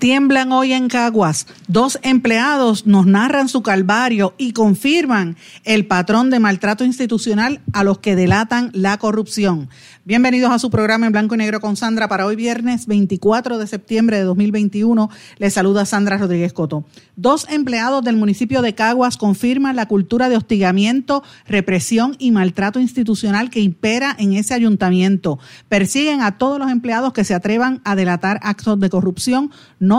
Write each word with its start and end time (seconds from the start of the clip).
Tiemblan 0.00 0.50
hoy 0.50 0.72
en 0.72 0.88
Caguas. 0.88 1.46
Dos 1.68 1.98
empleados 2.02 2.86
nos 2.86 3.04
narran 3.04 3.50
su 3.50 3.60
calvario 3.60 4.32
y 4.38 4.54
confirman 4.54 5.36
el 5.64 5.86
patrón 5.86 6.30
de 6.30 6.40
maltrato 6.40 6.86
institucional 6.86 7.60
a 7.74 7.84
los 7.84 7.98
que 7.98 8.16
delatan 8.16 8.70
la 8.72 8.96
corrupción. 8.96 9.68
Bienvenidos 10.06 10.52
a 10.52 10.58
su 10.58 10.70
programa 10.70 11.04
en 11.04 11.12
blanco 11.12 11.34
y 11.34 11.38
negro 11.38 11.60
con 11.60 11.76
Sandra 11.76 12.08
para 12.08 12.24
hoy 12.24 12.34
viernes 12.34 12.86
24 12.86 13.58
de 13.58 13.66
septiembre 13.66 14.16
de 14.16 14.24
2021. 14.24 15.10
Les 15.36 15.52
saluda 15.52 15.84
Sandra 15.84 16.16
Rodríguez 16.16 16.54
Coto. 16.54 16.86
Dos 17.16 17.46
empleados 17.50 18.02
del 18.02 18.16
municipio 18.16 18.62
de 18.62 18.74
Caguas 18.74 19.18
confirman 19.18 19.76
la 19.76 19.84
cultura 19.84 20.30
de 20.30 20.38
hostigamiento, 20.38 21.22
represión 21.46 22.16
y 22.18 22.30
maltrato 22.30 22.80
institucional 22.80 23.50
que 23.50 23.60
impera 23.60 24.16
en 24.18 24.32
ese 24.32 24.54
ayuntamiento. 24.54 25.38
Persiguen 25.68 26.22
a 26.22 26.38
todos 26.38 26.58
los 26.58 26.70
empleados 26.70 27.12
que 27.12 27.24
se 27.24 27.34
atrevan 27.34 27.82
a 27.84 27.94
delatar 27.94 28.40
actos 28.42 28.80
de 28.80 28.88
corrupción. 28.88 29.50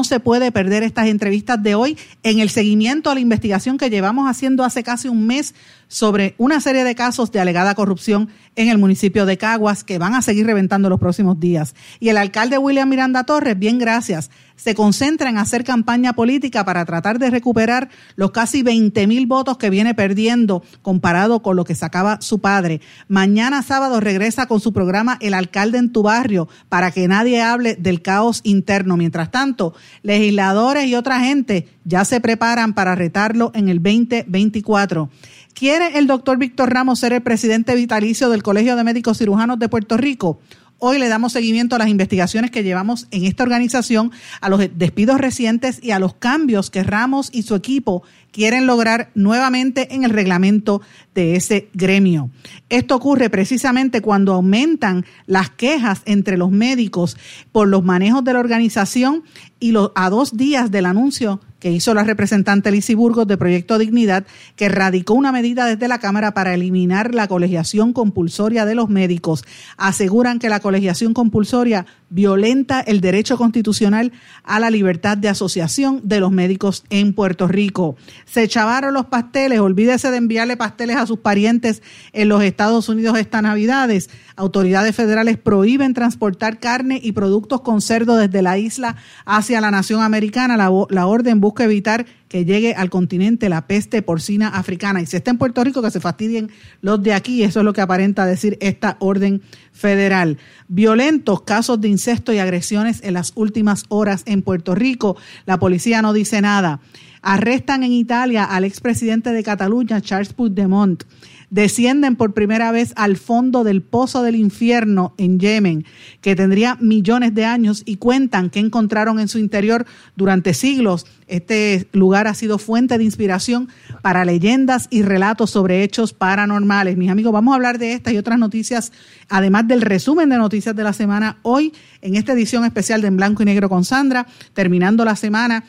Se 0.04 0.20
puede 0.20 0.52
perder 0.52 0.84
estas 0.84 1.08
entrevistas 1.08 1.62
de 1.62 1.76
hoy 1.76 1.98
en 2.24 2.40
el 2.40 2.50
seguimiento 2.50 3.10
a 3.10 3.14
la 3.14 3.20
investigación 3.20 3.78
que 3.78 3.90
llevamos 3.90 4.30
haciendo 4.30 4.64
hace 4.64 4.84
casi 4.84 5.08
un 5.08 5.28
mes 5.28 5.54
sobre 5.92 6.36
una 6.38 6.62
serie 6.62 6.86
de 6.86 6.96
casos 6.96 7.34
de 7.34 7.42
alegada 7.42 7.76
corrupción 7.76 8.30
en 8.56 8.70
el 8.70 8.78
municipio 8.78 9.26
de 9.26 9.38
Caguas 9.38 9.84
que 9.84 9.98
van 9.98 10.14
a 10.14 10.22
seguir 10.22 10.46
reventando 10.46 10.90
los 10.90 11.02
próximos 11.02 11.38
días. 11.40 11.76
Y 12.00 12.08
el 12.10 12.18
alcalde 12.18 12.58
William 12.58 12.88
Miranda 12.88 13.26
Torres, 13.26 13.60
bien 13.60 13.78
gracias, 13.78 14.30
se 14.56 14.74
concentra 14.74 15.30
en 15.30 15.38
hacer 15.38 15.66
campaña 15.66 16.14
política 16.14 16.64
para 16.64 16.86
tratar 16.86 17.20
de 17.20 17.30
recuperar 17.30 17.90
los 18.16 18.32
casi 18.32 18.64
20 18.64 19.06
mil 19.08 19.26
votos 19.26 19.58
que 19.58 19.70
viene 19.70 19.94
perdiendo 19.94 20.64
comparado 20.82 21.42
con 21.42 21.58
lo 21.58 21.66
que 21.66 21.76
sacaba 21.76 22.22
su 22.22 22.40
padre. 22.40 22.80
Mañana 23.10 23.62
sábado 23.62 24.00
regresa 24.00 24.46
con 24.46 24.62
su 24.62 24.72
programa 24.72 25.18
El 25.20 25.34
alcalde 25.34 25.78
en 25.78 25.92
tu 25.92 26.04
barrio 26.04 26.48
para 26.70 26.92
que 26.92 27.10
nadie 27.10 27.42
hable 27.42 27.76
del 27.76 28.02
caos 28.02 28.40
interno. 28.44 28.96
Mientras 28.96 29.30
tanto, 29.30 29.74
legisladores 30.04 30.86
y 30.86 30.96
otra 30.96 31.20
gente 31.20 31.68
ya 31.84 32.06
se 32.06 32.22
preparan 32.22 32.74
para 32.74 32.96
retarlo 32.96 33.52
en 33.56 33.68
el 33.68 33.82
2024. 33.82 35.10
¿Quiere 35.54 35.98
el 36.00 36.08
doctor 36.08 36.38
Víctor 36.38 36.74
Ramos 36.74 37.00
ser 37.00 37.14
el 37.14 37.22
presidente 37.22 37.76
vitalicio 37.76 38.30
del 38.30 38.42
Colegio 38.42 38.76
de 38.76 38.84
Médicos 38.84 39.18
Cirujanos 39.18 39.60
de 39.60 39.70
Puerto 39.70 39.98
Rico? 39.98 40.40
Hoy 40.80 40.98
le 40.98 41.10
damos 41.10 41.34
seguimiento 41.34 41.76
a 41.76 41.80
las 41.80 41.90
investigaciones 41.90 42.50
que 42.50 42.64
llevamos 42.64 43.06
en 43.12 43.26
esta 43.26 43.44
organización, 43.44 44.12
a 44.40 44.50
los 44.50 44.62
despidos 44.74 45.20
recientes 45.20 45.80
y 45.84 45.92
a 45.92 46.00
los 46.00 46.16
cambios 46.16 46.72
que 46.72 46.82
Ramos 46.82 47.30
y 47.32 47.44
su 47.44 47.54
equipo 47.54 48.02
quieren 48.32 48.66
lograr 48.66 49.12
nuevamente 49.14 49.94
en 49.94 50.04
el 50.04 50.10
reglamento 50.10 50.82
de 51.14 51.36
ese 51.36 51.70
gremio. 51.74 52.32
Esto 52.70 52.96
ocurre 52.96 53.30
precisamente 53.30 54.02
cuando 54.02 54.34
aumentan 54.34 55.06
las 55.28 55.52
quejas 55.52 56.02
entre 56.06 56.36
los 56.36 56.50
médicos 56.50 57.16
por 57.52 57.68
los 57.68 57.84
manejos 57.84 58.24
de 58.24 58.34
la 58.34 58.40
organización 58.40 59.24
y 59.60 59.76
a 59.94 60.10
dos 60.10 60.36
días 60.36 60.72
del 60.72 60.88
anuncio 60.88 61.42
que 61.62 61.72
hizo 61.72 61.94
la 61.94 62.04
representante 62.04 62.72
Lizy 62.72 62.96
Burgos 62.96 63.28
de 63.28 63.38
Proyecto 63.38 63.78
Dignidad, 63.78 64.26
que 64.58 64.68
radicó 64.68 65.14
una 65.14 65.32
medida 65.32 65.66
desde 65.66 65.88
la 65.88 66.00
Cámara 66.00 66.34
para 66.34 66.56
eliminar 66.56 67.14
la 67.14 67.28
colegiación 67.28 67.94
compulsoria 67.94 68.66
de 68.66 68.76
los 68.76 68.90
médicos. 68.90 69.46
Aseguran 69.78 70.40
que 70.40 70.50
la 70.50 70.60
colegiación 70.60 71.14
compulsoria 71.14 71.86
violenta 72.10 72.82
el 72.82 73.00
derecho 73.00 73.38
constitucional 73.38 74.12
a 74.44 74.60
la 74.60 74.70
libertad 74.70 75.18
de 75.18 75.30
asociación 75.30 76.02
de 76.04 76.20
los 76.20 76.32
médicos 76.32 76.84
en 76.90 77.14
Puerto 77.14 77.48
Rico. 77.48 77.96
Se 78.26 78.48
chavaron 78.48 78.94
los 78.94 79.06
pasteles, 79.06 79.60
olvídese 79.60 80.12
de 80.12 80.18
enviarle 80.18 80.58
pasteles 80.58 80.98
a 80.98 81.06
sus 81.06 81.20
parientes 81.20 81.84
en 82.12 82.28
los 82.28 82.44
Estados 82.44 82.90
Unidos 82.90 83.18
esta 83.18 83.42
Navidades. 83.42 84.10
Autoridades 84.36 84.96
federales 84.96 85.38
prohíben 85.38 85.94
transportar 85.94 86.60
carne 86.60 87.00
y 87.02 87.12
productos 87.12 87.62
con 87.62 87.82
cerdo 87.82 88.18
desde 88.18 88.42
la 88.42 88.58
isla 88.58 88.96
hacia 89.26 89.62
la 89.62 89.70
nación 89.70 90.02
americana. 90.02 90.58
La, 90.58 90.72
la 90.90 91.06
orden 91.06 91.40
busca 91.40 91.51
busca 91.52 91.66
evitar 91.66 92.06
que 92.30 92.46
llegue 92.46 92.74
al 92.76 92.90
continente 92.90 93.50
la 93.50 93.68
peste 93.68 94.02
porcina 94.02 94.48
africana. 94.48 95.02
Y 95.02 95.06
si 95.06 95.18
está 95.18 95.32
en 95.32 95.38
Puerto 95.38 95.62
Rico, 95.66 95.82
que 95.82 95.92
se 95.92 96.00
fastidien 96.00 96.50
los 96.80 97.04
de 97.04 97.14
aquí. 97.14 97.44
Eso 97.44 97.60
es 97.60 97.66
lo 97.66 97.74
que 97.74 97.82
aparenta 97.82 98.26
decir 98.26 98.58
esta 98.62 98.96
orden 99.00 99.42
federal. 99.74 100.38
Violentos 100.70 101.42
casos 101.42 101.82
de 101.82 101.90
incesto 101.90 102.32
y 102.32 102.40
agresiones 102.40 103.02
en 103.04 103.16
las 103.16 103.34
últimas 103.36 103.84
horas 103.90 104.24
en 104.28 104.44
Puerto 104.44 104.76
Rico. 104.76 105.18
La 105.46 105.60
policía 105.60 106.02
no 106.02 106.14
dice 106.14 106.40
nada. 106.40 106.80
Arrestan 107.22 107.84
en 107.84 107.92
Italia 107.92 108.46
al 108.46 108.64
expresidente 108.64 109.34
de 109.34 109.44
Cataluña, 109.44 110.00
Charles 110.00 110.32
Puigdemont 110.32 111.04
descienden 111.52 112.16
por 112.16 112.34
primera 112.34 112.72
vez 112.72 112.94
al 112.96 113.18
fondo 113.18 113.64
del 113.64 113.82
pozo 113.84 114.24
del 114.24 114.36
infierno 114.36 115.14
en 115.18 115.38
Yemen, 115.38 115.86
que 116.22 116.36
tendría 116.36 116.78
millones 116.80 117.36
de 117.36 117.46
años 117.46 117.84
y 117.86 117.98
cuentan 117.98 118.50
que 118.50 118.60
encontraron 118.60 119.20
en 119.20 119.28
su 119.28 119.38
interior 119.38 119.86
durante 120.16 120.54
siglos. 120.54 121.06
Este 121.28 121.88
lugar 121.92 122.28
ha 122.28 122.34
sido 122.34 122.58
fuente 122.58 122.98
de 122.98 123.04
inspiración 123.04 123.68
para 124.02 124.26
leyendas 124.26 124.88
y 124.90 125.04
relatos 125.04 125.52
sobre 125.52 125.84
hechos 125.84 126.14
paranormales. 126.14 126.98
Mis 126.98 127.12
amigos, 127.12 127.34
vamos 127.34 127.52
a 127.52 127.56
hablar 127.56 127.78
de 127.78 127.94
estas 127.94 128.14
y 128.14 128.18
otras 128.18 128.40
noticias, 128.40 128.94
además 129.30 129.68
del 129.68 129.82
resumen 129.82 130.30
de 130.30 130.38
noticias 130.38 130.76
de 130.76 130.84
la 130.84 130.94
semana 130.94 131.38
hoy 131.42 131.74
en 132.02 132.16
esta 132.16 132.32
edición 132.32 132.64
especial 132.64 133.02
de 133.02 133.10
En 133.10 133.18
Blanco 133.18 133.44
y 133.44 133.46
Negro 133.46 133.68
con 133.68 133.84
Sandra, 133.84 134.26
terminando 134.54 135.04
la 135.04 135.18
semana 135.18 135.66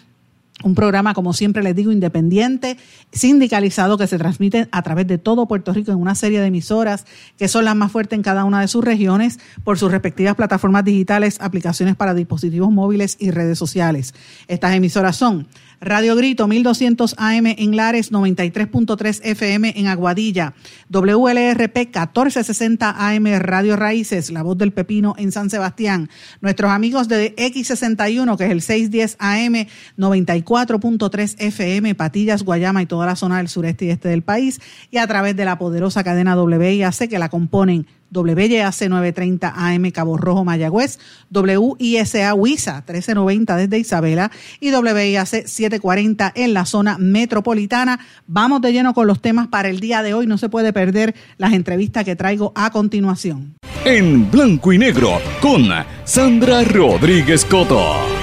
un 0.62 0.74
programa, 0.74 1.14
como 1.14 1.32
siempre 1.32 1.62
les 1.62 1.74
digo, 1.74 1.92
independiente, 1.92 2.76
sindicalizado, 3.12 3.98
que 3.98 4.06
se 4.06 4.18
transmite 4.18 4.68
a 4.70 4.82
través 4.82 5.06
de 5.06 5.18
todo 5.18 5.46
Puerto 5.46 5.72
Rico 5.72 5.92
en 5.92 5.98
una 5.98 6.14
serie 6.14 6.40
de 6.40 6.46
emisoras 6.46 7.04
que 7.38 7.48
son 7.48 7.64
las 7.64 7.76
más 7.76 7.92
fuertes 7.92 8.16
en 8.16 8.22
cada 8.22 8.44
una 8.44 8.60
de 8.60 8.68
sus 8.68 8.84
regiones 8.84 9.38
por 9.64 9.78
sus 9.78 9.90
respectivas 9.90 10.34
plataformas 10.34 10.84
digitales, 10.84 11.38
aplicaciones 11.40 11.96
para 11.96 12.14
dispositivos 12.14 12.70
móviles 12.70 13.16
y 13.18 13.30
redes 13.30 13.58
sociales. 13.58 14.14
Estas 14.48 14.74
emisoras 14.74 15.16
son 15.16 15.46
Radio 15.84 16.14
Grito 16.14 16.46
1200 16.46 17.16
AM 17.18 17.46
en 17.46 17.74
Lares, 17.74 18.12
93.3 18.12 19.20
FM 19.24 19.74
en 19.76 19.88
Aguadilla, 19.88 20.54
WLRP 20.90 21.76
1460 21.76 22.94
AM 22.96 23.24
Radio 23.40 23.74
Raíces, 23.74 24.30
La 24.30 24.44
Voz 24.44 24.56
del 24.56 24.72
Pepino 24.72 25.16
en 25.18 25.32
San 25.32 25.50
Sebastián, 25.50 26.08
nuestros 26.40 26.70
amigos 26.70 27.08
de 27.08 27.34
X61 27.34 28.36
que 28.36 28.44
es 28.44 28.50
el 28.52 28.62
610 28.62 29.16
AM 29.18 29.66
94.3 30.52 31.36
FM 31.38 31.94
Patillas, 31.94 32.42
Guayama 32.42 32.82
y 32.82 32.86
toda 32.86 33.06
la 33.06 33.16
zona 33.16 33.38
del 33.38 33.48
sureste 33.48 33.86
y 33.86 33.90
este 33.90 34.08
del 34.08 34.22
país 34.22 34.60
y 34.90 34.98
a 34.98 35.06
través 35.06 35.34
de 35.34 35.44
la 35.44 35.58
poderosa 35.58 36.04
cadena 36.04 36.36
WIAC 36.40 37.08
que 37.08 37.18
la 37.18 37.30
componen 37.30 37.86
WYAC 38.12 38.88
930 38.88 39.54
AM 39.56 39.90
Cabo 39.90 40.18
Rojo 40.18 40.44
Mayagüez, 40.44 40.98
WISA 41.30 42.34
Huiza 42.34 42.74
1390 42.86 43.56
desde 43.56 43.78
Isabela 43.78 44.30
y 44.60 44.70
WIAC 44.70 45.46
740 45.46 46.32
en 46.34 46.52
la 46.52 46.66
zona 46.66 46.98
metropolitana. 46.98 48.00
Vamos 48.26 48.60
de 48.60 48.72
lleno 48.72 48.92
con 48.92 49.06
los 49.06 49.22
temas 49.22 49.48
para 49.48 49.70
el 49.70 49.80
día 49.80 50.02
de 50.02 50.12
hoy. 50.12 50.26
No 50.26 50.36
se 50.36 50.50
puede 50.50 50.74
perder 50.74 51.14
las 51.38 51.54
entrevistas 51.54 52.04
que 52.04 52.16
traigo 52.16 52.52
a 52.54 52.70
continuación. 52.70 53.54
En 53.84 54.30
blanco 54.30 54.72
y 54.72 54.78
negro 54.78 55.18
con 55.40 55.68
Sandra 56.04 56.62
Rodríguez 56.64 57.44
Coto. 57.46 58.21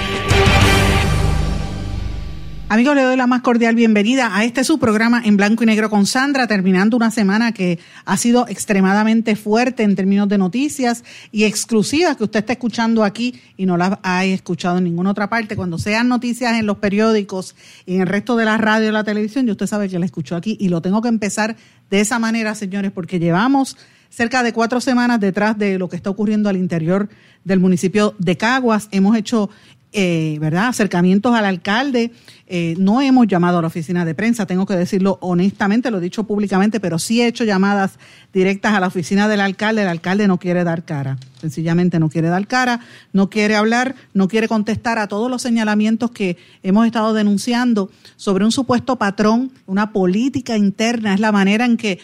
Amigos, 2.72 2.94
le 2.94 3.02
doy 3.02 3.18
la 3.18 3.26
más 3.26 3.42
cordial 3.42 3.74
bienvenida 3.74 4.38
a 4.38 4.44
este 4.44 4.64
su 4.64 4.78
programa 4.78 5.24
en 5.26 5.38
blanco 5.38 5.64
y 5.64 5.66
negro 5.66 5.90
con 5.90 6.06
Sandra, 6.06 6.46
terminando 6.46 6.96
una 6.96 7.10
semana 7.10 7.52
que 7.52 7.80
ha 8.06 8.16
sido 8.16 8.48
extremadamente 8.48 9.36
fuerte 9.36 9.82
en 9.82 9.96
términos 9.96 10.30
de 10.30 10.38
noticias 10.38 11.04
y 11.32 11.46
exclusivas 11.46 12.16
que 12.16 12.26
usted 12.26 12.42
está 12.42 12.54
escuchando 12.54 13.04
aquí 13.04 13.42
y 13.58 13.66
no 13.66 13.76
las 13.76 13.98
ha 14.04 14.24
escuchado 14.24 14.78
en 14.78 14.84
ninguna 14.84 15.10
otra 15.10 15.32
parte. 15.32 15.56
Cuando 15.56 15.80
sean 15.80 16.10
noticias 16.10 16.60
en 16.60 16.68
los 16.68 16.78
periódicos 16.78 17.56
y 17.88 17.96
en 17.96 18.02
el 18.02 18.08
resto 18.08 18.36
de 18.36 18.46
la 18.46 18.56
radio 18.58 18.90
y 18.90 18.92
la 18.92 19.04
televisión, 19.04 19.48
y 19.48 19.52
usted 19.52 19.66
sabe 19.66 19.90
que 19.90 19.98
la 19.98 20.06
escuchó 20.06 20.36
aquí 20.36 20.56
y 20.60 20.70
lo 20.70 20.80
tengo 20.84 21.02
que 21.02 21.10
empezar 21.10 21.56
de 21.90 22.02
esa 22.02 22.20
manera, 22.20 22.54
señores, 22.54 22.92
porque 22.92 23.18
llevamos 23.18 23.78
cerca 24.10 24.44
de 24.44 24.54
cuatro 24.54 24.80
semanas 24.80 25.20
detrás 25.20 25.58
de 25.58 25.80
lo 25.80 25.90
que 25.90 25.96
está 25.96 26.12
ocurriendo 26.12 26.50
al 26.50 26.58
interior 26.58 27.10
del 27.44 27.60
municipio 27.60 28.16
de 28.20 28.38
Caguas. 28.38 28.90
Hemos 28.92 29.18
hecho 29.18 29.50
eh, 29.92 30.38
¿verdad? 30.40 30.68
Acercamientos 30.68 31.34
al 31.34 31.46
alcalde. 31.46 32.12
Eh, 32.46 32.76
no 32.78 33.02
hemos 33.02 33.28
llamado 33.28 33.58
a 33.58 33.62
la 33.62 33.68
oficina 33.68 34.06
de 34.06 34.16
prensa, 34.16 34.46
tengo 34.46 34.66
que 34.66 34.76
decirlo 34.76 35.18
honestamente, 35.22 35.92
lo 35.92 35.98
he 35.98 36.02
dicho 36.02 36.26
públicamente, 36.26 36.80
pero 36.80 36.98
sí 37.00 37.22
he 37.22 37.28
hecho 37.28 37.44
llamadas 37.44 38.00
directas 38.34 38.74
a 38.74 38.80
la 38.80 38.88
oficina 38.88 39.28
del 39.28 39.40
alcalde. 39.40 39.84
El 39.84 39.88
alcalde 39.88 40.28
no 40.28 40.38
quiere 40.38 40.64
dar 40.64 40.84
cara, 40.84 41.18
sencillamente 41.40 42.00
no 42.00 42.10
quiere 42.10 42.30
dar 42.30 42.48
cara, 42.48 42.82
no 43.14 43.30
quiere 43.30 43.56
hablar, 43.56 43.96
no 44.14 44.28
quiere 44.28 44.48
contestar 44.48 44.98
a 44.98 45.08
todos 45.08 45.30
los 45.30 45.42
señalamientos 45.42 46.12
que 46.12 46.38
hemos 46.64 46.86
estado 46.86 47.14
denunciando 47.14 47.90
sobre 48.16 48.46
un 48.46 48.52
supuesto 48.52 48.98
patrón, 48.98 49.52
una 49.66 49.92
política 49.92 50.58
interna, 50.58 51.14
es 51.14 51.20
la 51.20 51.32
manera 51.32 51.66
en 51.66 51.78
que 51.78 52.00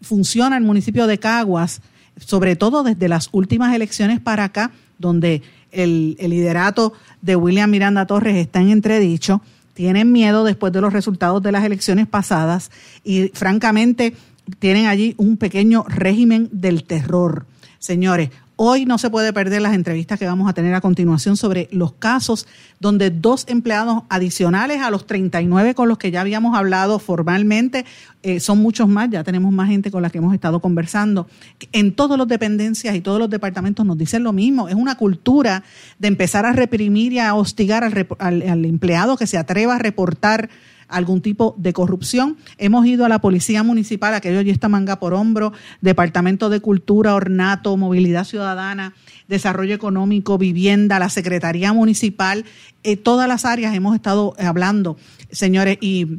funciona 0.00 0.56
el 0.56 0.64
municipio 0.64 1.06
de 1.06 1.18
Caguas, 1.18 1.82
sobre 2.18 2.56
todo 2.56 2.82
desde 2.82 3.08
las 3.08 3.28
últimas 3.32 3.74
elecciones 3.74 4.20
para 4.20 4.44
acá, 4.44 4.72
donde 4.98 5.42
el, 5.72 6.16
liderato 6.18 6.92
de 7.22 7.36
William 7.36 7.70
Miranda 7.70 8.06
Torres 8.06 8.36
está 8.36 8.60
en 8.60 8.70
entredicho, 8.70 9.40
tienen 9.74 10.10
miedo 10.12 10.44
después 10.44 10.72
de 10.72 10.80
los 10.80 10.92
resultados 10.92 11.42
de 11.42 11.52
las 11.52 11.64
elecciones 11.64 12.06
pasadas 12.06 12.70
y 13.04 13.28
francamente 13.34 14.14
tienen 14.58 14.86
allí 14.86 15.14
un 15.18 15.36
pequeño 15.36 15.84
régimen 15.86 16.48
del 16.52 16.84
terror. 16.84 17.46
Señores, 17.78 18.30
Hoy 18.60 18.86
no 18.86 18.98
se 18.98 19.08
puede 19.08 19.32
perder 19.32 19.62
las 19.62 19.72
entrevistas 19.72 20.18
que 20.18 20.26
vamos 20.26 20.50
a 20.50 20.52
tener 20.52 20.74
a 20.74 20.80
continuación 20.80 21.36
sobre 21.36 21.68
los 21.70 21.92
casos 21.92 22.48
donde 22.80 23.10
dos 23.10 23.44
empleados 23.46 24.02
adicionales 24.08 24.82
a 24.82 24.90
los 24.90 25.06
39 25.06 25.76
con 25.76 25.88
los 25.88 25.96
que 25.96 26.10
ya 26.10 26.22
habíamos 26.22 26.58
hablado 26.58 26.98
formalmente, 26.98 27.84
eh, 28.24 28.40
son 28.40 28.58
muchos 28.58 28.88
más, 28.88 29.10
ya 29.10 29.22
tenemos 29.22 29.52
más 29.52 29.68
gente 29.68 29.92
con 29.92 30.02
la 30.02 30.10
que 30.10 30.18
hemos 30.18 30.34
estado 30.34 30.58
conversando. 30.58 31.28
En 31.70 31.94
todas 31.94 32.18
las 32.18 32.26
dependencias 32.26 32.96
y 32.96 33.00
todos 33.00 33.20
los 33.20 33.30
departamentos 33.30 33.86
nos 33.86 33.96
dicen 33.96 34.24
lo 34.24 34.32
mismo, 34.32 34.68
es 34.68 34.74
una 34.74 34.96
cultura 34.96 35.62
de 36.00 36.08
empezar 36.08 36.44
a 36.44 36.52
reprimir 36.52 37.12
y 37.12 37.20
a 37.20 37.34
hostigar 37.34 37.84
al 37.84 38.64
empleado 38.64 39.16
que 39.16 39.28
se 39.28 39.38
atreva 39.38 39.76
a 39.76 39.78
reportar 39.78 40.50
algún 40.88 41.20
tipo 41.20 41.54
de 41.58 41.72
corrupción. 41.72 42.36
Hemos 42.56 42.86
ido 42.86 43.04
a 43.04 43.08
la 43.08 43.20
Policía 43.20 43.62
Municipal, 43.62 44.14
aquello 44.14 44.40
ya 44.40 44.52
está 44.52 44.68
manga 44.68 44.98
por 44.98 45.14
hombro, 45.14 45.52
Departamento 45.80 46.48
de 46.48 46.60
Cultura, 46.60 47.14
Ornato, 47.14 47.76
Movilidad 47.76 48.24
Ciudadana, 48.24 48.94
Desarrollo 49.28 49.74
Económico, 49.74 50.38
Vivienda, 50.38 50.98
la 50.98 51.10
Secretaría 51.10 51.72
Municipal, 51.72 52.44
eh, 52.82 52.96
todas 52.96 53.28
las 53.28 53.44
áreas 53.44 53.74
hemos 53.74 53.94
estado 53.94 54.34
hablando, 54.38 54.96
señores, 55.30 55.78
y 55.80 56.18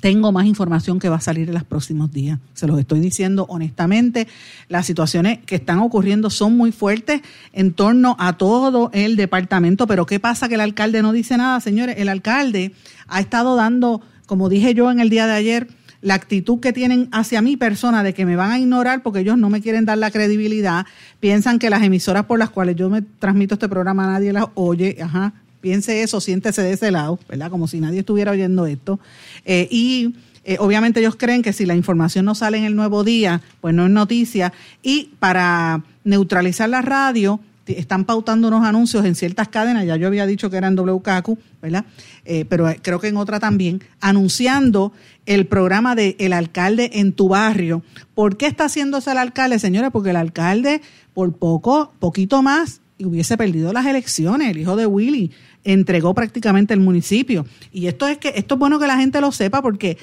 tengo 0.00 0.32
más 0.32 0.46
información 0.46 0.98
que 0.98 1.08
va 1.08 1.16
a 1.16 1.20
salir 1.20 1.48
en 1.48 1.54
los 1.54 1.64
próximos 1.64 2.10
días. 2.10 2.38
Se 2.54 2.66
los 2.66 2.78
estoy 2.78 3.00
diciendo 3.00 3.46
honestamente. 3.48 4.26
Las 4.68 4.86
situaciones 4.86 5.38
que 5.44 5.56
están 5.56 5.78
ocurriendo 5.78 6.30
son 6.30 6.56
muy 6.56 6.72
fuertes 6.72 7.20
en 7.52 7.72
torno 7.72 8.16
a 8.18 8.36
todo 8.38 8.90
el 8.92 9.16
departamento. 9.16 9.86
Pero 9.86 10.06
¿qué 10.06 10.18
pasa 10.18 10.48
que 10.48 10.54
el 10.54 10.60
alcalde 10.60 11.02
no 11.02 11.12
dice 11.12 11.36
nada, 11.36 11.60
señores? 11.60 11.96
El 11.98 12.08
alcalde 12.08 12.72
ha 13.08 13.20
estado 13.20 13.56
dando, 13.56 14.00
como 14.26 14.48
dije 14.48 14.74
yo 14.74 14.90
en 14.90 15.00
el 15.00 15.10
día 15.10 15.26
de 15.26 15.34
ayer, 15.34 15.68
la 16.02 16.14
actitud 16.14 16.60
que 16.60 16.72
tienen 16.72 17.08
hacia 17.12 17.42
mi 17.42 17.56
persona 17.56 18.02
de 18.02 18.14
que 18.14 18.24
me 18.24 18.36
van 18.36 18.52
a 18.52 18.58
ignorar 18.58 19.02
porque 19.02 19.20
ellos 19.20 19.36
no 19.36 19.50
me 19.50 19.60
quieren 19.60 19.84
dar 19.84 19.98
la 19.98 20.10
credibilidad, 20.10 20.86
piensan 21.20 21.58
que 21.58 21.68
las 21.68 21.82
emisoras 21.82 22.24
por 22.24 22.38
las 22.38 22.48
cuales 22.48 22.76
yo 22.76 22.88
me 22.88 23.02
transmito 23.02 23.54
este 23.54 23.68
programa 23.68 24.06
nadie 24.06 24.32
las 24.32 24.46
oye, 24.54 24.96
ajá, 25.02 25.34
piense 25.60 26.02
eso, 26.02 26.20
siéntese 26.20 26.62
de 26.62 26.72
ese 26.72 26.90
lado, 26.90 27.18
¿verdad? 27.28 27.50
Como 27.50 27.68
si 27.68 27.80
nadie 27.80 28.00
estuviera 28.00 28.32
oyendo 28.32 28.66
esto. 28.66 28.98
Eh, 29.44 29.68
y 29.70 30.14
eh, 30.44 30.56
obviamente 30.58 31.00
ellos 31.00 31.16
creen 31.16 31.42
que 31.42 31.52
si 31.52 31.66
la 31.66 31.74
información 31.74 32.24
no 32.24 32.34
sale 32.34 32.58
en 32.58 32.64
el 32.64 32.76
nuevo 32.76 33.04
día, 33.04 33.40
pues 33.60 33.74
no 33.74 33.84
es 33.86 33.90
noticia. 33.90 34.52
Y 34.82 35.10
para 35.18 35.84
neutralizar 36.04 36.68
la 36.68 36.82
radio, 36.82 37.40
están 37.66 38.04
pautando 38.04 38.48
unos 38.48 38.64
anuncios 38.64 39.04
en 39.04 39.14
ciertas 39.14 39.48
cadenas, 39.48 39.86
ya 39.86 39.96
yo 39.96 40.06
había 40.06 40.26
dicho 40.26 40.50
que 40.50 40.56
eran 40.56 40.76
WKQ, 40.76 41.38
¿verdad? 41.62 41.84
Eh, 42.24 42.44
pero 42.48 42.66
creo 42.82 43.00
que 43.00 43.08
en 43.08 43.16
otra 43.16 43.40
también, 43.40 43.82
anunciando 44.00 44.92
el 45.26 45.46
programa 45.46 45.94
de 45.94 46.16
El 46.18 46.32
alcalde 46.32 46.90
en 46.94 47.12
tu 47.12 47.28
barrio. 47.28 47.82
¿Por 48.14 48.36
qué 48.36 48.46
está 48.46 48.64
haciéndose 48.64 49.12
el 49.12 49.18
alcalde, 49.18 49.58
señora? 49.58 49.90
Porque 49.90 50.10
el 50.10 50.16
alcalde, 50.16 50.80
por 51.14 51.32
poco, 51.36 51.92
poquito 51.98 52.42
más, 52.42 52.80
hubiese 53.04 53.36
perdido 53.36 53.72
las 53.72 53.86
elecciones, 53.86 54.50
el 54.50 54.58
hijo 54.58 54.76
de 54.76 54.86
Willy 54.86 55.32
entregó 55.64 56.14
prácticamente 56.14 56.74
el 56.74 56.80
municipio. 56.80 57.46
Y 57.72 57.86
esto 57.86 58.08
es 58.08 58.18
que 58.18 58.32
esto 58.36 58.54
es 58.54 58.58
bueno 58.58 58.78
que 58.78 58.86
la 58.86 58.96
gente 58.96 59.20
lo 59.20 59.32
sepa 59.32 59.62
porque 59.62 59.98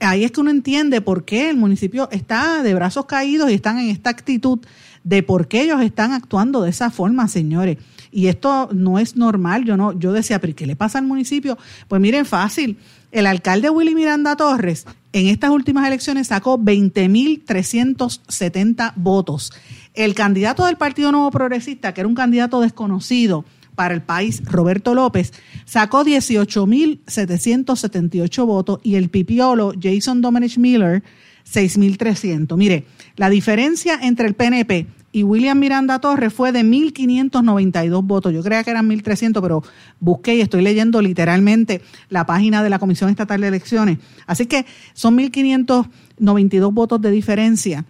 ahí 0.00 0.24
es 0.24 0.32
que 0.32 0.40
uno 0.40 0.50
entiende 0.50 1.00
por 1.00 1.24
qué 1.24 1.50
el 1.50 1.56
municipio 1.56 2.08
está 2.10 2.62
de 2.62 2.74
brazos 2.74 3.06
caídos 3.06 3.50
y 3.50 3.54
están 3.54 3.78
en 3.78 3.90
esta 3.90 4.10
actitud 4.10 4.60
de 5.04 5.22
por 5.22 5.48
qué 5.48 5.62
ellos 5.62 5.80
están 5.82 6.12
actuando 6.12 6.62
de 6.62 6.70
esa 6.70 6.90
forma, 6.90 7.28
señores. 7.28 7.78
Y 8.10 8.28
esto 8.28 8.68
no 8.72 8.98
es 8.98 9.16
normal. 9.16 9.64
Yo 9.64 9.76
no, 9.76 9.98
yo 9.98 10.12
decía, 10.12 10.40
pero 10.40 10.54
¿qué 10.54 10.66
le 10.66 10.76
pasa 10.76 10.98
al 10.98 11.06
municipio? 11.06 11.58
Pues 11.88 12.00
miren, 12.00 12.26
fácil. 12.26 12.78
El 13.10 13.26
alcalde 13.26 13.70
Willy 13.70 13.94
Miranda 13.94 14.36
Torres 14.36 14.86
en 15.12 15.26
estas 15.26 15.50
últimas 15.50 15.86
elecciones 15.86 16.28
sacó 16.28 16.58
20.370 16.58 18.94
votos. 18.96 19.52
El 19.94 20.14
candidato 20.14 20.66
del 20.66 20.76
Partido 20.76 21.10
Nuevo 21.12 21.30
Progresista, 21.30 21.92
que 21.92 22.00
era 22.00 22.08
un 22.08 22.14
candidato 22.14 22.60
desconocido 22.60 23.44
para 23.74 23.94
el 23.94 24.02
país, 24.02 24.42
Roberto 24.44 24.94
López, 24.94 25.32
sacó 25.64 26.04
18.778 26.04 28.46
votos 28.46 28.80
y 28.82 28.96
el 28.96 29.08
pipiolo 29.10 29.72
Jason 29.80 30.20
Domenech 30.20 30.58
Miller 30.58 31.04
6.300. 31.44 32.56
Mire, 32.56 32.86
la 33.16 33.28
diferencia 33.28 33.98
entre 34.00 34.28
el 34.28 34.34
PNP 34.34 34.86
y 35.12 35.22
William 35.24 35.58
Miranda 35.58 35.98
Torres 35.98 36.32
fue 36.32 36.52
de 36.52 36.60
1.592 36.60 38.02
votos. 38.02 38.32
Yo 38.32 38.42
creía 38.42 38.64
que 38.64 38.70
eran 38.70 38.88
1.300, 38.88 39.42
pero 39.42 39.62
busqué 40.00 40.36
y 40.36 40.40
estoy 40.40 40.62
leyendo 40.62 41.02
literalmente 41.02 41.82
la 42.08 42.24
página 42.24 42.62
de 42.62 42.70
la 42.70 42.78
Comisión 42.78 43.10
Estatal 43.10 43.42
de 43.42 43.48
Elecciones. 43.48 43.98
Así 44.26 44.46
que 44.46 44.64
son 44.94 45.18
1.592 45.18 46.72
votos 46.72 47.02
de 47.02 47.10
diferencia. 47.10 47.84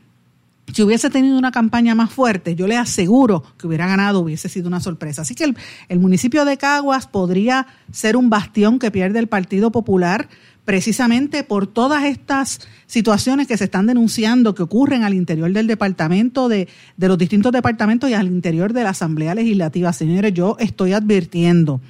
Si 0.73 0.83
hubiese 0.83 1.11
tenido 1.11 1.39
una 1.39 1.53
campaña 1.53 1.95
más 1.95 2.11
fuerte, 2.11 2.55
yo 2.55 2.67
le 2.67 2.77
aseguro 2.77 3.43
que 3.59 3.67
hubiera 3.67 3.87
ganado, 3.87 4.21
hubiese 4.21 4.49
sido 4.49 4.69
una 4.69 4.81
sorpresa. 4.81 5.23
Así 5.23 5.35
que 5.35 5.45
el, 5.45 5.57
el 5.89 6.01
municipio 6.01 6.45
de 6.45 6.57
Caguas 6.57 7.07
podría 7.07 7.67
ser 7.91 8.17
un 8.17 8.31
bastión 8.31 8.79
que 8.79 8.91
pierde 8.91 9.19
el 9.19 9.29
Partido 9.29 9.71
Popular 9.71 10.29
precisamente 10.65 11.43
por 11.43 11.67
todas 11.67 12.05
estas 12.05 12.61
situaciones 12.87 13.49
que 13.49 13.57
se 13.57 13.65
están 13.65 13.87
denunciando 13.87 14.55
que 14.55 14.63
ocurren 14.63 15.03
al 15.03 15.13
interior 15.13 15.53
del 15.53 15.67
departamento, 15.67 16.49
de, 16.49 16.69
de, 16.97 17.09
los 17.09 17.19
distintos 17.19 17.53
departamentos 17.53 18.09
y 18.09 18.15
al 18.15 18.29
interior 18.29 18.73
de 18.73 18.85
la 18.85 18.91
Asamblea 18.91 19.35
Legislativa. 19.35 19.93
Señores, 19.93 20.33
yo 20.33 20.57
estoy 20.61 20.93
advirtiendo 20.93 21.81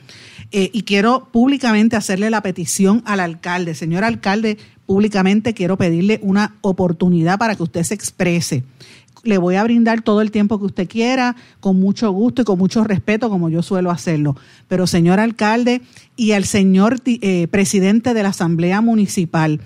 eh, 0.52 0.70
y 0.72 0.82
quiero 0.82 1.28
públicamente 1.32 1.96
hacerle 1.96 2.30
la 2.30 2.42
petición 2.42 3.02
al 3.06 3.20
alcalde. 3.20 3.74
Señor 3.74 4.04
alcalde, 4.04 4.58
públicamente 4.86 5.54
quiero 5.54 5.76
pedirle 5.76 6.20
una 6.22 6.56
oportunidad 6.60 7.38
para 7.38 7.56
que 7.56 7.62
usted 7.62 7.82
se 7.82 7.94
exprese 7.94 8.64
le 9.22 9.38
voy 9.38 9.56
a 9.56 9.64
brindar 9.64 10.02
todo 10.02 10.20
el 10.20 10.30
tiempo 10.30 10.58
que 10.58 10.66
usted 10.66 10.88
quiera, 10.88 11.36
con 11.60 11.78
mucho 11.78 12.10
gusto 12.10 12.42
y 12.42 12.44
con 12.44 12.58
mucho 12.58 12.84
respeto, 12.84 13.30
como 13.30 13.48
yo 13.48 13.62
suelo 13.62 13.90
hacerlo. 13.90 14.36
Pero, 14.68 14.86
señor 14.86 15.20
alcalde 15.20 15.82
y 16.16 16.32
al 16.32 16.44
señor 16.44 17.00
eh, 17.04 17.46
presidente 17.48 18.14
de 18.14 18.22
la 18.22 18.30
Asamblea 18.30 18.80
Municipal, 18.80 19.60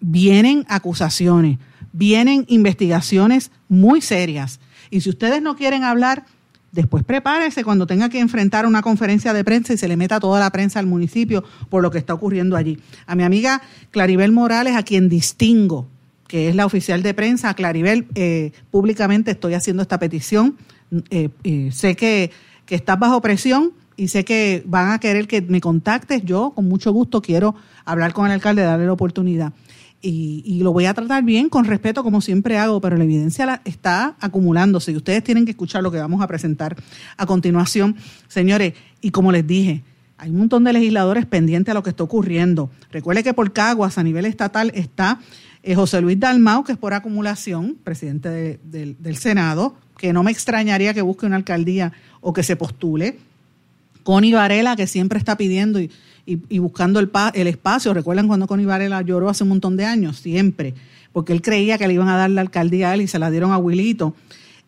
vienen 0.00 0.64
acusaciones, 0.68 1.58
vienen 1.92 2.44
investigaciones 2.48 3.50
muy 3.68 4.00
serias. 4.00 4.60
Y 4.90 5.00
si 5.00 5.10
ustedes 5.10 5.40
no 5.40 5.56
quieren 5.56 5.84
hablar, 5.84 6.24
después 6.72 7.04
prepárese 7.04 7.64
cuando 7.64 7.86
tenga 7.86 8.08
que 8.08 8.20
enfrentar 8.20 8.66
una 8.66 8.82
conferencia 8.82 9.32
de 9.32 9.44
prensa 9.44 9.72
y 9.72 9.78
se 9.78 9.88
le 9.88 9.96
meta 9.96 10.20
toda 10.20 10.40
la 10.40 10.50
prensa 10.50 10.78
al 10.78 10.86
municipio 10.86 11.44
por 11.68 11.82
lo 11.82 11.90
que 11.90 11.98
está 11.98 12.14
ocurriendo 12.14 12.56
allí. 12.56 12.78
A 13.06 13.14
mi 13.14 13.22
amiga 13.22 13.62
Claribel 13.90 14.32
Morales, 14.32 14.76
a 14.76 14.82
quien 14.82 15.08
distingo, 15.08 15.88
que 16.28 16.48
es 16.48 16.54
la 16.54 16.66
oficial 16.66 17.02
de 17.02 17.12
prensa, 17.12 17.54
Claribel, 17.54 18.06
eh, 18.14 18.52
públicamente 18.70 19.32
estoy 19.32 19.54
haciendo 19.54 19.82
esta 19.82 19.98
petición. 19.98 20.56
Eh, 21.10 21.28
eh, 21.44 21.70
sé 21.72 21.96
que, 21.96 22.30
que 22.66 22.76
estás 22.76 22.98
bajo 22.98 23.20
presión 23.20 23.72
y 23.96 24.08
sé 24.08 24.24
que 24.24 24.62
van 24.64 24.92
a 24.92 25.00
querer 25.00 25.26
que 25.26 25.42
me 25.42 25.60
contactes. 25.60 26.24
Yo, 26.24 26.52
con 26.54 26.68
mucho 26.68 26.92
gusto, 26.92 27.20
quiero 27.20 27.54
hablar 27.84 28.12
con 28.12 28.26
el 28.26 28.32
alcalde, 28.32 28.62
darle 28.62 28.86
la 28.86 28.92
oportunidad. 28.92 29.52
Y, 30.02 30.42
y, 30.46 30.62
lo 30.62 30.72
voy 30.72 30.86
a 30.86 30.94
tratar 30.94 31.22
bien, 31.24 31.50
con 31.50 31.66
respeto, 31.66 32.02
como 32.02 32.22
siempre 32.22 32.56
hago, 32.56 32.80
pero 32.80 32.96
la 32.96 33.04
evidencia 33.04 33.44
la, 33.44 33.60
está 33.66 34.16
acumulándose 34.18 34.92
y 34.92 34.96
ustedes 34.96 35.22
tienen 35.22 35.44
que 35.44 35.50
escuchar 35.50 35.82
lo 35.82 35.90
que 35.90 35.98
vamos 35.98 36.22
a 36.22 36.26
presentar 36.26 36.74
a 37.18 37.26
continuación. 37.26 37.96
Señores, 38.26 38.72
y 39.02 39.10
como 39.10 39.30
les 39.30 39.46
dije, 39.46 39.82
hay 40.16 40.30
un 40.30 40.38
montón 40.38 40.64
de 40.64 40.72
legisladores 40.72 41.26
pendientes 41.26 41.72
a 41.72 41.74
lo 41.74 41.82
que 41.82 41.90
está 41.90 42.04
ocurriendo. 42.04 42.70
Recuerde 42.90 43.22
que 43.22 43.34
por 43.34 43.52
Caguas, 43.52 43.98
a 43.98 44.02
nivel 44.02 44.26
estatal, 44.26 44.70
está 44.74 45.18
eh, 45.62 45.74
José 45.74 46.00
Luis 46.00 46.20
Dalmau, 46.20 46.64
que 46.64 46.72
es 46.72 46.78
por 46.78 46.92
acumulación, 46.94 47.76
presidente 47.82 48.60
del 48.62 49.16
Senado, 49.16 49.74
que 49.96 50.12
no 50.12 50.22
me 50.22 50.30
extrañaría 50.30 50.94
que 50.94 51.02
busque 51.02 51.26
una 51.26 51.36
alcaldía 51.36 51.92
o 52.20 52.32
que 52.32 52.42
se 52.42 52.56
postule. 52.56 53.18
Connie 54.02 54.32
Varela, 54.32 54.76
que 54.76 54.86
siempre 54.86 55.18
está 55.18 55.36
pidiendo 55.36 55.80
y, 55.80 55.90
buscando 56.58 57.00
el, 57.00 57.10
el, 57.34 57.46
espacio. 57.46 57.94
¿Recuerdan 57.94 58.28
cuando 58.28 58.46
Connie 58.46 58.66
Varela 58.66 59.02
lloró 59.02 59.28
hace 59.28 59.42
un 59.42 59.50
montón 59.50 59.76
de 59.76 59.84
años? 59.84 60.18
Siempre, 60.18 60.74
porque 61.12 61.32
él 61.32 61.42
creía 61.42 61.78
que 61.78 61.88
le 61.88 61.94
iban 61.94 62.08
a 62.08 62.16
dar 62.16 62.30
la 62.30 62.40
alcaldía 62.40 62.90
a 62.90 62.94
él 62.94 63.02
y 63.02 63.06
se 63.06 63.18
la 63.18 63.30
dieron 63.30 63.52
a 63.52 63.58
Wilito. 63.58 64.14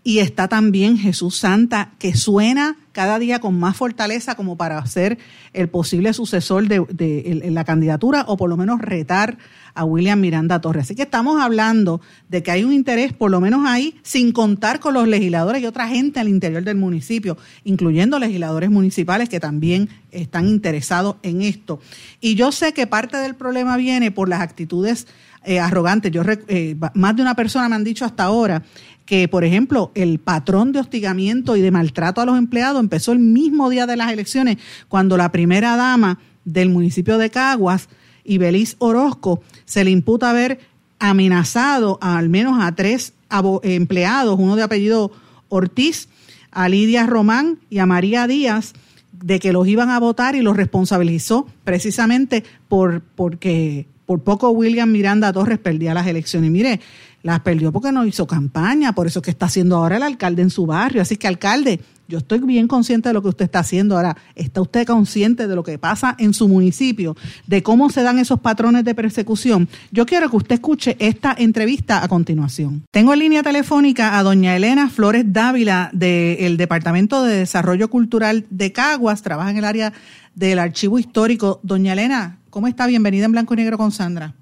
Y 0.04 0.18
está 0.18 0.48
también 0.48 0.98
Jesús 0.98 1.36
Santa, 1.36 1.92
que 2.00 2.16
suena 2.16 2.76
cada 2.90 3.20
día 3.20 3.40
con 3.40 3.58
más 3.58 3.76
fortaleza 3.76 4.34
como 4.34 4.56
para 4.56 4.84
ser 4.86 5.18
el 5.52 5.68
posible 5.68 6.12
sucesor 6.12 6.66
de, 6.66 7.50
la 7.50 7.64
candidatura 7.64 8.24
o 8.26 8.36
por 8.36 8.50
lo 8.50 8.56
menos 8.56 8.80
retar 8.80 9.38
a 9.74 9.84
William 9.84 10.20
Miranda 10.20 10.60
Torres. 10.60 10.84
Así 10.84 10.96
que 10.96 11.02
estamos 11.02 11.40
hablando 11.40 12.00
de 12.28 12.42
que 12.42 12.50
hay 12.50 12.64
un 12.64 12.72
interés, 12.72 13.12
por 13.12 13.30
lo 13.30 13.40
menos 13.40 13.64
ahí, 13.64 13.94
sin 14.02 14.32
contar 14.32 14.80
con 14.80 14.92
los 14.92 15.06
legisladores 15.06 15.62
y 15.62 15.66
otra 15.66 15.88
gente 15.88 16.18
al 16.18 16.28
interior 16.28 16.64
del 16.64 16.76
municipio, 16.76 17.38
incluyendo 17.62 18.18
legisladores 18.18 18.70
municipales 18.70 19.28
que 19.28 19.40
también 19.40 19.88
están 20.10 20.48
interesados 20.48 21.16
en 21.22 21.42
esto. 21.42 21.80
Y 22.20 22.34
yo 22.34 22.50
sé 22.50 22.74
que 22.74 22.88
parte 22.88 23.16
del 23.18 23.36
problema 23.36 23.76
viene 23.76 24.10
por 24.10 24.28
las 24.28 24.40
actitudes 24.40 25.06
eh, 25.44 25.58
arrogantes. 25.58 26.12
Yo, 26.12 26.22
eh, 26.46 26.76
más 26.94 27.16
de 27.16 27.22
una 27.22 27.34
persona 27.34 27.68
me 27.68 27.74
han 27.74 27.82
dicho 27.82 28.04
hasta 28.04 28.24
ahora 28.24 28.62
que, 29.06 29.28
por 29.28 29.44
ejemplo, 29.44 29.90
el 29.94 30.18
patrón 30.18 30.72
de 30.72 30.80
hostigamiento 30.80 31.56
y 31.56 31.60
de 31.60 31.70
maltrato 31.70 32.20
a 32.20 32.26
los 32.26 32.38
empleados 32.38 32.80
empezó 32.80 33.12
el 33.12 33.18
mismo 33.18 33.68
día 33.68 33.86
de 33.86 33.96
las 33.96 34.12
elecciones, 34.12 34.58
cuando 34.88 35.16
la 35.16 35.32
primera 35.32 35.76
dama 35.76 36.18
del 36.44 36.68
municipio 36.68 37.18
de 37.18 37.30
Caguas, 37.30 37.88
Ibeliz 38.24 38.76
Orozco, 38.78 39.42
se 39.64 39.84
le 39.84 39.90
imputa 39.90 40.30
haber 40.30 40.60
amenazado 40.98 41.98
a, 42.00 42.16
al 42.16 42.28
menos 42.28 42.62
a 42.62 42.72
tres 42.72 43.14
empleados, 43.62 44.38
uno 44.38 44.56
de 44.56 44.62
apellido 44.62 45.10
Ortiz, 45.48 46.08
a 46.50 46.68
Lidia 46.68 47.06
Román 47.06 47.58
y 47.70 47.78
a 47.78 47.86
María 47.86 48.26
Díaz, 48.26 48.74
de 49.12 49.40
que 49.40 49.52
los 49.52 49.66
iban 49.66 49.90
a 49.90 49.98
votar 49.98 50.34
y 50.34 50.42
los 50.42 50.56
responsabilizó 50.56 51.46
precisamente 51.64 52.44
por 52.68 53.02
porque 53.02 53.86
por 54.06 54.20
poco 54.20 54.50
William 54.50 54.90
Miranda 54.90 55.32
Torres 55.32 55.58
perdía 55.58 55.94
las 55.94 56.06
elecciones. 56.06 56.48
Y 56.48 56.52
mire, 56.52 56.80
las 57.22 57.40
perdió 57.40 57.72
porque 57.72 57.92
no 57.92 58.04
hizo 58.04 58.26
campaña, 58.26 58.94
por 58.94 59.06
eso 59.06 59.20
es 59.20 59.24
que 59.24 59.30
está 59.30 59.46
haciendo 59.46 59.76
ahora 59.76 59.96
el 59.96 60.02
alcalde 60.02 60.42
en 60.42 60.50
su 60.50 60.66
barrio. 60.66 61.02
Así 61.02 61.16
que, 61.16 61.28
alcalde, 61.28 61.80
yo 62.08 62.18
estoy 62.18 62.40
bien 62.40 62.68
consciente 62.68 63.08
de 63.08 63.14
lo 63.14 63.22
que 63.22 63.28
usted 63.28 63.44
está 63.44 63.60
haciendo 63.60 63.96
ahora. 63.96 64.16
¿Está 64.34 64.60
usted 64.60 64.86
consciente 64.86 65.46
de 65.46 65.54
lo 65.54 65.62
que 65.62 65.78
pasa 65.78 66.14
en 66.18 66.34
su 66.34 66.48
municipio, 66.48 67.16
de 67.46 67.62
cómo 67.62 67.90
se 67.90 68.02
dan 68.02 68.18
esos 68.18 68.40
patrones 68.40 68.84
de 68.84 68.94
persecución? 68.94 69.68
Yo 69.92 70.04
quiero 70.04 70.28
que 70.28 70.36
usted 70.36 70.54
escuche 70.56 70.96
esta 70.98 71.34
entrevista 71.38 72.02
a 72.02 72.08
continuación. 72.08 72.84
Tengo 72.90 73.12
en 73.12 73.20
línea 73.20 73.42
telefónica 73.42 74.18
a 74.18 74.22
doña 74.22 74.56
Elena 74.56 74.90
Flores 74.90 75.24
Dávila 75.32 75.90
del 75.92 76.56
Departamento 76.56 77.22
de 77.22 77.36
Desarrollo 77.36 77.88
Cultural 77.88 78.46
de 78.50 78.72
Caguas, 78.72 79.22
trabaja 79.22 79.50
en 79.50 79.58
el 79.58 79.64
área 79.64 79.92
del 80.34 80.58
Archivo 80.58 80.98
Histórico. 80.98 81.60
Doña 81.62 81.92
Elena, 81.92 82.40
¿cómo 82.50 82.66
está? 82.66 82.86
Bienvenida 82.86 83.26
en 83.26 83.32
Blanco 83.32 83.54
y 83.54 83.58
Negro 83.58 83.78
con 83.78 83.92
Sandra. 83.92 84.34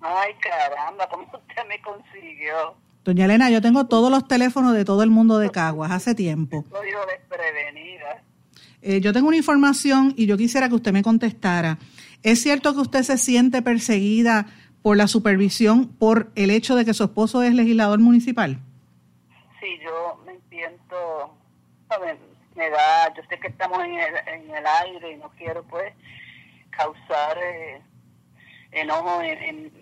Ay, 0.00 0.32
caramba, 0.40 1.08
¿cómo 1.08 1.22
usted 1.22 1.62
me 1.68 1.80
Doña 3.04 3.26
Elena, 3.26 3.50
yo 3.50 3.60
tengo 3.60 3.86
todos 3.86 4.10
los 4.10 4.26
teléfonos 4.26 4.74
de 4.74 4.84
todo 4.84 5.02
el 5.02 5.10
mundo 5.10 5.38
de 5.38 5.50
Caguas 5.50 5.90
hace 5.90 6.14
tiempo. 6.14 6.64
Estoy 6.66 6.88
desprevenida. 7.08 8.22
Eh, 8.80 9.00
yo 9.00 9.12
tengo 9.12 9.28
una 9.28 9.36
información 9.36 10.14
y 10.16 10.26
yo 10.26 10.36
quisiera 10.36 10.68
que 10.68 10.74
usted 10.74 10.92
me 10.92 11.02
contestara. 11.02 11.78
¿Es 12.22 12.42
cierto 12.42 12.72
que 12.74 12.80
usted 12.80 13.02
se 13.02 13.18
siente 13.18 13.60
perseguida 13.60 14.46
por 14.82 14.96
la 14.96 15.08
supervisión 15.08 15.88
por 15.88 16.30
el 16.34 16.50
hecho 16.50 16.76
de 16.76 16.84
que 16.84 16.94
su 16.94 17.04
esposo 17.04 17.42
es 17.42 17.54
legislador 17.54 17.98
municipal? 17.98 18.58
Sí, 19.60 19.78
yo 19.82 20.22
me 20.26 20.38
siento, 20.50 21.34
me 22.54 22.70
da, 22.70 23.14
yo 23.14 23.22
sé 23.28 23.38
que 23.38 23.48
estamos 23.48 23.82
en 23.84 23.98
el, 23.98 24.14
en 24.26 24.54
el 24.54 24.66
aire 24.82 25.12
y 25.12 25.16
no 25.16 25.30
quiero 25.36 25.62
pues 25.64 25.92
causar 26.70 27.38
eh, 27.42 27.80
enojo 28.72 29.22
en, 29.22 29.72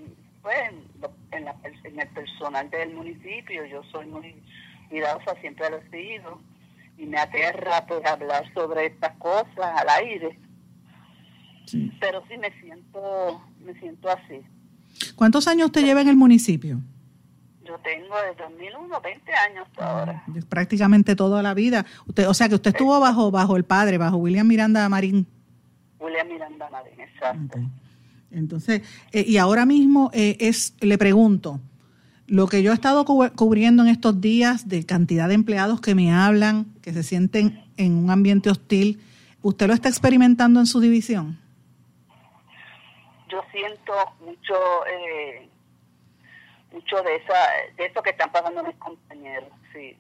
pues, 0.43 0.57
en, 0.69 0.92
la, 1.41 1.57
en, 1.65 2.01
el 2.01 2.09
personal 2.09 2.71
del 2.71 2.95
municipio. 2.95 3.65
Yo 3.65 3.83
soy 3.91 4.07
muy 4.07 4.35
cuidadosa, 4.89 5.35
siempre 5.41 5.69
lo 5.71 5.79
he 5.79 5.91
sido. 5.91 6.41
Y 6.99 7.07
me 7.07 7.19
aterra 7.19 7.87
pues 7.87 8.05
hablar 8.05 8.53
sobre 8.55 8.87
estas 8.87 9.17
cosas 9.17 9.49
al 9.59 9.89
aire. 9.89 10.39
Pero 12.01 12.23
sí 12.29 12.37
me 12.39 12.51
siento, 12.61 13.43
me 13.65 13.75
siento 13.75 14.09
así. 14.11 14.43
¿Cuántos 15.17 15.49
años 15.49 15.67
usted 15.67 15.83
lleva 15.85 16.03
en 16.03 16.09
el 16.09 16.17
municipio? 16.17 16.81
Yo 17.65 17.79
tengo 17.79 18.15
desde 18.29 18.43
2001, 18.43 19.01
20 19.01 19.33
años 19.33 19.69
ahora. 19.79 20.25
Prácticamente 20.49 21.15
toda 21.15 21.43
la 21.43 21.55
vida. 21.55 21.87
Usted, 22.07 22.29
o 22.29 22.35
sea 22.35 22.49
que 22.49 22.57
usted 22.57 22.71
estuvo 22.71 22.99
bajo 22.99 23.31
bajo 23.31 23.57
el 23.57 23.65
padre, 23.65 23.99
bajo 23.99 24.17
William 24.17 24.47
Miranda 24.47 24.89
Marín. 24.89 25.27
William 26.01 26.29
Miranda 26.29 26.69
Marín, 26.71 27.01
exacto. 27.01 27.59
Entonces, 28.33 28.83
eh, 29.13 29.25
y 29.27 29.37
ahora 29.37 29.67
mismo 29.67 30.11
eh, 30.13 30.37
es, 30.41 30.75
le 30.81 30.99
pregunto, 30.99 31.61
lo 32.27 32.47
que 32.47 32.63
yo 32.63 32.71
he 32.71 32.75
estado 32.75 33.05
cubriendo 33.05 33.83
en 33.83 33.91
estos 33.91 34.21
días 34.21 34.69
de 34.69 34.87
cantidad 34.87 35.29
de 35.29 35.35
empleados 35.35 35.81
que 35.81 35.95
me 35.95 36.13
hablan, 36.13 36.67
que 36.81 36.93
se 36.93 37.03
sienten 37.03 37.63
en 37.77 37.95
un 37.95 38.11
ambiente 38.11 38.49
hostil, 38.49 39.03
¿usted 39.43 39.67
lo 39.67 39.75
está 39.75 39.89
experimentando 39.89 40.61
en 40.61 40.67
su 40.67 40.81
división? 40.81 41.39
Yo 43.29 43.43
siento 43.51 43.93
mucho, 44.25 44.55
eh, 44.87 45.49
mucho 46.73 47.03
de 47.03 47.17
esa, 47.17 47.35
de 47.77 47.87
eso 47.87 48.03
que 48.03 48.11
están 48.11 48.31
pasando 48.33 48.63
mis 48.63 48.77
compañeros, 48.77 49.51
sí. 49.73 49.97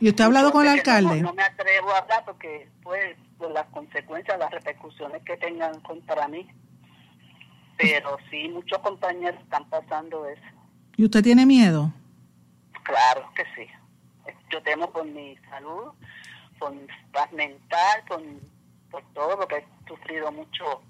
¿Y 0.00 0.08
usted 0.08 0.24
ha 0.24 0.26
hablado 0.26 0.50
con 0.50 0.62
el 0.62 0.70
alcalde? 0.70 1.22
No, 1.22 1.32
me 1.34 1.44
atrevo 1.44 1.92
a 1.92 1.98
hablar 1.98 2.24
porque, 2.24 2.68
pues, 2.82 3.16
por 3.38 3.52
las 3.52 3.66
consecuencias, 3.66 4.36
las 4.38 4.50
repercusiones 4.50 5.22
que 5.22 5.36
tengan 5.36 5.80
contra 5.82 6.26
mí 6.26 6.48
pero 7.76 8.16
sí, 8.30 8.48
muchos 8.48 8.78
compañeros 8.78 9.40
están 9.40 9.68
pasando 9.68 10.26
eso. 10.26 10.42
¿Y 10.96 11.04
usted 11.04 11.22
tiene 11.22 11.46
miedo? 11.46 11.92
Claro 12.84 13.28
que 13.34 13.44
sí. 13.56 13.68
Yo 14.50 14.62
temo 14.62 14.90
por 14.90 15.04
mi 15.04 15.36
salud, 15.48 15.92
por 16.58 16.72
mi 16.72 16.86
paz 17.12 17.32
mental, 17.32 18.02
por, 18.06 18.22
por 18.90 19.02
todo, 19.14 19.36
porque 19.38 19.56
he 19.56 19.88
sufrido 19.88 20.30
mucho, 20.30 20.82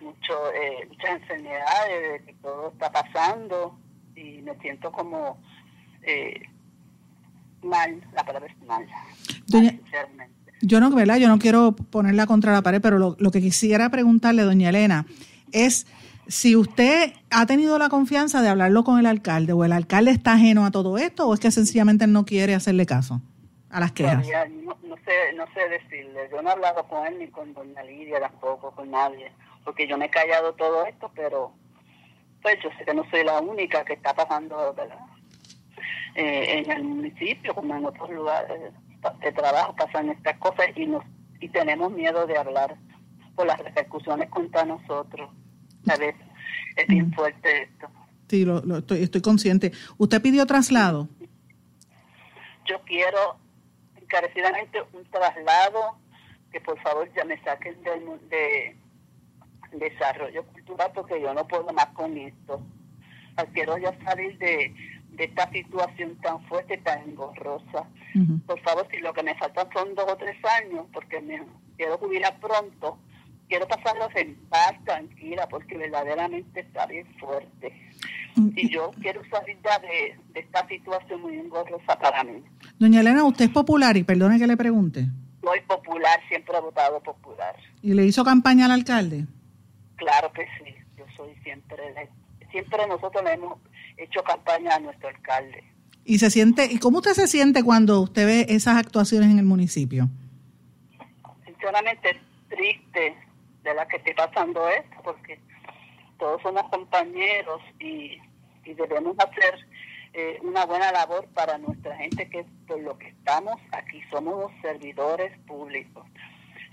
mucho 0.00 0.52
eh, 0.54 0.86
muchas 0.88 1.10
enfermedades, 1.10 2.22
que 2.22 2.34
todo 2.34 2.70
está 2.70 2.90
pasando 2.90 3.78
y 4.16 4.42
me 4.42 4.56
siento 4.58 4.90
como 4.90 5.38
eh, 6.02 6.40
mal, 7.62 8.02
la 8.12 8.24
palabra 8.24 8.50
es 8.50 8.66
mal, 8.66 8.86
Doña, 9.46 9.78
Yo 10.62 10.80
no, 10.80 10.90
¿verdad? 10.90 11.16
Yo 11.16 11.28
no 11.28 11.38
quiero 11.38 11.72
ponerla 11.72 12.26
contra 12.26 12.52
la 12.52 12.62
pared, 12.62 12.80
pero 12.80 12.98
lo, 12.98 13.16
lo 13.18 13.30
que 13.30 13.40
quisiera 13.40 13.90
preguntarle, 13.90 14.42
doña 14.42 14.70
Elena, 14.70 15.06
es 15.52 15.86
si 16.28 16.56
usted 16.56 17.12
ha 17.30 17.46
tenido 17.46 17.78
la 17.78 17.88
confianza 17.88 18.42
de 18.42 18.48
hablarlo 18.48 18.84
con 18.84 18.98
el 18.98 19.06
alcalde 19.06 19.52
o 19.52 19.64
el 19.64 19.72
alcalde 19.72 20.12
está 20.12 20.34
ajeno 20.34 20.64
a 20.64 20.70
todo 20.70 20.98
esto 20.98 21.28
o 21.28 21.34
es 21.34 21.40
que 21.40 21.50
sencillamente 21.50 22.06
no 22.06 22.24
quiere 22.24 22.54
hacerle 22.54 22.86
caso 22.86 23.20
a 23.70 23.80
las 23.80 23.92
quejas. 23.92 24.26
No, 24.64 24.76
no, 24.82 24.96
sé, 25.04 25.32
no 25.34 25.44
sé 25.52 25.68
decirle. 25.68 26.28
Yo 26.30 26.42
no 26.42 26.50
he 26.50 26.52
hablado 26.52 26.86
con 26.88 27.06
él 27.06 27.18
ni 27.18 27.28
con 27.28 27.52
doña 27.54 27.82
Lidia 27.82 28.20
tampoco, 28.20 28.70
con 28.70 28.90
nadie, 28.90 29.32
porque 29.64 29.88
yo 29.88 29.98
me 29.98 30.06
he 30.06 30.10
callado 30.10 30.52
todo 30.54 30.86
esto, 30.86 31.10
pero 31.14 31.52
pues 32.40 32.56
yo 32.62 32.70
sé 32.78 32.84
que 32.84 32.94
no 32.94 33.08
soy 33.10 33.24
la 33.24 33.40
única 33.40 33.84
que 33.84 33.94
está 33.94 34.14
pasando 34.14 34.74
eh, 36.14 36.58
en 36.58 36.70
el 36.70 36.84
municipio, 36.84 37.54
como 37.54 37.74
en 37.76 37.84
otros 37.84 38.10
lugares 38.10 38.72
de 39.20 39.32
trabajo 39.32 39.74
pasan 39.74 40.10
estas 40.10 40.38
cosas 40.38 40.66
y 40.76 40.86
nos 40.86 41.04
y 41.42 41.48
tenemos 41.48 41.90
miedo 41.90 42.24
de 42.26 42.38
hablar 42.38 42.76
por 43.34 43.46
las 43.46 43.58
repercusiones 43.58 44.30
contra 44.30 44.64
nosotros. 44.64 45.28
¿Sabes? 45.86 46.14
Es 46.76 46.86
bien 46.86 47.12
fuerte 47.12 47.62
esto. 47.64 47.88
Sí, 48.28 48.44
lo, 48.44 48.78
estoy, 48.78 49.02
estoy 49.02 49.20
consciente. 49.20 49.72
¿Usted 49.98 50.22
pidió 50.22 50.46
traslado? 50.46 51.08
Yo 52.66 52.80
quiero 52.86 53.36
encarecidamente 54.00 54.82
un 54.92 55.04
traslado 55.10 55.98
que 56.50 56.60
por 56.60 56.80
favor 56.80 57.10
ya 57.14 57.24
me 57.24 57.42
saquen 57.42 57.82
del 57.82 58.28
de 58.28 58.76
desarrollo 59.72 60.44
cultural 60.46 60.90
porque 60.94 61.20
yo 61.20 61.32
no 61.34 61.46
puedo 61.46 61.72
más 61.72 61.86
con 61.88 62.16
esto. 62.16 62.62
Quiero 63.54 63.78
ya 63.78 63.96
salir 64.04 64.36
de, 64.38 64.74
de 65.12 65.24
esta 65.24 65.50
situación 65.50 66.16
tan 66.20 66.42
fuerte, 66.46 66.78
tan 66.78 67.02
engorrosa. 67.02 67.86
Por 68.46 68.60
favor, 68.60 68.86
si 68.90 68.98
lo 68.98 69.12
que 69.12 69.22
me 69.22 69.34
faltan 69.36 69.68
son 69.72 69.94
dos 69.94 70.06
o 70.10 70.16
tres 70.16 70.36
años, 70.60 70.86
porque 70.92 71.20
me 71.20 71.42
quiero 71.76 71.96
jubilar 71.98 72.38
pronto, 72.40 72.98
quiero 73.52 73.68
pasarlos 73.68 74.08
en 74.14 74.34
paz, 74.48 74.72
tranquila, 74.86 75.46
porque 75.46 75.76
verdaderamente 75.76 76.60
está 76.60 76.86
bien 76.86 77.06
fuerte. 77.20 77.70
Mm. 78.34 78.48
Y 78.56 78.70
yo 78.70 78.90
quiero 79.02 79.20
salir 79.30 79.58
de, 79.60 80.40
esta 80.40 80.66
situación 80.66 81.20
muy 81.20 81.36
engorrosa 81.36 81.98
para 81.98 82.24
mí. 82.24 82.42
Doña 82.78 83.00
Elena, 83.00 83.24
¿usted 83.24 83.44
es 83.44 83.50
popular? 83.50 83.94
Y 83.98 84.04
perdone 84.04 84.38
que 84.38 84.46
le 84.46 84.56
pregunte. 84.56 85.04
Soy 85.42 85.60
popular, 85.68 86.18
siempre 86.28 86.56
he 86.56 86.60
votado 86.62 87.02
popular. 87.02 87.54
¿Y 87.82 87.92
le 87.92 88.06
hizo 88.06 88.24
campaña 88.24 88.64
al 88.64 88.70
alcalde? 88.70 89.26
Claro 89.96 90.32
que 90.32 90.46
sí, 90.56 90.74
yo 90.96 91.04
soy 91.14 91.34
siempre, 91.42 91.82
siempre 92.50 92.86
nosotros 92.86 93.22
le 93.22 93.34
hemos 93.34 93.58
hecho 93.98 94.24
campaña 94.24 94.76
a 94.76 94.80
nuestro 94.80 95.10
alcalde. 95.10 95.62
¿Y 96.06 96.20
se 96.20 96.30
siente, 96.30 96.72
y 96.72 96.78
cómo 96.78 96.98
usted 96.98 97.12
se 97.12 97.28
siente 97.28 97.62
cuando 97.62 98.00
usted 98.00 98.24
ve 98.24 98.46
esas 98.48 98.78
actuaciones 98.78 99.30
en 99.30 99.38
el 99.38 99.44
municipio? 99.44 100.08
Sinceramente, 101.44 102.18
triste, 102.48 103.14
de 103.62 103.74
la 103.74 103.86
que 103.86 103.96
esté 103.96 104.14
pasando 104.14 104.68
esto, 104.68 104.96
porque 105.04 105.38
todos 106.18 106.40
somos 106.42 106.62
compañeros 106.70 107.60
y, 107.80 108.18
debemos 108.64 109.16
hacer 109.18 109.58
eh, 110.12 110.38
una 110.42 110.64
buena 110.66 110.92
labor 110.92 111.26
para 111.34 111.58
nuestra 111.58 111.96
gente 111.96 112.30
que 112.30 112.46
por 112.68 112.80
lo 112.80 112.96
que 112.96 113.08
estamos 113.08 113.56
aquí 113.72 114.00
somos 114.08 114.38
los 114.38 114.52
servidores 114.62 115.36
públicos. 115.40 116.06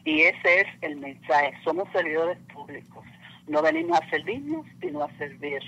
Y 0.06 0.22
ese 0.22 0.62
es 0.62 0.68
el 0.82 0.98
mensaje, 0.98 1.54
somos 1.64 1.88
servidores 1.92 2.38
públicos. 2.54 3.04
No 3.48 3.64
venimos 3.64 4.00
a 4.00 4.10
servirnos, 4.10 4.68
sino 4.80 5.04
a 5.04 5.18
servir. 5.18 5.62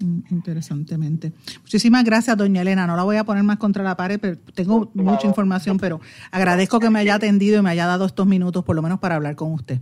Mm, 0.00 0.20
interesantemente. 0.30 1.32
Muchísimas 1.62 2.04
gracias, 2.04 2.36
doña 2.36 2.60
Elena. 2.60 2.86
No 2.86 2.96
la 2.96 3.04
voy 3.04 3.16
a 3.16 3.24
poner 3.24 3.42
más 3.42 3.56
contra 3.56 3.82
la 3.82 3.96
pared, 3.96 4.20
pero 4.20 4.36
tengo 4.54 4.90
mucha 4.92 5.26
información, 5.26 5.78
pero 5.78 6.00
agradezco 6.30 6.80
que 6.80 6.90
me 6.90 6.98
haya 6.98 7.14
atendido 7.14 7.58
y 7.58 7.62
me 7.62 7.70
haya 7.70 7.86
dado 7.86 8.04
estos 8.04 8.26
minutos, 8.26 8.62
por 8.62 8.76
lo 8.76 8.82
menos, 8.82 8.98
para 8.98 9.14
hablar 9.14 9.36
con 9.36 9.52
usted. 9.52 9.80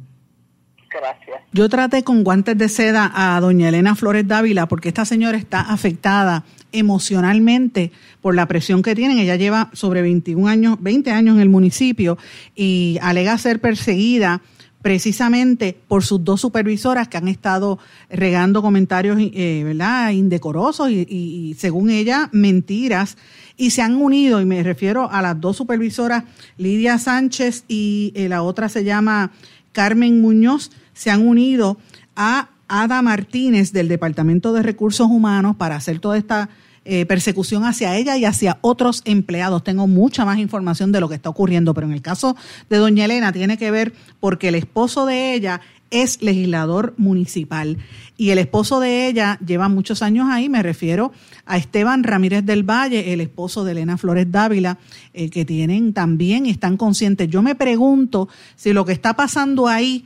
Yo 1.53 1.69
traté 1.69 2.03
con 2.03 2.25
guantes 2.25 2.57
de 2.59 2.69
seda 2.69 3.11
a 3.15 3.41
doña 3.41 3.69
Elena 3.69 3.95
Flores 3.95 4.27
Dávila 4.27 4.67
porque 4.67 4.89
esta 4.89 5.05
señora 5.05 5.39
está 5.39 5.61
afectada 5.61 6.45
emocionalmente 6.73 7.93
por 8.21 8.35
la 8.35 8.47
presión 8.47 8.83
que 8.83 8.95
tienen. 8.95 9.19
Ella 9.19 9.37
lleva 9.37 9.71
sobre 9.73 10.03
21 10.03 10.49
años, 10.49 10.77
20 10.81 11.11
años 11.11 11.37
en 11.37 11.43
el 11.43 11.49
municipio 11.49 12.19
y 12.55 12.99
alega 13.01 13.39
ser 13.39 13.61
perseguida 13.61 14.43
precisamente 14.85 15.75
por 15.89 16.05
sus 16.05 16.23
dos 16.23 16.43
supervisoras 16.43 17.09
que 17.09 17.17
han 17.17 17.27
estado 17.27 17.79
regando 18.11 18.61
comentarios 18.61 19.17
eh, 19.19 19.63
¿verdad? 19.65 20.11
indecorosos 20.11 20.91
y, 20.91 21.57
según 21.59 21.89
ella, 21.89 22.29
mentiras. 22.33 23.17
Y 23.57 23.71
se 23.71 23.81
han 23.81 23.97
unido, 23.97 24.43
y 24.43 24.45
me 24.45 24.63
refiero 24.63 25.11
a 25.11 25.23
las 25.23 25.41
dos 25.41 25.57
supervisoras, 25.57 26.25
Lidia 26.59 26.99
Sánchez 26.99 27.65
y 27.67 28.13
eh, 28.15 28.29
la 28.29 28.43
otra 28.43 28.69
se 28.69 28.85
llama 28.85 29.31
Carmen 29.73 30.21
Muñoz, 30.21 30.71
se 30.95 31.11
han 31.11 31.27
unido 31.27 31.77
a 32.17 32.49
Ada 32.69 33.03
Martínez 33.03 33.73
del 33.73 33.89
Departamento 33.89 34.53
de 34.53 34.63
Recursos 34.63 35.09
Humanos 35.09 35.57
para 35.57 35.77
hacer 35.77 35.99
toda 35.99 36.17
esta 36.17 36.49
eh, 36.87 37.07
persecución 37.07 37.65
hacia 37.65 37.97
ella 37.97 38.17
y 38.17 38.25
hacia 38.25 38.59
otros 38.61 39.03
empleados. 39.05 39.65
Tengo 39.65 39.87
mucha 39.87 40.25
más 40.25 40.39
información 40.39 40.93
de 40.93 41.01
lo 41.01 41.09
que 41.09 41.15
está 41.15 41.31
ocurriendo, 41.31 41.73
pero 41.73 41.87
en 41.87 41.93
el 41.93 42.03
caso 42.03 42.37
de 42.69 42.77
doña 42.77 43.07
Elena 43.07 43.33
tiene 43.33 43.57
que 43.57 43.71
ver 43.71 43.95
porque 44.21 44.49
el 44.49 44.55
esposo 44.55 45.07
de 45.07 45.35
ella 45.35 45.61
es 45.91 46.21
legislador 46.23 46.95
municipal 46.97 47.79
y 48.17 48.31
el 48.31 48.39
esposo 48.39 48.81
de 48.81 49.07
ella 49.07 49.39
lleva 49.47 49.69
muchos 49.69 50.03
años 50.03 50.29
ahí, 50.31 50.49
me 50.49 50.63
refiero 50.63 51.13
a 51.47 51.57
Esteban 51.57 52.05
Ramírez 52.05 52.45
del 52.45 52.69
Valle, 52.69 53.13
el 53.13 53.21
esposo 53.21 53.65
de 53.65 53.73
Elena 53.73 53.97
Flores 53.97 54.31
Dávila, 54.31 54.79
eh, 55.13 55.31
que 55.31 55.45
tienen 55.45 55.93
también, 55.93 56.47
están 56.47 56.77
conscientes. 56.77 57.29
Yo 57.29 57.43
me 57.43 57.55
pregunto 57.55 58.29
si 58.57 58.73
lo 58.73 58.85
que 58.85 58.93
está 58.93 59.15
pasando 59.15 59.69
ahí 59.69 60.05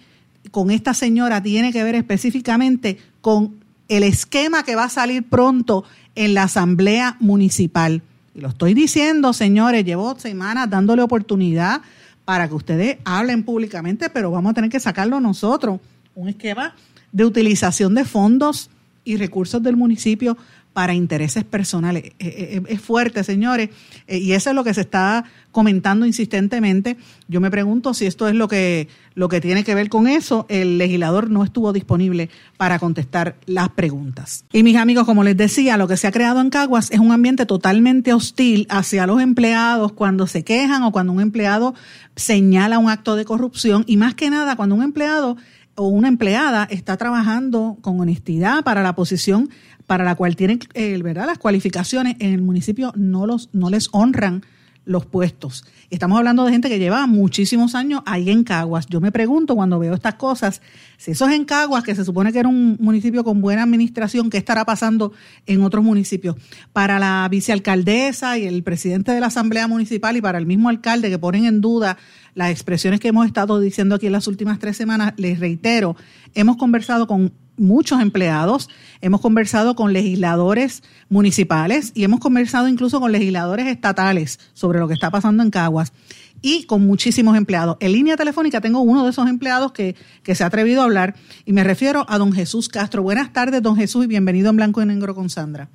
con 0.50 0.70
esta 0.70 0.94
señora 0.94 1.42
tiene 1.42 1.72
que 1.72 1.82
ver 1.82 1.94
específicamente 1.94 2.98
con 3.20 3.56
el 3.88 4.02
esquema 4.02 4.62
que 4.62 4.76
va 4.76 4.84
a 4.84 4.88
salir 4.90 5.24
pronto 5.24 5.84
en 6.14 6.34
la 6.34 6.44
Asamblea 6.44 7.16
Municipal. 7.20 8.02
Y 8.34 8.40
lo 8.40 8.48
estoy 8.48 8.74
diciendo, 8.74 9.32
señores, 9.32 9.84
llevo 9.84 10.18
semanas 10.18 10.68
dándole 10.68 11.02
oportunidad 11.02 11.80
para 12.24 12.48
que 12.48 12.54
ustedes 12.54 12.98
hablen 13.04 13.42
públicamente, 13.42 14.10
pero 14.10 14.30
vamos 14.30 14.50
a 14.50 14.54
tener 14.54 14.70
que 14.70 14.80
sacarlo 14.80 15.20
nosotros. 15.20 15.80
Un 16.14 16.28
esquema 16.28 16.74
de 17.12 17.24
utilización 17.24 17.94
de 17.94 18.04
fondos 18.04 18.70
y 19.04 19.16
recursos 19.16 19.62
del 19.62 19.76
municipio 19.76 20.36
para 20.78 20.94
intereses 20.94 21.42
personales. 21.42 22.04
Eh, 22.04 22.12
eh, 22.20 22.48
eh, 22.52 22.62
es 22.68 22.80
fuerte, 22.80 23.24
señores, 23.24 23.70
y 24.06 24.30
eso 24.30 24.50
es 24.50 24.54
lo 24.54 24.62
que 24.62 24.72
se 24.72 24.82
está 24.82 25.24
comentando 25.50 26.06
insistentemente. 26.06 26.96
Yo 27.26 27.40
me 27.40 27.50
pregunto 27.50 27.94
si 27.94 28.06
esto 28.06 28.28
es 28.28 28.36
lo 28.36 28.46
que, 28.46 28.86
lo 29.16 29.28
que 29.28 29.40
tiene 29.40 29.64
que 29.64 29.74
ver 29.74 29.88
con 29.88 30.06
eso. 30.06 30.46
El 30.48 30.78
legislador 30.78 31.30
no 31.30 31.42
estuvo 31.42 31.72
disponible 31.72 32.30
para 32.56 32.78
contestar 32.78 33.34
las 33.46 33.70
preguntas. 33.70 34.44
Y 34.52 34.62
mis 34.62 34.76
amigos, 34.76 35.04
como 35.04 35.24
les 35.24 35.36
decía, 35.36 35.76
lo 35.78 35.88
que 35.88 35.96
se 35.96 36.06
ha 36.06 36.12
creado 36.12 36.40
en 36.40 36.48
Caguas 36.48 36.92
es 36.92 37.00
un 37.00 37.10
ambiente 37.10 37.44
totalmente 37.44 38.14
hostil 38.14 38.68
hacia 38.70 39.04
los 39.08 39.20
empleados 39.20 39.90
cuando 39.94 40.28
se 40.28 40.44
quejan 40.44 40.84
o 40.84 40.92
cuando 40.92 41.12
un 41.12 41.20
empleado 41.20 41.74
señala 42.14 42.78
un 42.78 42.88
acto 42.88 43.16
de 43.16 43.24
corrupción 43.24 43.82
y 43.88 43.96
más 43.96 44.14
que 44.14 44.30
nada 44.30 44.54
cuando 44.54 44.76
un 44.76 44.84
empleado 44.84 45.36
o 45.74 45.88
una 45.88 46.08
empleada 46.08 46.68
está 46.70 46.96
trabajando 46.96 47.78
con 47.80 47.98
honestidad 48.00 48.64
para 48.64 48.82
la 48.82 48.94
posición 48.94 49.48
para 49.88 50.04
la 50.04 50.14
cual 50.14 50.36
tienen 50.36 50.60
eh, 50.74 51.00
¿verdad? 51.02 51.26
las 51.26 51.38
cualificaciones 51.38 52.16
en 52.20 52.34
el 52.34 52.42
municipio 52.42 52.92
no, 52.94 53.26
los, 53.26 53.48
no 53.54 53.70
les 53.70 53.88
honran 53.90 54.44
los 54.84 55.06
puestos. 55.06 55.64
Estamos 55.90 56.18
hablando 56.18 56.44
de 56.44 56.52
gente 56.52 56.68
que 56.68 56.78
lleva 56.78 57.06
muchísimos 57.06 57.74
años 57.74 58.02
ahí 58.04 58.30
en 58.30 58.44
Caguas. 58.44 58.86
Yo 58.86 59.00
me 59.00 59.12
pregunto 59.12 59.54
cuando 59.54 59.78
veo 59.78 59.94
estas 59.94 60.14
cosas, 60.14 60.60
si 60.98 61.12
eso 61.12 61.26
es 61.26 61.34
en 61.34 61.46
Caguas, 61.46 61.84
que 61.84 61.94
se 61.94 62.04
supone 62.04 62.32
que 62.32 62.38
era 62.38 62.48
un 62.48 62.76
municipio 62.80 63.24
con 63.24 63.40
buena 63.40 63.62
administración, 63.62 64.28
¿qué 64.28 64.36
estará 64.36 64.66
pasando 64.66 65.12
en 65.46 65.62
otros 65.62 65.82
municipios? 65.82 66.36
Para 66.72 66.98
la 66.98 67.26
vicealcaldesa 67.30 68.38
y 68.38 68.46
el 68.46 68.62
presidente 68.62 69.12
de 69.12 69.20
la 69.20 69.26
Asamblea 69.26 69.68
Municipal 69.68 70.16
y 70.18 70.20
para 70.20 70.38
el 70.38 70.46
mismo 70.46 70.68
alcalde 70.68 71.08
que 71.08 71.18
ponen 71.18 71.46
en 71.46 71.62
duda 71.62 71.96
las 72.34 72.50
expresiones 72.50 73.00
que 73.00 73.08
hemos 73.08 73.26
estado 73.26 73.58
diciendo 73.58 73.94
aquí 73.94 74.06
en 74.06 74.12
las 74.12 74.26
últimas 74.26 74.58
tres 74.58 74.76
semanas, 74.76 75.14
les 75.16 75.40
reitero, 75.40 75.96
hemos 76.34 76.56
conversado 76.56 77.06
con 77.06 77.32
muchos 77.58 78.00
empleados, 78.00 78.68
hemos 79.00 79.20
conversado 79.20 79.74
con 79.74 79.92
legisladores 79.92 80.82
municipales 81.08 81.92
y 81.94 82.04
hemos 82.04 82.20
conversado 82.20 82.68
incluso 82.68 83.00
con 83.00 83.12
legisladores 83.12 83.66
estatales 83.66 84.40
sobre 84.54 84.78
lo 84.78 84.88
que 84.88 84.94
está 84.94 85.10
pasando 85.10 85.42
en 85.42 85.50
Caguas 85.50 85.92
y 86.40 86.64
con 86.64 86.86
muchísimos 86.86 87.36
empleados. 87.36 87.76
En 87.80 87.92
línea 87.92 88.16
telefónica 88.16 88.60
tengo 88.60 88.80
uno 88.80 89.04
de 89.04 89.10
esos 89.10 89.28
empleados 89.28 89.72
que, 89.72 89.96
que 90.22 90.34
se 90.34 90.44
ha 90.44 90.46
atrevido 90.46 90.82
a 90.82 90.84
hablar 90.84 91.16
y 91.44 91.52
me 91.52 91.64
refiero 91.64 92.06
a 92.08 92.18
don 92.18 92.32
Jesús 92.32 92.68
Castro. 92.68 93.02
Buenas 93.02 93.32
tardes, 93.32 93.62
don 93.62 93.76
Jesús, 93.76 94.04
y 94.04 94.08
bienvenido 94.08 94.50
en 94.50 94.56
Blanco 94.56 94.82
y 94.82 94.86
Negro 94.86 95.14
con 95.14 95.30
Sandra. 95.30 95.68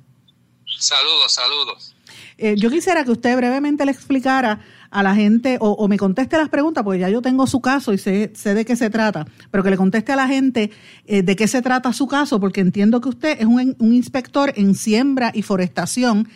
Saludos, 0.78 1.32
saludos. 1.32 1.94
Eh, 2.36 2.56
yo 2.58 2.70
quisiera 2.70 3.04
que 3.04 3.12
usted 3.12 3.36
brevemente 3.36 3.84
le 3.84 3.92
explicara 3.92 4.60
a 4.94 5.02
la 5.02 5.16
gente 5.16 5.58
o, 5.60 5.88
me 5.88 5.98
conteste 5.98 6.36
las 6.36 6.48
preguntas, 6.48 6.84
porque 6.84 7.00
ya 7.00 7.08
yo 7.08 7.20
tengo 7.20 7.48
su 7.48 7.60
caso 7.60 7.92
y 7.92 7.98
sé, 7.98 8.30
sé 8.34 8.54
de 8.54 8.64
qué 8.64 8.76
se 8.76 8.90
trata, 8.90 9.26
pero 9.50 9.64
que 9.64 9.70
le 9.70 9.76
conteste 9.76 10.12
a 10.12 10.16
la 10.16 10.28
gente 10.28 10.70
eh, 11.06 11.24
de 11.24 11.34
qué 11.34 11.48
se 11.48 11.62
trata 11.62 11.92
su 11.92 12.06
caso, 12.06 12.38
porque 12.38 12.60
entiendo 12.60 13.00
que 13.00 13.08
usted 13.08 13.36
es 13.40 13.46
un, 13.46 13.74
inspector 13.92 14.52
en 14.54 14.76
siembra 14.76 15.32
y 15.34 15.42
forestación 15.42 16.28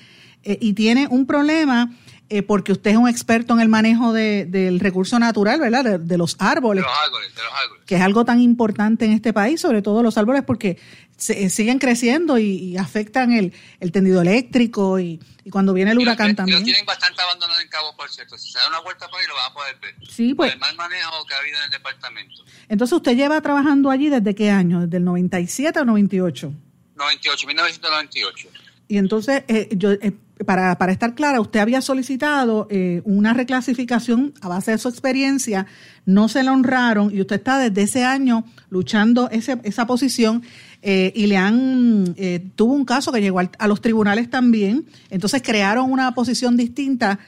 eh, 0.42 0.58
y 0.60 0.72
tiene 0.72 1.06
un 1.08 1.24
problema 1.24 1.92
eh, 2.30 2.42
porque 2.42 2.72
usted 2.72 2.90
es 2.90 2.96
un 2.98 3.08
experto 3.08 3.54
en 3.54 3.60
el 3.60 3.68
manejo 3.68 4.12
del 4.12 4.80
recurso 4.80 5.18
natural, 5.18 5.60
¿verdad? 5.60 5.98
De, 5.98 6.18
los 6.18 6.36
árboles. 6.38 6.84
De 6.84 6.90
los 6.90 6.98
árboles, 6.98 7.34
de 7.34 7.42
los 7.42 7.52
árboles. 7.52 7.84
Que 7.86 7.94
es 7.94 8.02
algo 8.02 8.24
tan 8.26 8.40
importante 8.40 9.06
en 9.06 9.12
este 9.12 9.32
país, 9.32 9.60
sobre 9.60 9.80
todo 9.80 10.02
los 10.02 10.18
árboles, 10.18 10.42
porque 10.44 10.78
se, 11.16 11.48
siguen 11.48 11.78
creciendo 11.78 12.38
y, 12.38 12.76
afectan 12.76 13.32
el, 13.32 13.52
tendido 13.92 14.20
eléctrico 14.20 15.00
y, 15.00 15.20
cuando 15.50 15.72
viene 15.72 15.92
el 15.92 15.98
huracán 15.98 16.36
también. 16.36 16.58
Lo 16.58 16.64
tienen 16.64 16.84
bastante 16.84 17.22
abandonado 17.22 17.60
en 17.60 17.68
Cabo, 17.68 17.96
por 17.96 18.10
cierto. 18.10 18.36
Si 18.36 18.52
se 18.52 18.58
da 18.58 18.68
una 18.68 18.80
vuelta 18.80 19.08
por 19.08 19.18
ahí 19.18 19.26
lo 19.26 19.34
van 19.34 19.50
a 19.50 19.54
poder 19.54 19.76
ver. 19.80 19.94
Sí, 20.06 20.34
pues. 20.34 20.52
el 20.52 20.58
mal 20.58 20.76
manejo 20.76 21.24
que 21.26 21.34
ha 21.34 21.38
habido 21.38 21.56
en 21.56 21.64
el 21.64 21.70
departamento. 21.70 22.44
Entonces, 22.68 22.94
¿usted 22.94 23.16
lleva 23.16 23.40
trabajando 23.40 23.90
allí 23.90 24.10
desde 24.10 24.34
qué 24.34 24.50
año? 24.50 24.82
¿Desde 24.82 24.98
el 24.98 25.04
97 25.04 25.80
o 25.80 25.84
98? 25.86 26.52
98, 26.94 27.46
1998. 27.46 28.48
Y 28.88 28.96
entonces, 28.96 29.44
eh, 29.48 29.68
yo, 29.76 29.92
eh, 29.92 30.12
para, 30.44 30.78
para, 30.78 30.92
estar 30.92 31.14
clara, 31.14 31.40
usted 31.40 31.60
había 31.60 31.80
solicitado 31.80 32.66
eh, 32.70 33.02
una 33.04 33.34
reclasificación 33.34 34.34
a 34.40 34.48
base 34.48 34.72
de 34.72 34.78
su 34.78 34.88
experiencia, 34.88 35.66
no 36.06 36.28
se 36.28 36.42
la 36.42 36.52
honraron 36.52 37.14
y 37.14 37.20
usted 37.20 37.36
está 37.36 37.58
desde 37.58 37.82
ese 37.82 38.04
año 38.04 38.44
luchando 38.70 39.28
ese, 39.30 39.58
esa 39.64 39.86
posición 39.86 40.42
eh, 40.82 41.12
y 41.14 41.26
le 41.26 41.36
han, 41.36 42.14
eh, 42.16 42.46
tuvo 42.54 42.74
un 42.74 42.84
caso 42.84 43.12
que 43.12 43.20
llegó 43.20 43.40
a 43.40 43.68
los 43.68 43.80
tribunales 43.80 44.30
también, 44.30 44.86
entonces 45.10 45.42
crearon 45.42 45.90
una 45.90 46.14
posición 46.14 46.56
distinta 46.56 47.18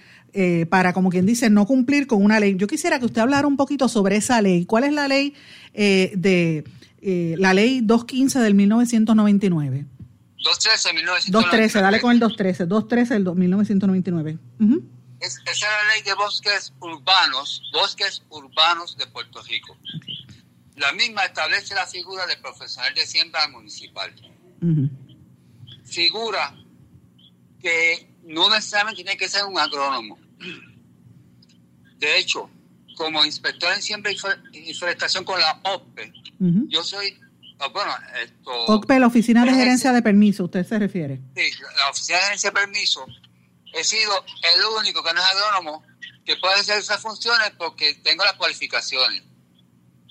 para, 0.68 0.92
como 0.92 1.10
quien 1.10 1.26
dice, 1.26 1.50
no 1.50 1.66
cumplir 1.66 2.06
con 2.06 2.24
una 2.24 2.38
ley. 2.38 2.54
Yo 2.54 2.68
quisiera 2.68 3.00
que 3.00 3.04
usted 3.06 3.20
hablara 3.20 3.48
un 3.48 3.56
poquito 3.56 3.88
sobre 3.88 4.14
esa 4.14 4.40
ley. 4.40 4.64
¿Cuál 4.64 4.84
es 4.84 4.92
la 4.92 5.08
ley 5.08 5.34
de 5.74 6.62
la 7.02 7.52
ley 7.52 7.80
215 7.80 8.38
del 8.38 8.54
1999? 8.54 9.86
213 10.42 10.94
1999. 10.94 11.32
213, 11.32 11.80
dale 11.80 12.00
con 12.00 12.12
el 12.12 12.20
213. 12.20 12.66
213 12.66 13.14
del 13.14 13.34
1999. 13.34 14.38
esa 15.20 15.50
es 15.50 15.60
la 15.60 15.94
ley 15.94 16.02
de 16.02 16.14
bosques 16.14 16.72
urbanos, 16.80 17.62
bosques 17.72 18.22
urbanos 18.30 18.96
de 18.96 19.06
Puerto 19.06 19.42
Rico. 19.42 19.76
La 20.76 20.92
misma 20.92 21.24
establece 21.24 21.74
la 21.74 21.86
figura 21.86 22.26
de 22.26 22.36
profesional 22.38 22.94
de 22.94 23.06
siembra 23.06 23.46
municipal. 23.48 24.14
Figura 25.84 26.54
que 27.60 28.08
no 28.24 28.48
necesariamente 28.48 29.02
tiene 29.02 29.18
que 29.18 29.28
ser 29.28 29.44
un 29.44 29.58
agrónomo. 29.58 30.18
De 31.98 32.18
hecho, 32.18 32.48
como 32.96 33.24
inspector 33.24 33.72
en 33.74 33.82
siembra 33.82 34.10
y 34.10 34.74
forestación 34.74 35.24
con 35.24 35.38
la 35.38 35.60
OPE, 35.64 36.12
yo 36.68 36.82
soy 36.82 37.18
bueno, 37.68 37.94
esto... 38.22 38.50
OCPE, 38.50 38.98
la 38.98 39.06
Oficina 39.06 39.44
de 39.44 39.52
Gerencia 39.52 39.92
de 39.92 40.02
Permiso, 40.02 40.44
¿usted 40.44 40.66
se 40.66 40.78
refiere? 40.78 41.20
Sí, 41.36 41.50
la 41.76 41.90
Oficina 41.90 42.18
de 42.18 42.24
Gerencia 42.24 42.50
de 42.50 42.54
Permiso. 42.54 43.06
He 43.72 43.84
sido 43.84 44.12
el 44.54 44.64
único 44.78 45.02
que 45.02 45.12
no 45.12 45.20
es 45.20 45.26
agrónomo 45.26 45.84
que 46.24 46.36
puede 46.36 46.54
hacer 46.54 46.78
esas 46.78 47.00
funciones 47.00 47.52
porque 47.58 47.94
tengo 48.02 48.24
las 48.24 48.34
cualificaciones. 48.34 49.22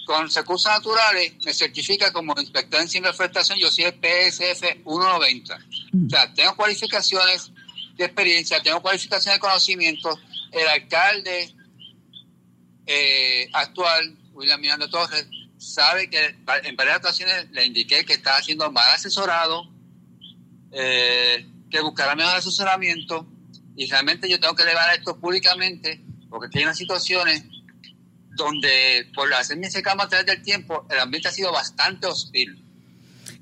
Con 0.05 0.29
recursos 0.29 0.71
naturales 0.71 1.33
me 1.45 1.53
certifica 1.53 2.11
como 2.11 2.33
inspector 2.39 2.81
en 2.81 2.87
siembra 2.87 3.13
yo 3.57 3.69
soy 3.69 3.83
el 3.83 3.93
PSF 3.93 4.61
190. 4.83 5.59
Mm. 5.91 6.05
O 6.05 6.09
sea, 6.09 6.33
tengo 6.33 6.55
cualificaciones, 6.55 7.51
de 7.99 8.05
experiencia, 8.05 8.61
tengo 8.61 8.81
cualificación 8.81 9.35
de 9.35 9.39
conocimiento. 9.39 10.17
El 10.51 10.67
alcalde 10.67 11.53
eh, 12.85 13.49
actual, 13.53 14.17
William 14.31 14.59
Miranda 14.59 14.89
Torres, 14.89 15.27
sabe 15.59 16.09
que 16.09 16.35
en 16.63 16.75
varias 16.75 16.97
ocasiones 16.97 17.51
le 17.51 17.65
indiqué 17.65 18.05
que 18.05 18.13
está 18.13 18.37
haciendo 18.37 18.71
mal 18.71 18.89
asesorado, 18.95 19.69
eh, 20.71 21.45
que 21.69 21.81
buscará 21.81 22.15
mejor 22.15 22.37
asesoramiento 22.37 23.27
y 23.75 23.87
realmente 23.87 24.29
yo 24.29 24.39
tengo 24.39 24.55
que 24.55 24.63
elevar 24.63 24.95
esto 24.97 25.17
públicamente 25.19 26.01
porque 26.29 26.57
hay 26.57 26.63
unas 26.63 26.77
situaciones 26.77 27.43
donde 28.35 29.07
por 29.13 29.31
hacerme 29.33 29.67
ese 29.67 29.83
cambio 29.83 30.05
a 30.05 30.09
través 30.09 30.25
del 30.25 30.41
tiempo 30.41 30.85
el 30.89 30.99
ambiente 30.99 31.27
ha 31.27 31.31
sido 31.31 31.51
bastante 31.51 32.07
hostil. 32.07 32.57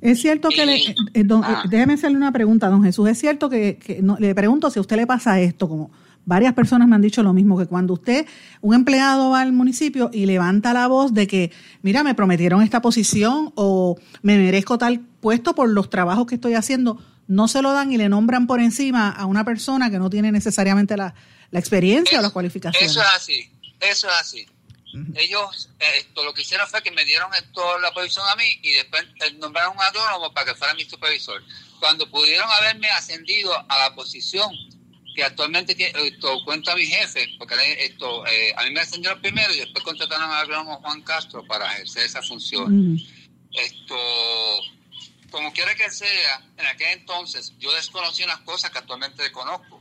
Es 0.01 0.21
cierto 0.21 0.49
que, 0.49 0.65
le, 0.65 0.75
eh, 0.75 0.95
eh, 1.13 1.25
ah. 1.43 1.63
déjeme 1.69 1.93
hacerle 1.93 2.17
una 2.17 2.31
pregunta, 2.31 2.67
don 2.69 2.83
Jesús, 2.83 3.09
es 3.09 3.17
cierto 3.19 3.49
que, 3.49 3.79
le 4.19 4.35
pregunto 4.35 4.69
si 4.69 4.79
a 4.79 4.81
usted 4.81 4.95
le 4.95 5.07
pasa 5.07 5.39
esto, 5.39 5.67
como 5.67 5.91
varias 6.25 6.53
personas 6.53 6.87
me 6.87 6.95
han 6.95 7.01
dicho 7.01 7.23
lo 7.23 7.33
mismo, 7.33 7.57
que 7.57 7.65
cuando 7.65 7.93
usted, 7.93 8.27
un 8.61 8.75
empleado 8.75 9.31
va 9.31 9.41
al 9.41 9.53
municipio 9.53 10.09
y 10.13 10.25
levanta 10.25 10.73
la 10.73 10.87
voz 10.87 11.13
de 11.13 11.27
que, 11.27 11.51
mira, 11.81 12.03
me 12.03 12.15
prometieron 12.15 12.61
esta 12.61 12.81
posición 12.81 13.51
o 13.55 13.97
me 14.21 14.37
merezco 14.37 14.77
tal 14.77 14.99
puesto 15.21 15.55
por 15.55 15.69
los 15.69 15.89
trabajos 15.89 16.27
que 16.27 16.35
estoy 16.35 16.53
haciendo, 16.53 17.01
no 17.27 17.47
se 17.47 17.61
lo 17.61 17.73
dan 17.73 17.91
y 17.91 17.97
le 17.97 18.09
nombran 18.09 18.47
por 18.47 18.59
encima 18.59 19.09
a 19.09 19.25
una 19.25 19.43
persona 19.43 19.89
que 19.91 19.99
no 19.99 20.09
tiene 20.09 20.31
necesariamente 20.31 20.95
la, 20.97 21.13
experiencia 21.51 22.19
o 22.19 22.21
las 22.21 22.31
cualificaciones. 22.31 22.91
Eso 22.91 23.01
es 23.01 23.07
así, 23.15 23.51
eso 23.79 24.07
es 24.07 24.13
así. 24.19 24.47
Ellos 25.15 25.69
esto 25.79 26.23
lo 26.23 26.33
que 26.33 26.41
hicieron 26.41 26.67
fue 26.67 26.81
que 26.81 26.91
me 26.91 27.05
dieron 27.05 27.31
esto 27.35 27.77
la 27.79 27.91
posición 27.91 28.25
a 28.29 28.35
mí 28.35 28.59
y 28.63 28.71
después 28.71 29.05
nombraron 29.37 29.75
un 29.75 29.81
agrónomo 29.81 30.33
para 30.33 30.47
que 30.47 30.55
fuera 30.55 30.73
mi 30.73 30.85
supervisor. 30.85 31.43
Cuando 31.79 32.09
pudieron 32.09 32.49
haberme 32.49 32.89
ascendido 32.89 33.53
a 33.69 33.79
la 33.79 33.95
posición 33.95 34.49
que 35.17 35.23
actualmente 35.23 35.75
esto, 36.05 36.45
cuenta 36.45 36.75
mi 36.75 36.85
jefe, 36.85 37.27
porque 37.39 37.55
esto 37.79 38.23
eh, 38.27 38.53
a 38.55 38.63
mí 38.65 38.69
me 38.69 38.81
ascendieron 38.81 39.19
primero 39.19 39.51
y 39.51 39.57
después 39.57 39.83
contrataron 39.83 40.29
agrónomo 40.29 40.79
Juan 40.79 41.01
Castro 41.01 41.43
para 41.47 41.73
ejercer 41.73 42.05
esa 42.05 42.21
función. 42.21 42.99
Esto, 43.51 43.95
como 45.31 45.51
quiera 45.53 45.73
que 45.73 45.89
sea, 45.89 46.45
en 46.55 46.67
aquel 46.67 46.99
entonces 46.99 47.51
yo 47.57 47.73
desconocí 47.73 48.23
unas 48.25 48.41
cosas 48.41 48.69
que 48.69 48.77
actualmente 48.77 49.31
conozco. 49.31 49.79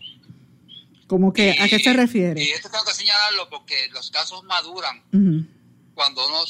¿Cómo 1.06 1.34
que, 1.34 1.54
¿A 1.60 1.68
qué 1.68 1.80
se 1.80 1.92
refiere? 1.92 2.42
Y 2.42 2.48
esto 2.52 2.70
tengo 2.70 2.86
que 2.86 2.94
señalarlo 2.94 3.50
porque 3.50 3.88
los 3.92 4.10
casos 4.10 4.42
maduran 4.44 5.02
cuando 5.94 6.26
uno 6.26 6.44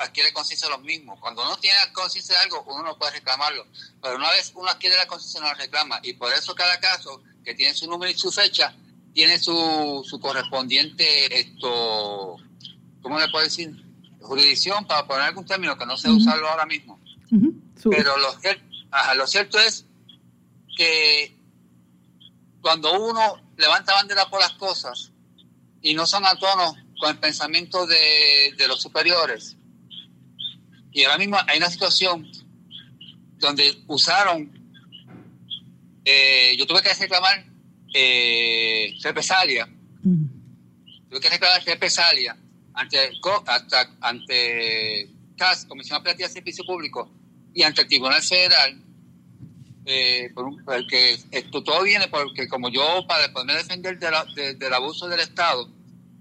adquiere 0.00 0.34
conciencia 0.34 0.68
de 0.68 0.74
los 0.74 0.82
mismos. 0.82 1.18
Cuando 1.18 1.46
uno 1.46 1.56
tiene 1.56 1.78
conciencia 1.94 2.34
de 2.34 2.42
algo, 2.42 2.62
uno 2.64 2.82
no 2.82 2.98
puede 2.98 3.12
reclamarlo. 3.12 3.66
Pero 4.02 4.16
una 4.16 4.30
vez 4.32 4.52
uno 4.54 4.68
adquiere 4.68 4.96
la 4.96 5.06
conciencia, 5.06 5.40
no 5.40 5.50
lo 5.50 5.54
reclama. 5.54 5.98
Y 6.02 6.12
por 6.12 6.30
eso 6.34 6.54
cada 6.54 6.78
caso 6.78 7.22
que 7.48 7.54
tiene 7.54 7.72
su 7.72 7.88
número 7.88 8.12
y 8.12 8.14
su 8.14 8.30
fecha, 8.30 8.74
tiene 9.14 9.38
su, 9.38 10.04
su 10.06 10.20
correspondiente, 10.20 11.40
esto, 11.40 12.36
¿cómo 13.00 13.18
le 13.18 13.26
puedo 13.30 13.42
decir? 13.42 13.74
Jurisdicción, 14.20 14.86
para 14.86 15.06
poner 15.06 15.22
algún 15.22 15.46
término 15.46 15.78
que 15.78 15.86
no 15.86 15.96
sé 15.96 16.10
usarlo 16.10 16.46
ahora 16.46 16.66
mismo. 16.66 17.00
Pero 17.90 18.18
lo, 18.18 18.28
lo 19.16 19.26
cierto 19.26 19.58
es 19.58 19.86
que 20.76 21.34
cuando 22.60 22.92
uno 23.00 23.40
levanta 23.56 23.94
bandera 23.94 24.28
por 24.28 24.40
las 24.40 24.52
cosas 24.52 25.10
y 25.80 25.94
no 25.94 26.04
son 26.04 26.26
a 26.26 26.34
tono 26.34 26.76
con 27.00 27.08
el 27.08 27.18
pensamiento 27.18 27.86
de, 27.86 28.54
los 28.68 28.82
superiores. 28.82 29.56
Y 30.92 31.04
ahora 31.04 31.16
mismo 31.16 31.38
hay 31.46 31.56
una 31.56 31.70
situación 31.70 32.30
donde 33.38 33.82
usaron, 33.86 34.52
eh, 36.10 36.56
yo 36.56 36.66
tuve 36.66 36.80
que 36.80 36.94
reclamar 36.94 37.44
eh, 37.92 38.94
represalia, 39.02 39.66
mm. 39.66 40.24
tuve 41.10 41.20
que 41.20 41.28
reclamar 41.28 41.62
represalia 41.64 42.34
ante, 42.72 43.10
hasta, 43.46 43.90
ante 44.00 45.10
CAS, 45.36 45.66
Comisión 45.66 46.00
Operativa 46.00 46.28
de 46.28 46.32
Servicio 46.32 46.64
Público, 46.64 47.10
y 47.52 47.62
ante 47.62 47.82
el 47.82 47.88
Tribunal 47.88 48.22
Federal 48.22 48.82
eh, 49.84 50.30
porque 50.64 51.18
esto 51.30 51.62
todo 51.62 51.82
viene 51.82 52.08
porque 52.08 52.46
como 52.46 52.68
yo 52.68 53.06
para 53.06 53.32
poderme 53.32 53.54
defender 53.54 53.98
del 53.98 54.74
abuso 54.74 55.08
del 55.08 55.20
Estado, 55.20 55.66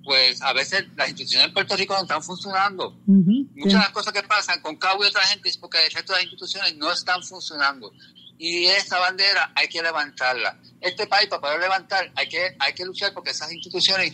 pues 0.05 0.41
a 0.41 0.53
veces 0.53 0.85
las 0.95 1.09
instituciones 1.09 1.47
en 1.47 1.53
Puerto 1.53 1.75
Rico 1.75 1.93
no 1.93 2.03
están 2.03 2.23
funcionando. 2.23 2.97
Muchas 3.05 3.73
de 3.73 3.79
las 3.79 3.89
cosas 3.89 4.13
que 4.13 4.23
pasan 4.23 4.61
con 4.61 4.77
Cabo 4.77 5.03
y 5.03 5.07
otra 5.07 5.21
gente 5.23 5.49
es 5.49 5.57
porque 5.57 5.85
el 5.85 5.91
resto 5.91 6.13
de 6.13 6.19
las 6.19 6.23
instituciones 6.23 6.77
no 6.77 6.91
están 6.91 7.21
funcionando. 7.23 7.91
Y 8.37 8.65
esa 8.65 8.99
bandera 8.99 9.51
hay 9.55 9.67
que 9.67 9.81
levantarla. 9.81 10.59
Este 10.79 11.07
país 11.07 11.27
para 11.27 11.41
poder 11.41 11.59
levantar 11.59 12.11
hay 12.15 12.29
que, 12.29 12.55
hay 12.59 12.73
que 12.73 12.85
luchar 12.85 13.13
porque 13.13 13.31
esas 13.31 13.51
instituciones 13.51 14.13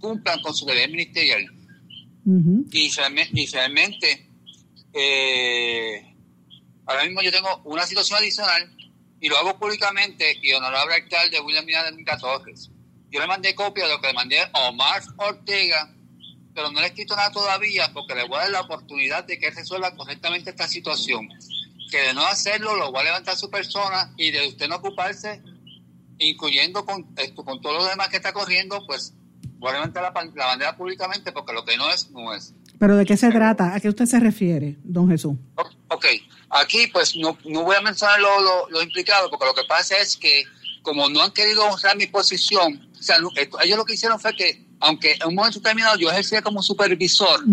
cumplan 0.00 0.40
con 0.42 0.54
su 0.54 0.66
deber 0.66 0.90
ministerial. 0.90 1.46
Y, 2.72 2.90
realmente, 3.56 4.26
eh, 4.92 6.14
ahora 6.86 7.04
mismo 7.04 7.22
yo 7.22 7.32
tengo 7.32 7.60
una 7.64 7.86
situación 7.86 8.18
adicional 8.18 8.70
y 9.20 9.28
lo 9.28 9.36
hago 9.36 9.58
públicamente 9.58 10.38
y 10.42 10.52
honorable 10.52 10.94
alcalde 10.94 11.40
William 11.40 11.64
Miranda 11.64 12.18
Torres. 12.18 12.70
Yo 13.10 13.20
le 13.20 13.26
mandé 13.26 13.54
copia 13.54 13.84
de 13.84 13.90
lo 13.90 14.00
que 14.00 14.08
le 14.08 14.12
mandé 14.12 14.40
a 14.40 14.68
Omar 14.68 15.02
Ortega, 15.16 15.92
pero 16.54 16.70
no 16.70 16.80
le 16.80 16.86
he 16.86 16.88
escrito 16.88 17.16
nada 17.16 17.30
todavía 17.30 17.92
porque 17.92 18.14
le 18.14 18.26
voy 18.26 18.38
a 18.38 18.42
dar 18.42 18.50
la 18.50 18.60
oportunidad 18.60 19.24
de 19.24 19.38
que 19.38 19.50
resuelva 19.50 19.94
correctamente 19.96 20.50
esta 20.50 20.68
situación. 20.68 21.28
Que 21.90 22.00
de 22.02 22.14
no 22.14 22.24
hacerlo 22.26 22.76
lo 22.76 22.92
voy 22.92 23.00
a 23.00 23.04
levantar 23.04 23.36
su 23.36 23.50
persona 23.50 24.12
y 24.16 24.30
de 24.30 24.48
usted 24.48 24.68
no 24.68 24.76
ocuparse, 24.76 25.42
incluyendo 26.18 26.84
con, 26.84 27.06
esto, 27.16 27.44
con 27.44 27.60
todo 27.60 27.78
lo 27.78 27.84
demás 27.86 28.08
que 28.08 28.16
está 28.16 28.32
corriendo, 28.32 28.86
pues 28.86 29.14
voy 29.58 29.70
a 29.70 29.74
levantar 29.74 30.02
la, 30.02 30.30
la 30.34 30.46
bandera 30.46 30.76
públicamente 30.76 31.32
porque 31.32 31.52
lo 31.52 31.64
que 31.64 31.76
no 31.76 31.90
es, 31.90 32.10
no 32.10 32.34
es. 32.34 32.54
¿Pero 32.80 32.96
de 32.96 33.04
qué 33.04 33.14
se 33.18 33.30
trata? 33.30 33.74
¿A 33.74 33.80
qué 33.80 33.90
usted 33.90 34.06
se 34.06 34.18
refiere, 34.18 34.78
don 34.82 35.06
Jesús? 35.10 35.34
Ok, 35.88 36.06
aquí 36.48 36.86
pues 36.90 37.14
no, 37.14 37.36
no 37.44 37.62
voy 37.62 37.76
a 37.76 37.82
mencionar 37.82 38.18
lo, 38.18 38.70
lo, 38.70 38.82
implicado, 38.82 39.28
porque 39.28 39.44
lo 39.44 39.54
que 39.54 39.64
pasa 39.68 39.96
es 39.98 40.16
que 40.16 40.44
como 40.80 41.10
no 41.10 41.22
han 41.22 41.30
querido 41.32 41.62
honrar 41.66 41.94
mi 41.98 42.06
posición, 42.06 42.88
o 42.98 43.02
sea, 43.02 43.16
ellos 43.62 43.76
lo 43.76 43.84
que 43.84 43.92
hicieron 43.92 44.18
fue 44.18 44.34
que, 44.34 44.64
aunque 44.80 45.12
en 45.12 45.28
un 45.28 45.34
momento 45.34 45.58
determinado 45.58 45.98
yo 45.98 46.10
ejercía 46.10 46.40
como 46.40 46.62
supervisor. 46.62 47.44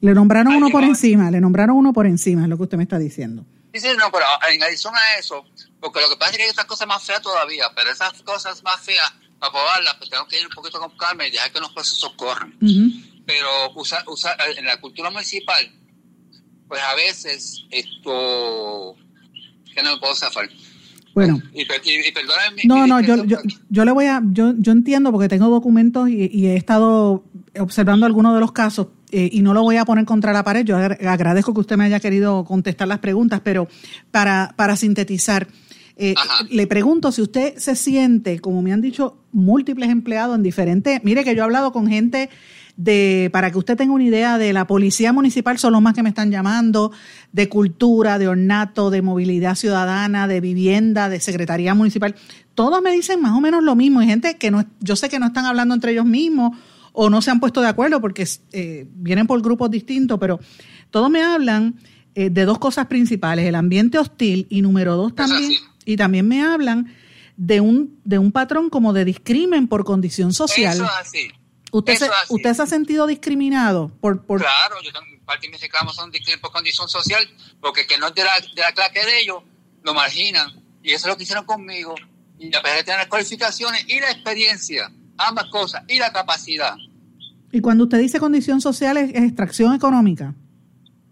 Le 0.00 0.14
nombraron 0.14 0.54
uno 0.54 0.70
por 0.70 0.84
encima, 0.84 1.32
le 1.32 1.40
nombraron 1.40 1.76
uno 1.76 1.92
por 1.92 2.06
encima, 2.06 2.44
es 2.44 2.48
lo 2.48 2.56
que 2.56 2.62
usted 2.62 2.76
me 2.76 2.84
está 2.84 3.00
diciendo. 3.00 3.44
Sí, 3.72 3.80
sí, 3.80 3.88
no, 3.96 4.10
pero 4.10 4.24
en 4.50 4.62
adición 4.62 4.94
a 4.94 5.18
eso, 5.18 5.44
porque 5.80 6.00
lo 6.00 6.08
que 6.08 6.16
pasa 6.16 6.32
es 6.32 6.36
que 6.36 6.42
hay 6.44 6.50
otras 6.50 6.66
cosas 6.66 6.88
más 6.88 7.02
feas 7.04 7.22
todavía, 7.22 7.66
pero 7.74 7.90
esas 7.90 8.20
cosas 8.22 8.62
más 8.64 8.80
feas, 8.80 9.12
para 9.38 9.52
probarlas, 9.52 9.94
pues 9.96 10.10
tengo 10.10 10.26
que 10.26 10.40
ir 10.40 10.46
un 10.46 10.52
poquito 10.52 10.78
con 10.78 10.96
calma 10.96 11.26
y 11.26 11.30
dejar 11.30 11.52
que 11.52 11.60
los 11.60 11.72
procesos 11.72 12.12
corran. 12.16 12.54
Pero 13.26 13.72
usar, 13.76 14.02
usar, 14.08 14.36
en 14.56 14.64
la 14.64 14.80
cultura 14.80 15.10
municipal, 15.10 15.72
pues 16.68 16.80
a 16.82 16.94
veces 16.94 17.64
esto, 17.70 18.96
que 19.74 19.82
no 19.82 19.92
me 19.92 19.98
puedo 19.98 20.14
zafar. 20.14 20.48
Bueno, 21.14 21.42
y, 21.52 21.66
no, 22.66 22.86
no, 22.86 23.00
yo, 23.00 23.24
yo, 23.24 23.38
yo, 23.68 23.84
le 23.84 23.90
voy 23.90 24.06
a, 24.06 24.22
yo, 24.30 24.54
yo 24.56 24.70
entiendo 24.70 25.10
porque 25.10 25.28
tengo 25.28 25.48
documentos 25.48 26.08
y, 26.08 26.46
he 26.46 26.56
estado 26.56 27.24
observando 27.58 28.06
algunos 28.06 28.34
de 28.34 28.40
los 28.40 28.52
casos 28.52 28.88
eh, 29.12 29.28
y 29.32 29.42
no 29.42 29.54
lo 29.54 29.62
voy 29.62 29.76
a 29.76 29.84
poner 29.84 30.04
contra 30.04 30.32
la 30.32 30.44
pared. 30.44 30.64
Yo 30.64 30.76
agradezco 30.76 31.54
que 31.54 31.60
usted 31.60 31.76
me 31.76 31.84
haya 31.84 32.00
querido 32.00 32.44
contestar 32.44 32.88
las 32.88 32.98
preguntas, 32.98 33.40
pero 33.42 33.68
para, 34.10 34.54
para 34.56 34.76
sintetizar, 34.76 35.48
eh, 35.96 36.14
le 36.48 36.66
pregunto 36.66 37.12
si 37.12 37.20
usted 37.20 37.56
se 37.58 37.76
siente, 37.76 38.40
como 38.40 38.62
me 38.62 38.72
han 38.72 38.80
dicho 38.80 39.18
múltiples 39.32 39.90
empleados 39.90 40.36
en 40.36 40.42
diferentes, 40.42 41.04
mire 41.04 41.24
que 41.24 41.34
yo 41.34 41.42
he 41.42 41.44
hablado 41.44 41.72
con 41.72 41.86
gente 41.86 42.30
de, 42.76 43.28
para 43.32 43.50
que 43.50 43.58
usted 43.58 43.76
tenga 43.76 43.92
una 43.92 44.04
idea, 44.04 44.38
de 44.38 44.54
la 44.54 44.66
policía 44.66 45.12
municipal 45.12 45.58
son 45.58 45.74
los 45.74 45.82
más 45.82 45.92
que 45.92 46.02
me 46.02 46.08
están 46.08 46.30
llamando, 46.30 46.92
de 47.32 47.50
cultura, 47.50 48.18
de 48.18 48.28
ornato, 48.28 48.88
de 48.88 49.02
movilidad 49.02 49.54
ciudadana, 49.56 50.26
de 50.26 50.40
vivienda, 50.40 51.10
de 51.10 51.20
secretaría 51.20 51.74
municipal. 51.74 52.14
Todos 52.54 52.80
me 52.80 52.92
dicen 52.92 53.20
más 53.20 53.32
o 53.32 53.40
menos 53.42 53.62
lo 53.62 53.76
mismo. 53.76 54.00
Hay 54.00 54.06
gente 54.06 54.38
que 54.38 54.50
no, 54.50 54.64
yo 54.80 54.96
sé 54.96 55.10
que 55.10 55.18
no 55.18 55.26
están 55.26 55.44
hablando 55.44 55.74
entre 55.74 55.92
ellos 55.92 56.06
mismos 56.06 56.56
o 56.92 57.10
no 57.10 57.22
se 57.22 57.30
han 57.30 57.40
puesto 57.40 57.60
de 57.60 57.68
acuerdo 57.68 58.00
porque 58.00 58.26
eh, 58.52 58.86
vienen 58.90 59.26
por 59.26 59.40
grupos 59.42 59.70
distintos, 59.70 60.18
pero 60.18 60.40
todos 60.90 61.10
me 61.10 61.22
hablan 61.22 61.80
eh, 62.14 62.30
de 62.30 62.44
dos 62.44 62.58
cosas 62.58 62.86
principales, 62.86 63.46
el 63.46 63.54
ambiente 63.54 63.98
hostil 63.98 64.46
y 64.50 64.62
número 64.62 64.96
dos 64.96 65.14
también, 65.14 65.52
y 65.84 65.96
también 65.96 66.26
me 66.26 66.42
hablan 66.42 66.94
de 67.36 67.60
un, 67.60 68.00
de 68.04 68.18
un 68.18 68.32
patrón 68.32 68.68
como 68.68 68.92
de 68.92 69.04
discrimen 69.04 69.68
por 69.68 69.84
condición 69.84 70.32
social. 70.32 70.74
Eso 70.74 70.84
es 70.84 70.90
así. 71.00 71.30
¿Usted, 71.72 71.96
se, 71.96 72.10
¿Usted 72.28 72.54
se 72.54 72.62
ha 72.62 72.66
sentido 72.66 73.06
discriminado? 73.06 73.88
por, 74.00 74.26
por... 74.26 74.40
Claro, 74.40 74.76
yo 74.82 74.92
también, 74.92 75.20
parte 75.20 75.46
de 75.46 75.52
mis 75.52 75.60
reclamos 75.60 75.94
son 75.94 76.10
por 76.40 76.50
condición 76.50 76.88
social, 76.88 77.26
porque 77.60 77.86
que 77.86 77.96
no 77.96 78.08
es 78.08 78.14
de 78.14 78.24
la, 78.24 78.32
de 78.40 78.60
la 78.60 78.72
clase 78.72 79.06
de 79.06 79.20
ellos, 79.20 79.42
lo 79.82 79.94
marginan. 79.94 80.50
Y 80.82 80.92
eso 80.92 81.06
es 81.06 81.12
lo 81.12 81.16
que 81.16 81.22
hicieron 81.22 81.44
conmigo. 81.44 81.94
Y 82.38 82.48
a 82.54 82.62
pesar 82.62 82.78
de 82.78 82.84
tener 82.84 83.00
las 83.00 83.08
cualificaciones 83.08 83.84
y 83.88 84.00
la 84.00 84.10
experiencia, 84.10 84.90
ambas 85.28 85.46
cosas, 85.46 85.82
y 85.88 85.98
la 85.98 86.12
capacidad. 86.12 86.74
Y 87.52 87.60
cuando 87.60 87.84
usted 87.84 87.98
dice 87.98 88.20
condición 88.20 88.60
social, 88.60 88.96
¿es, 88.96 89.14
extracción 89.14 89.74
económica? 89.74 90.34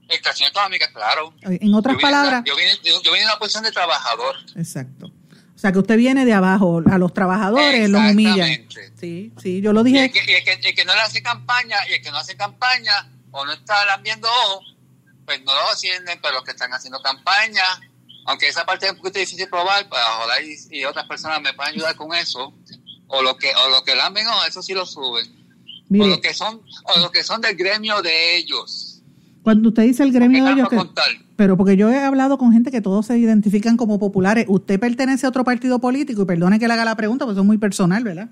Extracción 0.09 0.51
económica, 0.51 0.90
claro. 0.92 1.35
En 1.42 1.75
otras 1.75 1.97
palabras... 2.01 2.42
yo, 2.47 2.57
vine, 2.57 2.71
yo, 2.85 3.01
vine, 3.12 3.23
en 3.23 3.29
una 3.29 3.38
posición 3.38 3.64
de 3.64 3.73
trabajador. 3.73 4.37
Exacto. 4.57 5.07
O 5.07 5.59
sea, 5.61 5.73
que 5.73 5.79
usted 5.81 5.97
viene 5.97 6.25
de 6.25 6.33
abajo, 6.33 6.81
a 6.88 6.99
los 6.99 7.12
trabajadores 7.12 7.90
los 7.90 8.01
humilla. 8.01 8.47
Sí, 8.94 9.33
sí, 9.42 9.61
yo 9.61 9.73
lo 9.73 9.83
dije. 9.83 10.12
Y 10.14 10.33
el 10.64 10.75
que, 10.75 10.85
no 10.85 10.94
le 10.94 11.01
hace 11.01 11.21
campaña, 11.21 11.77
y 11.90 11.94
el 11.94 12.03
que 12.03 12.11
no 12.12 12.18
hace 12.18 12.37
campaña, 12.37 13.11
o 13.33 13.44
no 13.44 13.53
está 13.53 13.85
lambiendo 13.87 14.29
pues 15.29 15.44
no 15.44 15.55
lo 15.55 15.68
ascienden, 15.68 16.18
pero 16.23 16.37
los 16.37 16.42
que 16.42 16.53
están 16.53 16.73
haciendo 16.73 17.03
campaña, 17.03 17.62
aunque 18.25 18.49
esa 18.49 18.64
parte 18.64 18.87
es 18.87 18.92
un 18.92 18.97
poquito 18.97 19.18
difícil 19.18 19.40
de 19.40 19.47
probar, 19.47 19.87
pues 19.87 20.01
ojalá 20.01 20.37
y, 20.40 20.85
otras 20.87 21.07
personas 21.07 21.42
me 21.42 21.53
puedan 21.53 21.75
ayudar 21.75 21.94
con 21.97 22.14
eso, 22.14 22.55
o 23.09 23.23
lo 23.23 23.37
que, 23.37 23.51
o 23.55 23.68
lo 23.71 23.83
que 23.83 23.94
lamben, 23.94 24.27
o 24.27 24.44
eso 24.47 24.62
sí 24.62 24.75
lo 24.75 24.87
suben. 24.87 25.27
o 25.90 26.07
lo 26.07 26.21
que 26.21 26.35
son, 26.35 26.62
o 26.85 27.01
lo 27.01 27.11
que 27.11 27.23
son 27.25 27.40
del 27.40 27.57
gremio 27.57 28.01
de 28.03 28.37
ellos. 28.37 29.03
Cuando 29.42 29.71
usted 29.71 29.85
dice 29.85 30.03
el 30.03 30.12
gremio 30.12 30.44
de 30.44 30.53
ellos, 30.53 30.68
pero 31.37 31.57
porque 31.57 31.77
yo 31.77 31.90
he 31.90 31.99
hablado 31.99 32.37
con 32.37 32.53
gente 32.53 32.71
que 32.71 32.81
todos 32.81 33.07
se 33.07 33.16
identifican 33.16 33.77
como 33.77 33.99
populares. 33.99 34.44
¿Usted 34.49 34.79
pertenece 34.79 35.25
a 35.25 35.31
otro 35.31 35.44
partido 35.44 35.79
político? 35.79 36.23
Y 36.23 36.27
perdone 36.27 36.59
que 36.59 36.66
le 36.66 36.75
haga 36.75 36.85
la 36.85 36.97
pregunta, 36.97 37.25
porque 37.25 37.40
es 37.40 37.47
muy 37.47 37.59
personal, 37.59 38.05
¿verdad? 38.05 38.29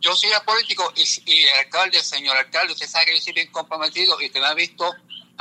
Yo 0.00 0.14
soy 0.14 0.30
político 0.44 0.92
y, 0.96 1.30
y 1.30 1.38
el 1.44 1.64
alcalde, 1.64 1.98
señor 2.02 2.36
alcalde, 2.36 2.72
usted 2.72 2.88
sabe 2.88 3.06
que 3.06 3.14
yo 3.14 3.20
soy 3.22 3.32
bien 3.32 3.48
comprometido 3.52 4.20
y 4.20 4.26
usted 4.26 4.40
me 4.40 4.46
ha 4.46 4.54
visto 4.54 4.84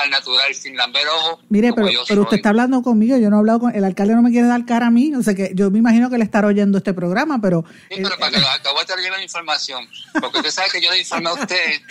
al 0.04 0.10
natural, 0.10 0.54
sin 0.54 0.76
lamber 0.76 1.08
ojo. 1.08 1.42
Mire, 1.50 1.74
pero, 1.74 1.88
pero 2.08 2.22
usted 2.24 2.38
está 2.38 2.50
hablando 2.50 2.82
conmigo, 2.82 3.18
yo 3.18 3.30
no 3.30 3.38
he 3.38 3.40
hablado 3.40 3.60
con 3.60 3.76
el 3.76 3.84
alcalde, 3.84 4.16
no 4.16 4.22
me 4.22 4.32
quiere 4.32 4.48
dar 4.48 4.66
cara 4.66 4.88
a 4.88 4.92
mí, 4.92 5.14
o 5.16 5.24
sea 5.24 5.34
que 5.34 5.52
yo 5.56 5.72
me 5.72 5.80
imagino 5.80 6.10
que 6.10 6.18
le 6.18 6.24
estará 6.24 6.48
oyendo 6.48 6.78
este 6.78 6.94
programa, 6.94 7.40
pero. 7.42 7.64
Sí, 7.90 8.00
pero 8.02 8.18
para 8.18 8.32
que 8.32 8.40
lo 8.40 8.48
acabo 8.48 8.80
de 8.80 8.86
traer 8.86 9.12
la 9.12 9.24
información, 9.24 9.88
porque 10.20 10.38
usted 10.38 10.52
sabe 10.52 10.70
que 10.72 10.82
yo 10.82 10.92
le 10.92 11.00
informé 11.00 11.30
a 11.30 11.34
usted 11.34 11.82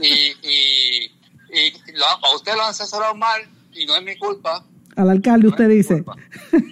y, 0.00 0.34
y, 0.42 1.12
y 1.52 1.72
a 2.00 2.34
usted 2.34 2.54
lo 2.54 2.62
han 2.62 2.70
asesorado 2.70 3.14
mal 3.14 3.42
y 3.72 3.86
no 3.86 3.96
es 3.96 4.02
mi 4.02 4.16
culpa. 4.16 4.64
Al 4.96 5.08
alcalde 5.08 5.48
usted 5.48 5.68
dice. 5.68 6.04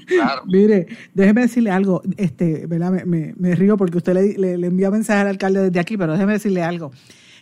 Claro. 0.06 0.42
Mire, 0.46 0.86
déjeme 1.14 1.42
decirle 1.42 1.70
algo, 1.70 2.02
este, 2.18 2.66
¿verdad? 2.66 2.90
Me, 2.90 3.32
me, 3.34 3.54
río 3.54 3.76
porque 3.78 3.96
usted 3.96 4.12
le, 4.12 4.34
le, 4.36 4.58
le 4.58 4.66
envía 4.66 4.90
mensaje 4.90 5.20
al 5.20 5.28
alcalde 5.28 5.62
desde 5.62 5.80
aquí, 5.80 5.96
pero 5.96 6.12
déjeme 6.12 6.34
decirle 6.34 6.62
algo. 6.62 6.92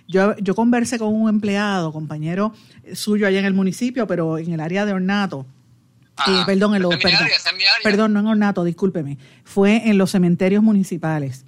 Yo, 0.09 0.35
yo 0.39 0.55
conversé 0.55 0.99
con 0.99 1.15
un 1.15 1.29
empleado, 1.29 1.93
compañero 1.93 2.53
suyo 2.95 3.27
allá 3.27 3.39
en 3.39 3.45
el 3.45 3.55
municipio, 3.55 4.07
pero 4.07 4.39
en 4.39 4.53
el 4.53 4.61
área 4.61 4.87
de 4.87 4.93
Ornato. 4.93 5.47
Eh, 6.27 6.43
perdón, 6.47 6.75
en 6.75 6.83
los, 6.83 6.95
perdón, 7.85 8.13
no 8.13 8.21
en 8.21 8.27
Ornato, 8.27 8.65
discúlpeme. 8.65 9.19
Fue 9.45 9.89
en 9.89 9.99
los 9.99 10.11
cementerios 10.11 10.63
municipales. 10.63 11.45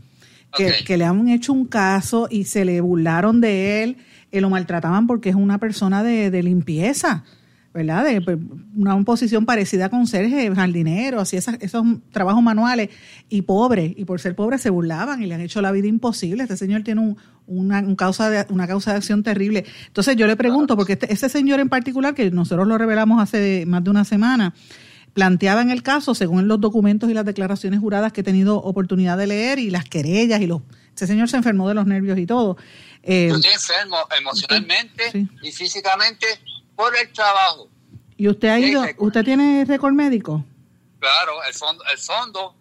Que, 0.57 0.85
que, 0.85 0.97
le 0.97 1.05
han 1.05 1.29
hecho 1.29 1.53
un 1.53 1.65
caso 1.65 2.27
y 2.29 2.45
se 2.45 2.65
le 2.65 2.81
burlaron 2.81 3.41
de 3.41 3.85
él, 3.85 3.97
y 4.33 4.41
lo 4.41 4.51
maltrataban 4.51 5.07
porque 5.07 5.29
es 5.29 5.37
una 5.37 5.59
persona 5.59 6.03
de, 6.03 6.31
de 6.31 6.43
limpieza. 6.43 7.25
¿Verdad? 7.73 8.05
De 8.05 8.21
pues, 8.21 8.39
una 8.77 9.01
posición 9.05 9.47
parecida 9.47 9.89
con 9.89 10.07
ser 10.07 10.29
jardinero, 10.55 11.21
así 11.21 11.37
esos 11.37 11.85
trabajos 12.11 12.43
manuales, 12.43 12.91
y 13.29 13.43
pobre, 13.43 13.95
y 13.97 14.05
por 14.05 14.21
ser 14.21 14.35
pobre 14.35 14.59
se 14.59 14.71
burlaban 14.71 15.23
y 15.23 15.27
le 15.27 15.35
han 15.35 15.41
hecho 15.41 15.61
la 15.63 15.71
vida 15.73 15.87
imposible. 15.87 16.43
Este 16.43 16.57
señor 16.57 16.83
tiene 16.83 17.01
un, 17.01 17.17
una, 17.47 17.85
causa 17.97 18.29
de, 18.29 18.47
una 18.51 18.67
causa 18.67 18.93
de 18.93 18.99
acción 18.99 19.23
terrible. 19.23 19.65
Entonces 19.87 20.17
yo 20.17 20.27
le 20.27 20.37
pregunto, 20.37 20.77
porque 20.77 20.95
este, 20.95 21.13
ese 21.13 21.29
señor 21.29 21.61
en 21.61 21.69
particular, 21.69 22.15
que 22.15 22.31
nosotros 22.31 22.67
lo 22.67 22.77
revelamos 22.77 23.23
hace 23.23 23.65
más 23.67 23.85
de 23.85 23.91
una 23.91 24.05
semana, 24.05 24.55
planteaba 25.15 25.63
en 25.63 25.71
el 25.71 25.83
caso, 25.83 26.15
según 26.15 26.49
los 26.49 26.61
documentos 26.61 27.11
y 27.11 27.15
las 27.15 27.25
declaraciones 27.25 27.81
juradas 27.81 28.13
que 28.13 28.23
he 28.23 28.25
tenido 28.25 28.57
oportunidad 28.57 29.17
de 29.17 29.29
leer, 29.29 29.59
y 29.61 29.71
las 29.71 29.85
querellas, 29.85 30.41
y 30.41 30.47
los 30.47 30.63
ese 31.01 31.07
señor 31.07 31.31
se 31.31 31.37
enfermó 31.39 31.67
de 31.67 31.75
los 31.75 31.87
nervios 31.87 32.19
y 32.19 32.27
todo. 32.27 32.59
Eh, 33.03 33.29
yo 33.31 33.37
estoy 33.37 33.53
enfermo 33.53 33.97
emocionalmente 34.19 35.29
y 35.43 35.51
físicamente 35.51 36.27
por 36.81 36.97
el 36.97 37.13
trabajo. 37.13 37.69
¿Y 38.17 38.29
usted 38.29 38.49
ha 38.49 38.59
ido? 38.59 38.85
¿Usted 38.99 39.23
tiene 39.23 39.65
récord 39.67 39.93
médico? 39.93 40.45
Claro, 40.99 41.33
el 41.47 41.55
fondo, 41.55 41.85
el 41.93 41.99
fondo 41.99 42.55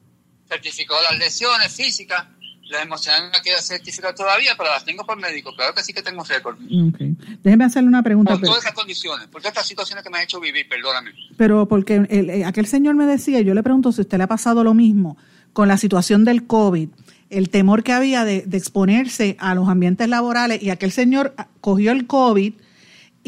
certificó 0.47 0.95
las 1.09 1.17
lesiones 1.17 1.73
físicas. 1.73 2.25
Las 2.69 2.83
emocionales 2.83 3.31
no 3.35 3.41
queda 3.41 3.59
certificar 3.61 4.13
todavía, 4.13 4.51
pero 4.57 4.69
las 4.69 4.85
tengo 4.85 5.03
por 5.05 5.17
médico. 5.17 5.55
Claro 5.55 5.73
que 5.73 5.81
sí 5.83 5.91
que 5.91 6.03
tengo 6.03 6.23
récord. 6.23 6.57
Okay. 6.93 7.15
Déjeme 7.41 7.65
hacerle 7.65 7.87
una 7.87 8.03
pregunta. 8.03 8.33
Por 8.33 8.41
todas 8.41 8.63
esas 8.63 8.73
condiciones, 8.73 9.27
por 9.27 9.41
todas 9.41 9.53
estas 9.53 9.67
situaciones 9.67 10.03
que 10.03 10.09
me 10.09 10.17
han 10.17 10.25
hecho 10.25 10.39
vivir, 10.39 10.67
perdóname. 10.69 11.11
Pero 11.35 11.67
porque 11.67 12.05
eh, 12.09 12.43
aquel 12.45 12.67
señor 12.67 12.95
me 12.95 13.05
decía, 13.05 13.41
yo 13.41 13.53
le 13.53 13.63
pregunto 13.63 13.91
si 13.91 14.01
a 14.01 14.03
usted 14.03 14.17
le 14.17 14.25
ha 14.25 14.27
pasado 14.27 14.63
lo 14.63 14.73
mismo 14.73 15.17
con 15.53 15.67
la 15.67 15.77
situación 15.77 16.25
del 16.25 16.45
COVID, 16.45 16.89
el 17.31 17.49
temor 17.49 17.83
que 17.83 17.93
había 17.93 18.23
de, 18.23 18.43
de 18.45 18.57
exponerse 18.57 19.35
a 19.39 19.55
los 19.55 19.67
ambientes 19.67 20.07
laborales, 20.07 20.61
y 20.61 20.69
aquel 20.69 20.91
señor 20.91 21.33
cogió 21.61 21.91
el 21.91 22.05
COVID 22.05 22.53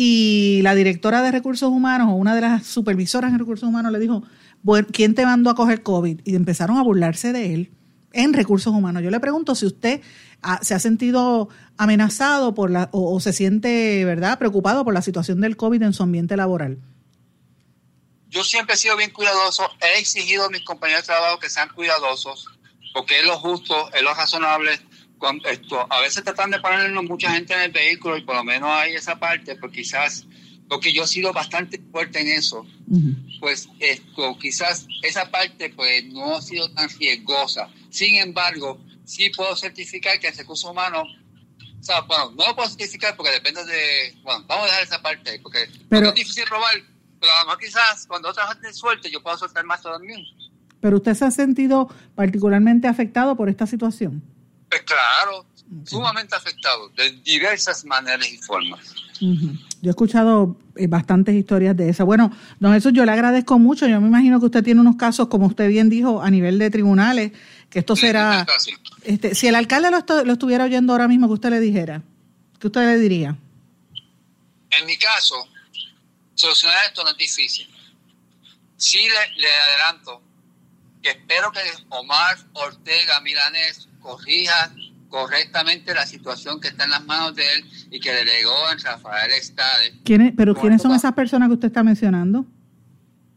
y 0.03 0.63
la 0.63 0.73
directora 0.73 1.21
de 1.21 1.29
recursos 1.29 1.69
humanos 1.69 2.07
o 2.09 2.13
una 2.13 2.33
de 2.33 2.41
las 2.41 2.65
supervisoras 2.65 3.31
de 3.31 3.37
recursos 3.37 3.69
humanos 3.69 3.91
le 3.91 3.99
dijo, 3.99 4.23
¿quién 4.91 5.13
te 5.13 5.27
mandó 5.27 5.51
a 5.51 5.55
coger 5.55 5.83
COVID? 5.83 6.21
Y 6.25 6.35
empezaron 6.35 6.79
a 6.79 6.81
burlarse 6.81 7.31
de 7.33 7.53
él 7.53 7.71
en 8.11 8.33
recursos 8.33 8.73
humanos. 8.73 9.03
Yo 9.03 9.11
le 9.11 9.19
pregunto 9.19 9.53
si 9.53 9.67
usted 9.67 10.01
se 10.63 10.73
ha 10.73 10.79
sentido 10.79 11.49
amenazado 11.77 12.55
por 12.55 12.71
la, 12.71 12.89
o, 12.93 13.19
se 13.19 13.31
siente 13.31 14.03
verdad 14.03 14.39
preocupado 14.39 14.83
por 14.83 14.95
la 14.95 15.03
situación 15.03 15.39
del 15.39 15.55
COVID 15.55 15.83
en 15.83 15.93
su 15.93 16.01
ambiente 16.01 16.35
laboral. 16.35 16.79
Yo 18.27 18.43
siempre 18.43 18.73
he 18.73 18.77
sido 18.79 18.97
bien 18.97 19.11
cuidadoso. 19.11 19.69
He 19.81 19.99
exigido 19.99 20.45
a 20.45 20.49
mis 20.49 20.63
compañeros 20.63 21.03
de 21.03 21.13
trabajo 21.13 21.37
que 21.37 21.51
sean 21.51 21.69
cuidadosos, 21.75 22.47
porque 22.91 23.19
es 23.19 23.25
lo 23.27 23.37
justo, 23.37 23.93
es 23.93 24.01
lo 24.01 24.15
razonable 24.15 24.79
esto, 25.49 25.86
a 25.89 26.01
veces 26.01 26.23
tratan 26.23 26.51
de 26.51 26.60
ponernos 26.60 27.03
mucha 27.03 27.31
gente 27.31 27.53
en 27.53 27.62
el 27.62 27.71
vehículo 27.71 28.17
y 28.17 28.23
por 28.23 28.36
lo 28.36 28.43
menos 28.43 28.69
hay 28.69 28.95
esa 28.95 29.19
parte, 29.19 29.55
pues 29.55 29.71
quizás, 29.71 30.25
porque 30.67 30.93
yo 30.93 31.03
he 31.03 31.07
sido 31.07 31.31
bastante 31.34 31.79
fuerte 31.91 32.21
en 32.21 32.27
eso, 32.27 32.65
pues 33.39 33.69
esto, 33.79 34.38
quizás 34.39 34.88
esa 35.03 35.29
parte 35.29 35.69
pues 35.69 36.05
no 36.05 36.36
ha 36.36 36.41
sido 36.41 36.71
tan 36.71 36.89
riesgosa. 36.89 37.69
Sin 37.89 38.15
embargo, 38.15 38.79
sí 39.05 39.29
puedo 39.36 39.55
certificar 39.55 40.19
que 40.19 40.29
el 40.29 40.38
recurso 40.38 40.71
humano, 40.71 41.03
o 41.03 41.84
sea, 41.84 42.01
bueno, 42.01 42.31
no 42.31 42.47
lo 42.47 42.55
puedo 42.55 42.69
certificar 42.69 43.15
porque 43.15 43.31
depende 43.31 43.63
de, 43.65 44.15
bueno, 44.23 44.45
vamos 44.47 44.65
a 44.65 44.67
dejar 44.67 44.84
esa 44.84 45.01
parte, 45.01 45.39
porque, 45.41 45.69
pero, 45.89 46.10
es 46.10 46.15
difícil 46.15 46.45
robar, 46.47 46.73
pero 47.19 47.31
a 47.31 47.39
lo 47.41 47.45
mejor 47.45 47.60
quizás 47.60 48.07
cuando 48.07 48.29
otra 48.29 48.47
gente 48.47 48.73
suelte 48.73 49.12
yo 49.12 49.21
puedo 49.21 49.38
soltar 49.38 49.65
más 49.65 49.81
también. 49.81 50.21
Pero 50.79 50.97
usted 50.97 51.13
se 51.13 51.25
ha 51.25 51.31
sentido 51.31 51.89
particularmente 52.15 52.88
afectado 52.88 53.36
por 53.36 53.49
esta 53.49 53.67
situación. 53.67 54.23
Pues 54.71 54.84
claro, 54.84 55.45
sumamente 55.86 56.34
afectado 56.34 56.88
de 56.95 57.12
diversas 57.25 57.84
maneras 57.84 58.25
y 58.31 58.38
formas. 58.38 58.79
Yo 59.19 59.60
he 59.84 59.89
escuchado 59.89 60.57
eh, 60.77 60.88
bastantes 60.88 61.36
historias 61.36 61.75
de 61.75 61.89
esa. 61.89 62.05
Bueno, 62.05 62.31
don 62.57 62.71
Jesús, 62.71 62.93
yo 62.93 63.03
le 63.03 63.12
agradezco 63.12 63.60
mucho. 63.60 63.86
Yo 63.86 63.99
me 63.99 64.07
imagino 64.07 64.39
que 64.39 64.45
usted 64.45 64.63
tiene 64.63 64.79
unos 64.79 64.95
casos, 64.95 65.27
como 65.27 65.47
usted 65.47 65.67
bien 65.67 65.89
dijo, 65.89 66.21
a 66.21 66.31
nivel 66.31 66.57
de 66.57 66.69
tribunales, 66.69 67.34
que 67.69 67.79
esto 67.79 67.97
será... 67.97 68.47
Este, 69.03 69.36
si 69.36 69.47
el 69.47 69.55
alcalde 69.55 69.91
lo, 69.91 70.23
lo, 70.23 70.31
estuviera 70.31 70.63
oyendo 70.63 70.93
ahora 70.93 71.10
mismo, 71.10 71.27
¿qué 71.27 71.34
usted 71.34 71.49
le 71.49 71.60
dijera? 71.60 72.01
¿Qué 72.57 72.67
usted 72.67 72.86
le 72.86 72.97
diría? 72.97 73.36
En 74.69 74.86
mi 74.86 74.97
caso, 74.97 75.36
solucionar 76.34 76.77
esto 76.88 77.03
no 77.03 77.10
es 77.10 77.17
difícil. 77.17 77.67
Sí 78.77 78.99
le, 78.99 79.41
le 79.41 79.53
adelanto 79.53 80.21
que 81.03 81.10
espero 81.10 81.51
que 81.51 81.60
Omar 81.89 82.38
Ortega 82.53 83.19
Milanés 83.19 83.89
corrija 84.01 84.73
correctamente 85.11 85.93
la 85.93 86.07
situación 86.07 86.59
que 86.59 86.69
está 86.69 86.85
en 86.85 86.91
las 86.91 87.03
manos 87.03 87.35
de 87.35 87.43
él 87.53 87.65
y 87.91 87.99
que 87.99 88.11
delegó 88.11 88.71
en 88.71 88.79
Rafael 88.79 89.31
Estade. 89.31 89.93
¿Pero 90.35 90.55
quiénes 90.55 90.81
son 90.81 90.95
esas 90.95 91.13
personas 91.13 91.49
que 91.49 91.53
usted 91.53 91.67
está 91.67 91.83
mencionando? 91.83 92.45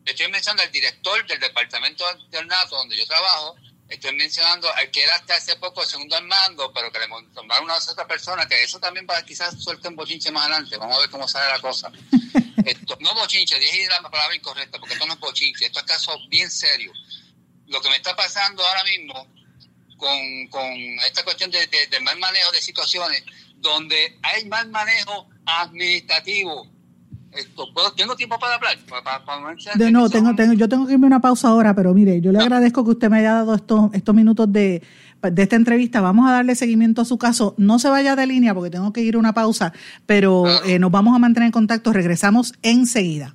Estoy 0.06 0.30
mencionando 0.30 0.62
al 0.62 0.70
director 0.70 1.26
del 1.26 1.40
departamento 1.40 2.04
del 2.30 2.46
NATO 2.46 2.76
donde 2.76 2.96
yo 2.96 3.06
trabajo, 3.06 3.56
estoy 3.88 4.14
mencionando 4.14 4.72
al 4.74 4.90
que 4.90 5.02
era 5.02 5.14
hasta 5.14 5.34
hace 5.34 5.56
poco 5.56 5.84
segundo 5.84 6.14
al 6.16 6.24
mando, 6.24 6.72
pero 6.72 6.92
que 6.92 7.00
le 7.00 7.08
nombraron 7.08 7.64
una 7.64 7.74
otra 7.74 8.06
persona, 8.06 8.46
que 8.46 8.62
eso 8.62 8.78
también 8.78 9.06
va 9.10 9.20
quizás 9.22 9.60
suelte 9.60 9.88
un 9.88 9.96
bochinche 9.96 10.30
más 10.30 10.44
adelante, 10.44 10.76
vamos 10.76 10.96
a 10.96 11.00
ver 11.00 11.10
cómo 11.10 11.26
sale 11.26 11.50
la 11.50 11.60
cosa. 11.60 11.90
esto, 12.66 12.96
no 13.00 13.14
bochinche, 13.14 13.58
dije 13.58 13.88
la 13.88 14.08
palabra 14.08 14.36
incorrecta, 14.36 14.78
porque 14.78 14.94
esto 14.94 15.06
no 15.06 15.14
es 15.14 15.20
bochinche, 15.20 15.66
esto 15.66 15.80
es 15.80 15.86
caso 15.86 16.12
bien 16.28 16.50
serio. 16.50 16.92
Lo 17.66 17.80
que 17.80 17.88
me 17.88 17.96
está 17.96 18.14
pasando 18.14 18.64
ahora 18.64 18.84
mismo 18.84 19.26
con, 19.96 20.48
con 20.50 20.64
esta 21.06 21.22
cuestión 21.24 21.50
de, 21.50 21.58
mal 22.00 22.18
manejo 22.18 22.52
de 22.52 22.60
situaciones, 22.60 23.22
donde 23.56 23.96
hay 24.22 24.44
mal 24.46 24.68
manejo 24.70 25.28
administrativo. 25.46 26.68
Esto, 27.32 27.66
¿Tengo 27.96 28.14
tiempo 28.14 28.38
para 28.38 28.54
hablar? 28.54 28.78
de, 29.74 29.90
no, 29.90 30.08
tengo, 30.08 30.36
tengo, 30.36 30.52
yo 30.52 30.68
tengo 30.68 30.86
que 30.86 30.92
irme 30.92 31.08
una 31.08 31.20
pausa 31.20 31.48
ahora, 31.48 31.74
pero 31.74 31.92
mire, 31.92 32.20
yo 32.20 32.30
le 32.30 32.38
agradezco 32.38 32.84
que 32.84 32.90
usted 32.90 33.10
me 33.10 33.18
haya 33.18 33.34
dado 33.34 33.56
estos, 33.56 33.92
estos 33.92 34.14
minutos 34.14 34.52
de, 34.52 34.82
de 35.20 35.42
esta 35.42 35.56
entrevista. 35.56 36.00
Vamos 36.00 36.28
a 36.28 36.32
darle 36.32 36.54
seguimiento 36.54 37.02
a 37.02 37.04
su 37.04 37.18
caso. 37.18 37.54
No 37.58 37.78
se 37.80 37.88
vaya 37.88 38.14
de 38.14 38.26
línea 38.26 38.54
porque 38.54 38.70
tengo 38.70 38.92
que 38.92 39.00
ir 39.00 39.16
a 39.16 39.18
una 39.18 39.32
pausa, 39.32 39.72
pero 40.06 40.44
eh, 40.64 40.78
nos 40.78 40.92
vamos 40.92 41.14
a 41.16 41.18
mantener 41.18 41.46
en 41.46 41.52
contacto. 41.52 41.92
Regresamos 41.92 42.54
enseguida. 42.62 43.34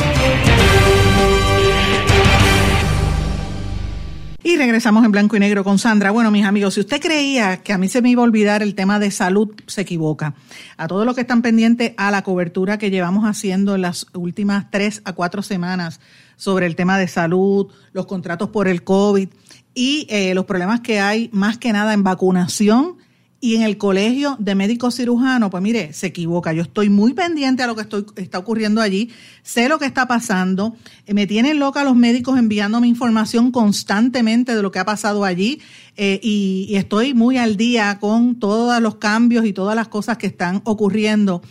Y 4.43 4.57
regresamos 4.57 5.05
en 5.05 5.11
blanco 5.11 5.35
y 5.35 5.39
negro 5.39 5.63
con 5.63 5.77
Sandra. 5.77 6.09
Bueno, 6.09 6.31
mis 6.31 6.45
amigos, 6.45 6.73
si 6.73 6.79
usted 6.79 6.99
creía 6.99 7.57
que 7.57 7.73
a 7.73 7.77
mí 7.77 7.87
se 7.87 8.01
me 8.01 8.09
iba 8.09 8.23
a 8.23 8.25
olvidar 8.25 8.63
el 8.63 8.73
tema 8.73 8.97
de 8.97 9.11
salud, 9.11 9.51
se 9.67 9.81
equivoca. 9.81 10.33
A 10.77 10.87
todos 10.87 11.05
los 11.05 11.13
que 11.13 11.21
están 11.21 11.43
pendientes 11.43 11.93
a 11.97 12.09
la 12.09 12.23
cobertura 12.23 12.79
que 12.79 12.89
llevamos 12.89 13.25
haciendo 13.25 13.75
en 13.75 13.81
las 13.81 14.07
últimas 14.13 14.71
tres 14.71 15.03
a 15.05 15.13
cuatro 15.13 15.43
semanas 15.43 15.99
sobre 16.37 16.65
el 16.65 16.75
tema 16.75 16.97
de 16.97 17.07
salud, 17.07 17.67
los 17.93 18.07
contratos 18.07 18.49
por 18.49 18.67
el 18.67 18.83
COVID, 18.83 19.29
y 19.75 20.07
eh, 20.09 20.33
los 20.33 20.45
problemas 20.45 20.79
que 20.79 20.99
hay 20.99 21.29
más 21.31 21.59
que 21.59 21.71
nada 21.71 21.93
en 21.93 22.03
vacunación 22.03 22.97
y 23.43 23.55
en 23.55 23.63
el 23.63 23.79
colegio 23.79 24.37
de 24.39 24.53
médicos 24.53 24.95
cirujanos, 24.95 25.49
pues 25.49 25.63
mire, 25.63 25.93
se 25.93 26.07
equivoca. 26.07 26.53
Yo 26.53 26.61
estoy 26.61 26.89
muy 26.89 27.13
pendiente 27.13 27.63
a 27.63 27.67
lo 27.67 27.75
que 27.75 27.81
estoy, 27.81 28.05
está 28.17 28.37
ocurriendo 28.37 28.81
allí, 28.81 29.09
sé 29.41 29.67
lo 29.67 29.79
que 29.79 29.87
está 29.87 30.07
pasando, 30.07 30.75
eh, 31.07 31.15
me 31.15 31.25
tienen 31.25 31.57
loca 31.57 31.83
los 31.83 31.95
médicos 31.95 32.37
enviándome 32.37 32.87
información 32.87 33.51
constantemente 33.51 34.55
de 34.55 34.61
lo 34.61 34.71
que 34.71 34.77
ha 34.77 34.85
pasado 34.85 35.25
allí 35.25 35.59
eh, 35.97 36.19
y, 36.21 36.67
y, 36.69 36.75
estoy 36.75 37.15
muy 37.15 37.37
al 37.37 37.57
día 37.57 37.97
con 37.99 38.35
todos 38.39 38.79
los 38.79 38.95
cambios 38.95 39.43
y 39.45 39.53
todas 39.53 39.75
las 39.75 39.87
cosas 39.87 40.17
que 40.17 40.27
están 40.27 40.61
ocurriendo. 40.63 41.41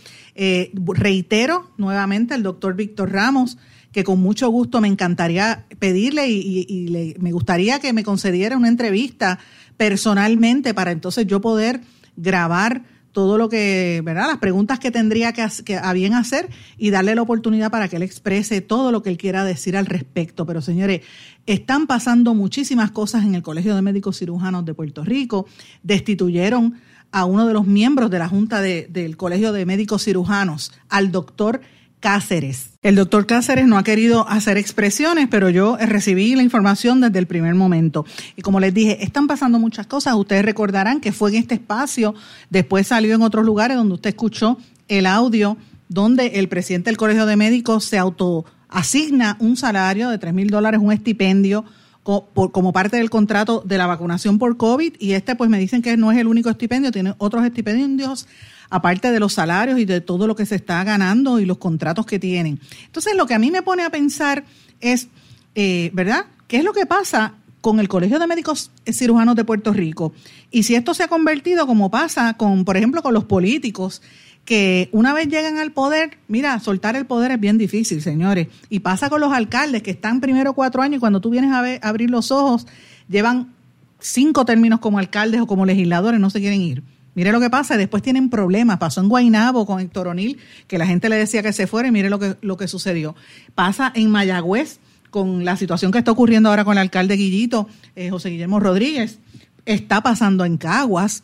reitero 0.93 1.71
nuevamente 1.77 2.35
el 2.35 2.41
doctor 2.41 2.73
Víctor 2.73 3.11
Ramos 3.11 3.57
que 3.91 4.03
con 4.03 4.19
mucho 4.19 4.49
gusto 4.49 4.79
me 4.79 4.87
encantaría 4.87 5.65
pedirle 5.79 6.29
y, 6.29 7.15
me 7.19 7.31
gustaría 7.31 7.79
que 7.79 7.93
me 7.93 8.03
concediera 8.03 8.57
una 8.57 8.69
entrevista 8.69 9.39
personalmente 9.81 10.75
para 10.75 10.91
entonces 10.91 11.25
yo 11.25 11.41
poder 11.41 11.81
grabar 12.15 12.83
todo 13.13 13.39
lo 13.39 13.49
que, 13.49 14.03
¿verdad? 14.05 14.27
Las 14.27 14.37
preguntas 14.37 14.77
que 14.77 14.91
tendría 14.91 15.33
que, 15.33 15.43
que, 15.65 15.81
bien 15.95 16.13
hacer 16.13 16.49
y 16.77 16.91
darle 16.91 17.15
la 17.15 17.23
oportunidad 17.23 17.71
para 17.71 17.87
que 17.87 17.95
él 17.95 18.03
exprese 18.03 18.61
todo 18.61 18.91
lo 18.91 19.01
que 19.01 19.09
él 19.09 19.17
quiera 19.17 19.43
decir 19.43 19.75
al 19.75 19.87
respecto. 19.87 20.45
Pero 20.45 20.61
señores, 20.61 21.01
están 21.47 21.87
pasando 21.87 22.35
muchísimas 22.35 22.91
cosas 22.91 23.25
en 23.25 23.33
el 23.33 23.41
Colegio 23.41 23.75
de 23.75 23.81
Médicos 23.81 24.19
Cirujanos 24.19 24.65
de 24.65 24.75
Puerto 24.75 25.03
Rico. 25.03 25.47
Destituyeron 25.81 26.75
a 27.11 27.25
uno 27.25 27.47
de 27.47 27.53
los 27.53 27.65
miembros 27.65 28.11
de 28.11 28.19
la 28.19 28.29
Junta 28.29 28.61
del 28.61 29.17
Colegio 29.17 29.51
de 29.51 29.65
Médicos 29.65 30.03
Cirujanos, 30.03 30.73
al 30.89 31.11
doctor 31.11 31.61
Cáceres. 32.01 32.71
El 32.81 32.95
doctor 32.95 33.25
Cáceres 33.25 33.67
no 33.67 33.77
ha 33.77 33.83
querido 33.83 34.27
hacer 34.27 34.57
expresiones, 34.57 35.27
pero 35.29 35.49
yo 35.49 35.77
recibí 35.77 36.35
la 36.35 36.43
información 36.43 36.99
desde 36.99 37.19
el 37.19 37.27
primer 37.27 37.55
momento. 37.55 38.05
Y 38.35 38.41
como 38.41 38.59
les 38.59 38.73
dije, 38.73 39.03
están 39.03 39.27
pasando 39.27 39.59
muchas 39.59 39.87
cosas. 39.87 40.15
Ustedes 40.15 40.43
recordarán 40.43 40.99
que 40.99 41.13
fue 41.13 41.29
en 41.29 41.37
este 41.37 41.53
espacio, 41.55 42.15
después 42.49 42.87
salió 42.87 43.15
en 43.15 43.21
otros 43.21 43.45
lugares 43.45 43.77
donde 43.77 43.93
usted 43.93 44.09
escuchó 44.09 44.57
el 44.87 45.05
audio 45.05 45.57
donde 45.91 46.39
el 46.39 46.47
presidente 46.47 46.89
del 46.89 46.97
Colegio 46.97 47.25
de 47.25 47.35
Médicos 47.35 47.83
se 47.83 47.97
autoasigna 47.97 49.35
un 49.39 49.57
salario 49.57 50.09
de 50.09 50.17
3 50.17 50.33
mil 50.33 50.49
dólares, 50.49 50.79
un 50.81 50.93
estipendio 50.93 51.65
como 52.03 52.73
parte 52.73 52.97
del 52.97 53.09
contrato 53.09 53.61
de 53.63 53.77
la 53.77 53.85
vacunación 53.87 54.39
por 54.39 54.57
COVID 54.57 54.93
y 54.99 55.11
este 55.11 55.35
pues 55.35 55.49
me 55.49 55.59
dicen 55.59 55.81
que 55.81 55.97
no 55.97 56.11
es 56.11 56.17
el 56.17 56.27
único 56.27 56.49
estipendio, 56.49 56.91
tiene 56.91 57.13
otros 57.17 57.45
estipendios 57.45 58.25
aparte 58.71 59.11
de 59.11 59.19
los 59.19 59.33
salarios 59.33 59.77
y 59.77 59.85
de 59.85 60.01
todo 60.01 60.25
lo 60.25 60.35
que 60.35 60.47
se 60.47 60.55
está 60.55 60.83
ganando 60.83 61.39
y 61.39 61.45
los 61.45 61.57
contratos 61.57 62.05
que 62.05 62.17
tienen. 62.17 62.59
Entonces, 62.85 63.15
lo 63.15 63.27
que 63.27 63.35
a 63.35 63.39
mí 63.39 63.51
me 63.51 63.61
pone 63.61 63.83
a 63.83 63.91
pensar 63.91 64.45
es, 64.79 65.09
eh, 65.53 65.91
¿verdad? 65.93 66.25
¿Qué 66.47 66.57
es 66.57 66.63
lo 66.63 66.73
que 66.73 66.85
pasa 66.85 67.35
con 67.59 67.79
el 67.79 67.87
Colegio 67.87 68.17
de 68.17 68.25
Médicos 68.25 68.71
Cirujanos 68.89 69.35
de 69.35 69.43
Puerto 69.43 69.73
Rico? 69.73 70.13
Y 70.49 70.63
si 70.63 70.75
esto 70.75 70.93
se 70.93 71.03
ha 71.03 71.09
convertido 71.09 71.67
como 71.67 71.91
pasa 71.91 72.35
con, 72.37 72.65
por 72.65 72.77
ejemplo, 72.77 73.03
con 73.03 73.13
los 73.13 73.25
políticos, 73.25 74.01
que 74.45 74.89
una 74.93 75.13
vez 75.13 75.27
llegan 75.27 75.57
al 75.57 75.71
poder, 75.73 76.17
mira, 76.29 76.57
soltar 76.59 76.95
el 76.95 77.05
poder 77.05 77.31
es 77.31 77.39
bien 77.39 77.57
difícil, 77.57 78.01
señores. 78.01 78.47
Y 78.69 78.79
pasa 78.79 79.09
con 79.09 79.19
los 79.19 79.33
alcaldes 79.33 79.83
que 79.83 79.91
están 79.91 80.21
primero 80.21 80.53
cuatro 80.53 80.81
años 80.81 80.97
y 80.97 80.99
cuando 80.99 81.19
tú 81.19 81.29
vienes 81.29 81.51
a, 81.51 81.61
ver, 81.61 81.79
a 81.83 81.89
abrir 81.89 82.09
los 82.09 82.31
ojos, 82.31 82.65
llevan 83.09 83.53
cinco 83.99 84.45
términos 84.45 84.79
como 84.79 84.97
alcaldes 84.97 85.41
o 85.41 85.47
como 85.47 85.65
legisladores, 85.65 86.19
no 86.21 86.29
se 86.29 86.39
quieren 86.39 86.61
ir. 86.61 86.83
Mire 87.13 87.31
lo 87.31 87.39
que 87.41 87.49
pasa, 87.49 87.75
después 87.77 88.01
tienen 88.01 88.29
problemas. 88.29 88.77
Pasó 88.77 89.01
en 89.01 89.09
Guainabo 89.09 89.65
con 89.65 89.79
Héctor 89.79 90.07
O'Neill, 90.07 90.37
que 90.67 90.77
la 90.77 90.85
gente 90.85 91.09
le 91.09 91.17
decía 91.17 91.43
que 91.43 91.51
se 91.51 91.67
fuera 91.67 91.89
y 91.89 91.91
mire 91.91 92.09
lo 92.09 92.19
que, 92.19 92.37
lo 92.41 92.55
que 92.57 92.67
sucedió. 92.67 93.15
Pasa 93.53 93.91
en 93.95 94.09
Mayagüez 94.09 94.79
con 95.09 95.43
la 95.43 95.57
situación 95.57 95.91
que 95.91 95.97
está 95.97 96.11
ocurriendo 96.11 96.49
ahora 96.49 96.63
con 96.63 96.73
el 96.73 96.79
alcalde 96.79 97.17
Guillito, 97.17 97.67
eh, 97.95 98.09
José 98.09 98.29
Guillermo 98.29 98.59
Rodríguez. 98.59 99.19
Está 99.65 100.01
pasando 100.01 100.45
en 100.45 100.57
Caguas. 100.57 101.23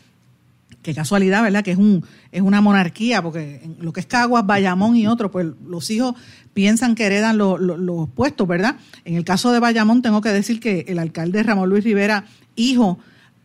Qué 0.83 0.93
casualidad, 0.93 1.41
¿verdad? 1.41 1.63
Que 1.63 1.71
es, 1.71 1.77
un, 1.77 2.05
es 2.31 2.41
una 2.41 2.59
monarquía, 2.59 3.21
porque 3.21 3.61
en 3.63 3.77
lo 3.79 3.93
que 3.93 4.01
es 4.01 4.05
Caguas, 4.05 4.45
Bayamón 4.45 4.97
y 4.97 5.07
otro, 5.07 5.31
pues 5.31 5.47
los 5.65 5.89
hijos 5.89 6.15
piensan 6.53 6.95
que 6.95 7.05
heredan 7.05 7.37
los 7.37 8.09
puestos, 8.09 8.47
¿verdad? 8.47 8.75
En 9.05 9.15
el 9.15 9.23
caso 9.23 9.51
de 9.51 9.59
Bayamón, 9.59 10.01
tengo 10.01 10.21
que 10.21 10.29
decir 10.29 10.59
que 10.59 10.85
el 10.89 10.99
alcalde 10.99 11.43
Ramón 11.43 11.69
Luis 11.69 11.83
Rivera, 11.83 12.25
hijo, 12.55 12.99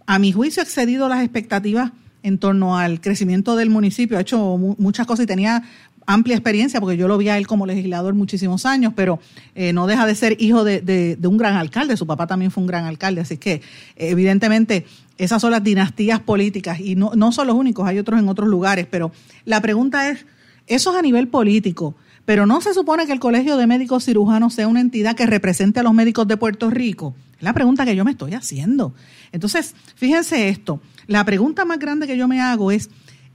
a 0.06 0.18
mi 0.18 0.32
juicio 0.32 0.60
ha 0.60 0.64
excedido 0.64 1.08
las 1.08 1.22
expectativas 1.22 1.92
en 2.22 2.38
torno 2.38 2.78
al 2.78 3.00
crecimiento 3.00 3.56
del 3.56 3.70
municipio. 3.70 4.18
Ha 4.18 4.20
hecho 4.20 4.58
muchas 4.78 5.06
cosas 5.06 5.24
y 5.24 5.26
tenía 5.26 5.62
amplia 6.06 6.36
experiencia, 6.36 6.80
porque 6.80 6.96
yo 6.96 7.08
lo 7.08 7.18
vi 7.18 7.28
a 7.28 7.38
él 7.38 7.46
como 7.46 7.66
legislador 7.66 8.14
muchísimos 8.14 8.66
años, 8.66 8.92
pero 8.94 9.20
eh, 9.54 9.72
no 9.72 9.86
deja 9.86 10.06
de 10.06 10.14
ser 10.14 10.36
hijo 10.40 10.64
de, 10.64 11.18
un 11.22 11.36
gran 11.36 11.56
alcalde. 11.56 11.96
Su 11.96 12.06
papá 12.06 12.26
también 12.26 12.50
fue 12.50 12.62
un 12.62 12.66
gran 12.66 12.84
alcalde. 12.84 13.20
Así 13.20 13.36
que, 13.36 13.62
evidentemente, 13.96 14.86
esas 15.18 15.40
son 15.40 15.50
las 15.50 15.62
dinastías 15.62 16.20
políticas 16.20 16.80
y 16.80 16.96
no, 16.96 17.12
no 17.14 17.32
son 17.32 17.46
los 17.46 17.56
únicos, 17.56 17.86
hay 17.86 17.98
otros 17.98 18.18
en 18.18 18.28
otros 18.28 18.48
lugares. 18.48 18.86
Pero 18.90 19.12
la 19.44 19.60
pregunta 19.60 20.08
es, 20.08 20.26
eso 20.66 20.92
es 20.92 20.96
a 20.96 21.02
nivel 21.02 21.28
político. 21.28 21.94
Pero 22.24 22.46
no 22.46 22.60
se 22.60 22.72
supone 22.72 23.06
que 23.06 23.12
el 23.12 23.20
Colegio 23.20 23.56
de 23.56 23.66
Médicos 23.66 24.04
Cirujanos 24.04 24.54
sea 24.54 24.68
una 24.68 24.80
entidad 24.80 25.16
que 25.16 25.26
represente 25.26 25.80
a 25.80 25.82
los 25.82 25.92
médicos 25.92 26.28
de 26.28 26.36
Puerto 26.36 26.70
Rico. 26.70 27.14
Es 27.36 27.42
la 27.42 27.52
pregunta 27.52 27.84
que 27.84 27.96
yo 27.96 28.04
me 28.04 28.12
estoy 28.12 28.34
haciendo. 28.34 28.94
Entonces, 29.32 29.74
fíjense 29.96 30.48
esto. 30.48 30.80
La 31.12 31.26
pregunta 31.26 31.66
más 31.66 31.78
grande 31.78 32.06
que 32.06 32.16
yo 32.16 32.26
me 32.26 32.40
hago 32.40 32.70
es, 32.70 32.88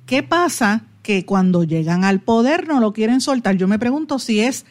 ¿qué 0.08 0.24
pasa 0.24 0.86
que 1.04 1.26
cuando 1.26 1.64
llegan 1.64 2.06
al 2.06 2.22
poder 2.22 2.68
no 2.68 2.80
lo 2.80 2.92
quieren 2.92 3.22
soltar? 3.22 3.56
Yo 3.56 3.68
me 3.68 3.78
pregunto 3.78 4.18
si 4.18 4.40
es 4.40 4.66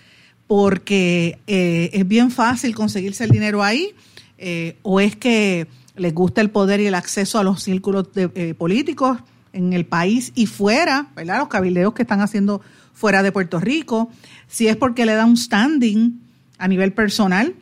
porque 0.48 1.38
eh, 1.46 1.90
es 1.92 2.08
bien 2.08 2.32
fácil 2.32 2.74
conseguirse 2.74 3.22
el 3.22 3.30
dinero 3.30 3.62
ahí 3.62 3.94
eh, 4.38 4.76
o 4.82 4.98
es 4.98 5.14
que 5.14 5.68
les 5.94 6.12
gusta 6.14 6.40
el 6.40 6.50
poder 6.50 6.80
y 6.80 6.86
el 6.86 6.96
acceso 6.96 7.38
a 7.38 7.44
los 7.44 7.62
círculos 7.62 8.08
eh, 8.16 8.54
políticos 8.58 9.18
en 9.52 9.72
el 9.72 9.86
país 9.86 10.32
y 10.34 10.46
fuera, 10.46 11.06
¿verdad? 11.14 11.38
Los 11.38 11.48
cabildeos 11.48 11.94
que 11.94 12.02
están 12.02 12.22
haciendo 12.22 12.60
fuera 12.92 13.22
de 13.22 13.30
Puerto 13.30 13.60
Rico, 13.60 14.10
si 14.48 14.66
es 14.66 14.76
porque 14.76 15.06
le 15.06 15.14
da 15.14 15.26
un 15.26 15.36
standing 15.36 16.20
a 16.58 16.66
nivel 16.66 16.92
personal 16.92 17.54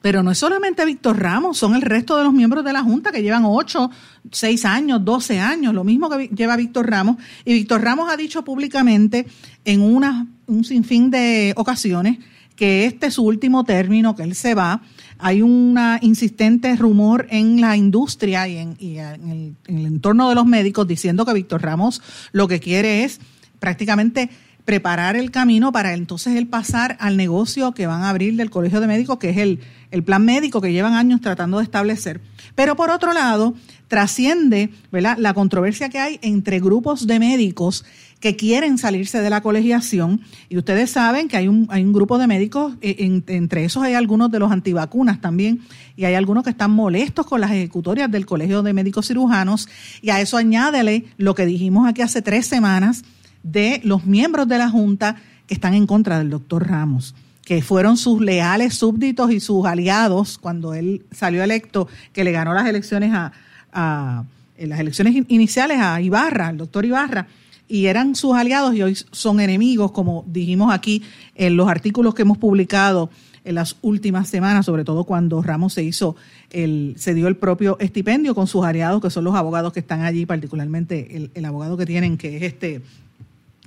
pero 0.00 0.22
no 0.22 0.30
es 0.30 0.38
solamente 0.38 0.84
Víctor 0.84 1.18
Ramos, 1.18 1.58
son 1.58 1.74
el 1.74 1.82
resto 1.82 2.16
de 2.16 2.24
los 2.24 2.32
miembros 2.32 2.64
de 2.64 2.72
la 2.72 2.82
Junta 2.82 3.10
que 3.10 3.22
llevan 3.22 3.42
8, 3.44 3.90
6 4.30 4.64
años, 4.64 5.04
12 5.04 5.40
años, 5.40 5.74
lo 5.74 5.82
mismo 5.82 6.08
que 6.08 6.28
lleva 6.28 6.56
Víctor 6.56 6.88
Ramos. 6.88 7.16
Y 7.44 7.54
Víctor 7.54 7.82
Ramos 7.82 8.08
ha 8.10 8.16
dicho 8.16 8.44
públicamente 8.44 9.26
en 9.64 9.80
una, 9.80 10.26
un 10.46 10.64
sinfín 10.64 11.10
de 11.10 11.52
ocasiones 11.56 12.18
que 12.54 12.86
este 12.86 13.06
es 13.06 13.14
su 13.14 13.24
último 13.24 13.64
término, 13.64 14.16
que 14.16 14.24
él 14.24 14.34
se 14.34 14.54
va. 14.54 14.82
Hay 15.18 15.42
un 15.42 15.78
insistente 16.00 16.74
rumor 16.76 17.26
en 17.30 17.60
la 17.60 17.76
industria 17.76 18.48
y, 18.48 18.56
en, 18.56 18.76
el, 18.80 19.54
en 19.66 19.78
el 19.78 19.86
entorno 19.86 20.28
de 20.28 20.34
los 20.34 20.46
médicos 20.46 20.86
diciendo 20.86 21.24
que 21.24 21.34
Víctor 21.34 21.62
Ramos 21.62 22.02
lo 22.32 22.48
que 22.48 22.60
quiere 22.60 23.04
es 23.04 23.20
prácticamente 23.58 24.30
preparar 24.68 25.16
el 25.16 25.30
camino 25.30 25.72
para 25.72 25.94
entonces 25.94 26.36
él 26.36 26.46
pasar 26.46 26.98
al 27.00 27.16
negocio 27.16 27.72
que 27.72 27.86
van 27.86 28.02
a 28.02 28.10
abrir 28.10 28.36
del 28.36 28.50
Colegio 28.50 28.80
de 28.80 28.86
Médicos, 28.86 29.16
que 29.16 29.30
es 29.30 29.38
el, 29.38 29.60
el 29.90 30.04
plan 30.04 30.22
médico 30.22 30.60
que 30.60 30.70
llevan 30.70 30.92
años 30.92 31.22
tratando 31.22 31.56
de 31.56 31.64
establecer. 31.64 32.20
Pero 32.54 32.76
por 32.76 32.90
otro 32.90 33.14
lado, 33.14 33.54
trasciende 33.88 34.68
¿verdad? 34.92 35.16
la 35.18 35.32
controversia 35.32 35.88
que 35.88 35.98
hay 35.98 36.18
entre 36.20 36.60
grupos 36.60 37.06
de 37.06 37.18
médicos 37.18 37.86
que 38.20 38.36
quieren 38.36 38.76
salirse 38.76 39.22
de 39.22 39.30
la 39.30 39.40
colegiación. 39.40 40.20
Y 40.50 40.58
ustedes 40.58 40.90
saben 40.90 41.28
que 41.28 41.38
hay 41.38 41.48
un, 41.48 41.66
hay 41.70 41.82
un 41.82 41.94
grupo 41.94 42.18
de 42.18 42.26
médicos, 42.26 42.74
eh, 42.82 43.22
entre 43.28 43.64
esos 43.64 43.82
hay 43.82 43.94
algunos 43.94 44.30
de 44.30 44.38
los 44.38 44.52
antivacunas 44.52 45.22
también, 45.22 45.62
y 45.96 46.04
hay 46.04 46.12
algunos 46.12 46.44
que 46.44 46.50
están 46.50 46.72
molestos 46.72 47.24
con 47.24 47.40
las 47.40 47.52
ejecutorias 47.52 48.10
del 48.10 48.26
Colegio 48.26 48.62
de 48.62 48.74
Médicos 48.74 49.08
Cirujanos. 49.08 49.66
Y 50.02 50.10
a 50.10 50.20
eso 50.20 50.36
añádele 50.36 51.06
lo 51.16 51.34
que 51.34 51.46
dijimos 51.46 51.88
aquí 51.88 52.02
hace 52.02 52.20
tres 52.20 52.46
semanas, 52.46 53.02
de 53.42 53.80
los 53.84 54.04
miembros 54.04 54.48
de 54.48 54.58
la 54.58 54.70
Junta 54.70 55.16
que 55.46 55.54
están 55.54 55.74
en 55.74 55.86
contra 55.86 56.18
del 56.18 56.30
doctor 56.30 56.68
Ramos, 56.68 57.14
que 57.44 57.62
fueron 57.62 57.96
sus 57.96 58.20
leales 58.20 58.74
súbditos 58.74 59.32
y 59.32 59.40
sus 59.40 59.66
aliados 59.66 60.36
cuando 60.38 60.74
él 60.74 61.06
salió 61.10 61.42
electo, 61.42 61.88
que 62.12 62.22
le 62.22 62.32
ganó 62.32 62.52
las 62.52 62.66
elecciones 62.66 63.12
a, 63.14 64.24
en 64.56 64.68
las 64.68 64.80
elecciones 64.80 65.14
iniciales 65.28 65.78
a 65.80 66.00
Ibarra, 66.00 66.48
al 66.48 66.58
doctor 66.58 66.84
Ibarra, 66.84 67.26
y 67.66 67.86
eran 67.86 68.14
sus 68.14 68.34
aliados 68.34 68.74
y 68.74 68.82
hoy 68.82 68.96
son 69.12 69.40
enemigos, 69.40 69.92
como 69.92 70.24
dijimos 70.26 70.72
aquí 70.72 71.02
en 71.34 71.56
los 71.56 71.68
artículos 71.68 72.14
que 72.14 72.22
hemos 72.22 72.38
publicado 72.38 73.10
en 73.44 73.54
las 73.54 73.76
últimas 73.80 74.28
semanas, 74.28 74.66
sobre 74.66 74.84
todo 74.84 75.04
cuando 75.04 75.42
Ramos 75.42 75.72
se 75.72 75.82
hizo 75.82 76.16
el, 76.50 76.94
se 76.98 77.14
dio 77.14 77.28
el 77.28 77.36
propio 77.36 77.78
estipendio 77.80 78.34
con 78.34 78.46
sus 78.46 78.64
aliados, 78.64 79.00
que 79.00 79.08
son 79.08 79.24
los 79.24 79.34
abogados 79.34 79.72
que 79.72 79.80
están 79.80 80.02
allí, 80.02 80.26
particularmente 80.26 81.16
el, 81.16 81.30
el 81.34 81.44
abogado 81.46 81.78
que 81.78 81.86
tienen, 81.86 82.18
que 82.18 82.36
es 82.36 82.42
este 82.42 82.82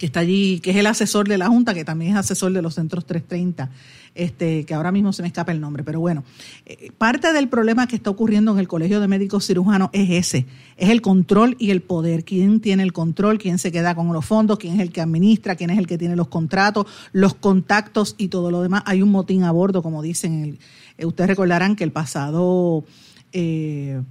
que 0.01 0.07
está 0.07 0.21
allí, 0.21 0.59
que 0.61 0.71
es 0.71 0.77
el 0.77 0.87
asesor 0.87 1.27
de 1.27 1.37
la 1.37 1.47
Junta, 1.47 1.75
que 1.75 1.85
también 1.85 2.13
es 2.13 2.17
asesor 2.17 2.51
de 2.53 2.63
los 2.63 2.73
centros 2.73 3.05
330, 3.05 3.69
este, 4.15 4.65
que 4.65 4.73
ahora 4.73 4.91
mismo 4.91 5.13
se 5.13 5.21
me 5.21 5.27
escapa 5.27 5.51
el 5.51 5.61
nombre, 5.61 5.83
pero 5.83 5.99
bueno, 5.99 6.23
eh, 6.65 6.89
parte 6.97 7.31
del 7.31 7.49
problema 7.49 7.85
que 7.85 7.97
está 7.97 8.09
ocurriendo 8.09 8.51
en 8.51 8.57
el 8.57 8.67
Colegio 8.67 8.99
de 8.99 9.07
Médicos 9.07 9.45
Cirujanos 9.45 9.91
es 9.93 10.09
ese, 10.09 10.47
es 10.75 10.89
el 10.89 11.03
control 11.03 11.55
y 11.59 11.69
el 11.69 11.83
poder, 11.83 12.25
quién 12.25 12.61
tiene 12.61 12.81
el 12.81 12.93
control, 12.93 13.37
quién 13.37 13.59
se 13.59 13.71
queda 13.71 13.93
con 13.93 14.11
los 14.11 14.25
fondos, 14.25 14.57
quién 14.57 14.73
es 14.73 14.79
el 14.79 14.91
que 14.91 15.01
administra, 15.01 15.55
quién 15.55 15.69
es 15.69 15.77
el 15.77 15.85
que 15.85 15.99
tiene 15.99 16.15
los 16.15 16.29
contratos, 16.29 16.87
los 17.11 17.35
contactos 17.35 18.15
y 18.17 18.29
todo 18.29 18.49
lo 18.49 18.63
demás. 18.63 18.81
Hay 18.87 19.03
un 19.03 19.11
motín 19.11 19.43
a 19.43 19.51
bordo, 19.51 19.83
como 19.83 20.01
dicen, 20.01 20.57
eh, 20.97 21.05
ustedes 21.05 21.27
recordarán 21.27 21.75
que 21.75 21.83
el 21.83 21.91
pasado... 21.91 22.85
Eh, 23.33 24.01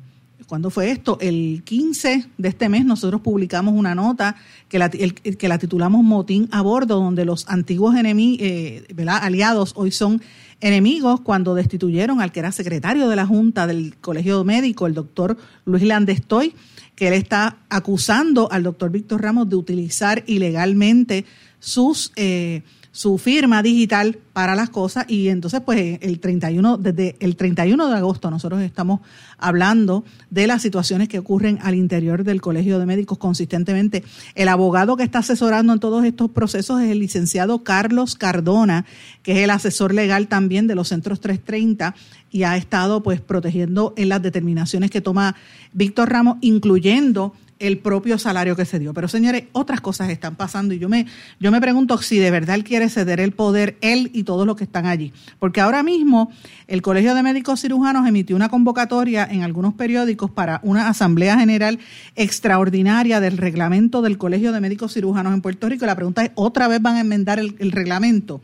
¿Cuándo 0.46 0.70
fue 0.70 0.90
esto? 0.90 1.18
El 1.20 1.62
15 1.64 2.26
de 2.38 2.48
este 2.48 2.68
mes 2.68 2.84
nosotros 2.84 3.20
publicamos 3.20 3.74
una 3.74 3.94
nota 3.94 4.36
que 4.68 4.78
la, 4.78 4.88
que 4.90 5.48
la 5.48 5.58
titulamos 5.58 6.02
Motín 6.02 6.48
a 6.50 6.62
bordo, 6.62 6.96
donde 7.00 7.24
los 7.24 7.48
antiguos 7.48 7.96
enemigos, 7.96 8.46
eh, 8.46 8.84
aliados 9.06 9.72
hoy 9.76 9.90
son 9.90 10.20
enemigos 10.60 11.20
cuando 11.20 11.54
destituyeron 11.54 12.20
al 12.20 12.32
que 12.32 12.40
era 12.40 12.52
secretario 12.52 13.08
de 13.08 13.16
la 13.16 13.26
Junta 13.26 13.66
del 13.66 13.96
Colegio 13.98 14.44
Médico, 14.44 14.86
el 14.86 14.94
doctor 14.94 15.36
Luis 15.64 15.82
Landestoy, 15.82 16.54
que 16.94 17.08
él 17.08 17.14
está 17.14 17.58
acusando 17.68 18.50
al 18.50 18.62
doctor 18.62 18.90
Víctor 18.90 19.22
Ramos 19.22 19.48
de 19.48 19.56
utilizar 19.56 20.22
ilegalmente 20.26 21.24
sus... 21.58 22.12
Eh, 22.16 22.62
su 22.92 23.18
firma 23.18 23.62
digital 23.62 24.18
para 24.32 24.56
las 24.56 24.70
cosas 24.70 25.04
y 25.08 25.28
entonces 25.28 25.60
pues 25.64 25.98
el 26.00 26.18
31 26.18 26.76
desde 26.78 27.14
el 27.20 27.36
31 27.36 27.88
de 27.88 27.96
agosto 27.96 28.30
nosotros 28.30 28.60
estamos 28.62 29.00
hablando 29.38 30.04
de 30.30 30.48
las 30.48 30.62
situaciones 30.62 31.08
que 31.08 31.18
ocurren 31.18 31.58
al 31.62 31.76
interior 31.76 32.24
del 32.24 32.40
Colegio 32.40 32.78
de 32.78 32.86
Médicos 32.86 33.18
consistentemente. 33.18 34.02
El 34.34 34.48
abogado 34.48 34.96
que 34.96 35.04
está 35.04 35.20
asesorando 35.20 35.72
en 35.72 35.78
todos 35.78 36.04
estos 36.04 36.30
procesos 36.30 36.80
es 36.80 36.90
el 36.90 36.98
licenciado 36.98 37.62
Carlos 37.62 38.16
Cardona, 38.16 38.84
que 39.22 39.32
es 39.32 39.38
el 39.38 39.50
asesor 39.50 39.94
legal 39.94 40.26
también 40.26 40.66
de 40.66 40.74
los 40.74 40.88
centros 40.88 41.20
330 41.20 41.94
y 42.32 42.42
ha 42.42 42.56
estado 42.56 43.02
pues 43.02 43.20
protegiendo 43.20 43.94
en 43.96 44.08
las 44.08 44.22
determinaciones 44.22 44.90
que 44.90 45.00
toma 45.00 45.36
Víctor 45.72 46.10
Ramos 46.10 46.38
incluyendo 46.40 47.34
el 47.60 47.78
propio 47.78 48.18
salario 48.18 48.56
que 48.56 48.64
se 48.64 48.78
dio. 48.78 48.92
Pero 48.92 49.06
señores, 49.06 49.44
otras 49.52 49.80
cosas 49.80 50.08
están 50.08 50.34
pasando 50.34 50.74
y 50.74 50.78
yo 50.78 50.88
me, 50.88 51.06
yo 51.38 51.52
me 51.52 51.60
pregunto 51.60 51.98
si 51.98 52.18
de 52.18 52.30
verdad 52.30 52.56
él 52.56 52.64
quiere 52.64 52.88
ceder 52.88 53.20
el 53.20 53.32
poder, 53.32 53.76
él 53.82 54.10
y 54.12 54.24
todos 54.24 54.46
los 54.46 54.56
que 54.56 54.64
están 54.64 54.86
allí. 54.86 55.12
Porque 55.38 55.60
ahora 55.60 55.82
mismo 55.82 56.32
el 56.66 56.82
Colegio 56.82 57.14
de 57.14 57.22
Médicos 57.22 57.60
Cirujanos 57.60 58.08
emitió 58.08 58.34
una 58.34 58.48
convocatoria 58.48 59.28
en 59.30 59.42
algunos 59.42 59.74
periódicos 59.74 60.30
para 60.30 60.60
una 60.64 60.88
Asamblea 60.88 61.38
General 61.38 61.78
extraordinaria 62.16 63.20
del 63.20 63.36
reglamento 63.36 64.02
del 64.02 64.18
Colegio 64.18 64.52
de 64.52 64.60
Médicos 64.60 64.94
Cirujanos 64.94 65.34
en 65.34 65.42
Puerto 65.42 65.68
Rico. 65.68 65.84
la 65.84 65.96
pregunta 65.96 66.24
es, 66.24 66.30
¿otra 66.34 66.66
vez 66.66 66.80
van 66.80 66.96
a 66.96 67.00
enmendar 67.00 67.38
el, 67.38 67.72
reglamento? 67.72 68.40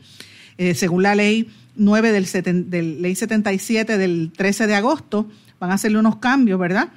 Eh, 0.59 0.75
según 0.75 1.01
la 1.03 1.15
ley 1.15 1.49
9 1.75 2.11
del, 2.11 2.69
del 2.69 3.01
ley 3.01 3.15
77 3.15 3.97
del 3.97 4.31
13 4.35 4.67
de 4.67 4.75
agosto, 4.75 5.27
van 5.59 5.71
a 5.71 5.73
hacerle 5.73 5.97
unos 5.97 6.17
cambios, 6.17 6.59
¿verdad? 6.59 6.89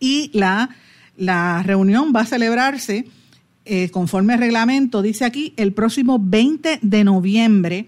Y 0.00 0.30
la 0.32 0.70
la 1.16 1.62
reunión 1.62 2.12
va 2.14 2.20
a 2.20 2.26
celebrarse 2.26 3.06
eh, 3.64 3.90
conforme 3.90 4.34
al 4.34 4.38
reglamento, 4.38 5.02
dice 5.02 5.24
aquí, 5.24 5.52
el 5.56 5.72
próximo 5.72 6.18
20 6.20 6.78
de 6.82 7.04
noviembre 7.04 7.86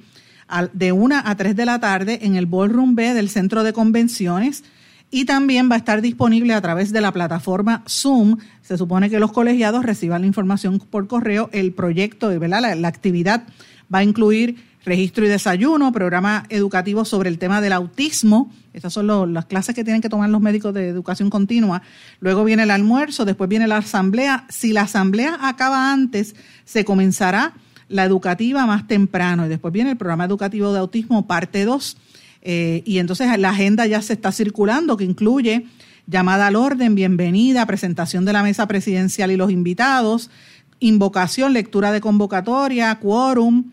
de 0.73 0.93
1 0.93 1.23
a 1.25 1.37
3 1.37 1.55
de 1.55 1.67
la 1.67 1.79
tarde 1.79 2.19
en 2.23 2.35
el 2.35 2.47
Ballroom 2.47 2.95
B 2.95 3.15
del 3.15 3.29
Centro 3.29 3.63
de 3.63 3.73
Convenciones 3.73 4.65
y 5.11 5.25
también 5.25 5.71
va 5.71 5.77
a 5.77 5.79
estar 5.79 6.03
disponible 6.03 6.55
a 6.55 6.61
través 6.61 6.93
de 6.93 7.01
la 7.01 7.13
plataforma 7.13 7.85
Zoom. 7.89 8.39
Se 8.63 8.77
supone 8.77 9.09
que 9.09 9.21
los 9.21 9.33
colegiados 9.33 9.85
reciban 9.85 10.23
la 10.23 10.27
información 10.27 10.81
por 10.81 11.07
correo. 11.07 11.49
El 11.53 11.73
proyecto, 11.73 12.29
¿verdad? 12.41 12.75
la 12.77 12.89
actividad 12.89 13.45
va 13.93 13.99
a 13.99 14.05
incluir 14.05 14.68
registro 14.85 15.25
y 15.25 15.29
desayuno, 15.29 15.93
programa 15.93 16.45
educativo 16.49 17.05
sobre 17.05 17.29
el 17.29 17.39
tema 17.39 17.61
del 17.61 17.73
autismo. 17.73 18.53
Estas 18.73 18.93
son 18.93 19.33
las 19.33 19.47
clases 19.47 19.75
que 19.75 19.85
tienen 19.85 20.01
que 20.01 20.09
tomar 20.09 20.31
los 20.31 20.41
médicos 20.41 20.73
de 20.75 20.89
educación 20.89 21.31
continua. 21.31 21.83
Luego 22.21 22.45
viene 22.45 22.63
el 22.63 22.71
almuerzo, 22.71 23.25
después 23.25 23.51
viene 23.51 23.67
la 23.67 23.79
asamblea. 23.79 24.47
Si 24.49 24.73
la 24.73 24.83
asamblea 24.83 25.39
acaba 25.43 25.93
antes, 25.93 26.37
se 26.65 26.85
comenzará 26.85 27.55
la 27.89 28.05
educativa 28.05 28.67
más 28.67 28.87
temprano 28.87 29.47
y 29.47 29.49
después 29.49 29.73
viene 29.73 29.91
el 29.91 29.97
programa 29.97 30.25
educativo 30.25 30.73
de 30.73 30.79
autismo 30.79 31.27
parte 31.27 31.65
2. 31.65 31.97
Eh, 32.43 32.83
y 32.87 32.99
entonces 32.99 33.37
la 33.39 33.51
agenda 33.51 33.87
ya 33.87 34.01
se 34.01 34.13
está 34.13 34.33
circulando, 34.33 34.97
que 34.97 35.05
incluye 35.05 35.67
llamada 36.07 36.47
al 36.47 36.57
orden, 36.57 36.95
bienvenida, 36.95 37.67
presentación 37.67 38.25
de 38.25 38.33
la 38.33 38.43
mesa 38.43 38.67
presidencial 38.67 39.31
y 39.31 39.37
los 39.37 39.51
invitados, 39.51 40.31
invocación, 40.81 41.53
lectura 41.53 41.93
de 41.93 42.01
convocatoria, 42.01 42.95
quórum, 42.99 43.65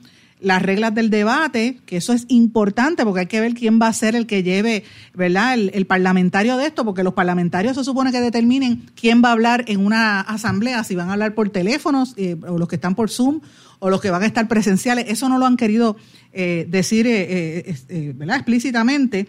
las 0.45 0.61
reglas 0.61 0.93
del 0.93 1.09
debate, 1.09 1.79
que 1.87 1.97
eso 1.97 2.13
es 2.13 2.25
importante 2.27 3.03
porque 3.03 3.21
hay 3.21 3.25
que 3.25 3.39
ver 3.39 3.55
quién 3.55 3.81
va 3.81 3.87
a 3.87 3.93
ser 3.93 4.15
el 4.15 4.27
que 4.27 4.43
lleve, 4.43 4.83
¿verdad? 5.15 5.55
El, 5.55 5.87
parlamentario 5.87 6.55
de 6.55 6.67
esto, 6.67 6.85
porque 6.85 7.01
los 7.01 7.15
parlamentarios 7.15 7.75
se 7.75 7.83
supone 7.83 8.11
que 8.11 8.21
determinen 8.21 8.91
quién 8.93 9.23
va 9.23 9.29
a 9.29 9.31
hablar 9.31 9.65
en 9.67 9.83
una 9.83 10.21
asamblea, 10.21 10.83
si 10.83 10.93
van 10.93 11.09
a 11.09 11.13
hablar 11.13 11.33
por 11.33 11.49
teléfonos, 11.49 12.13
eh, 12.17 12.37
o 12.47 12.59
los 12.59 12.67
que 12.67 12.75
están 12.75 12.93
por 12.93 13.09
Zoom, 13.09 13.41
o 13.79 13.89
los 13.89 13.99
que 14.01 14.11
van 14.11 14.21
a 14.21 14.27
estar 14.27 14.47
presenciales. 14.47 15.05
Eso 15.07 15.29
no 15.29 15.39
lo 15.39 15.47
han 15.47 15.57
querido 15.57 15.97
eh, 16.31 16.67
decir, 16.69 17.07
eh, 17.09 18.13
¿verdad? 18.15 18.35
Explícitamente. 18.35 19.27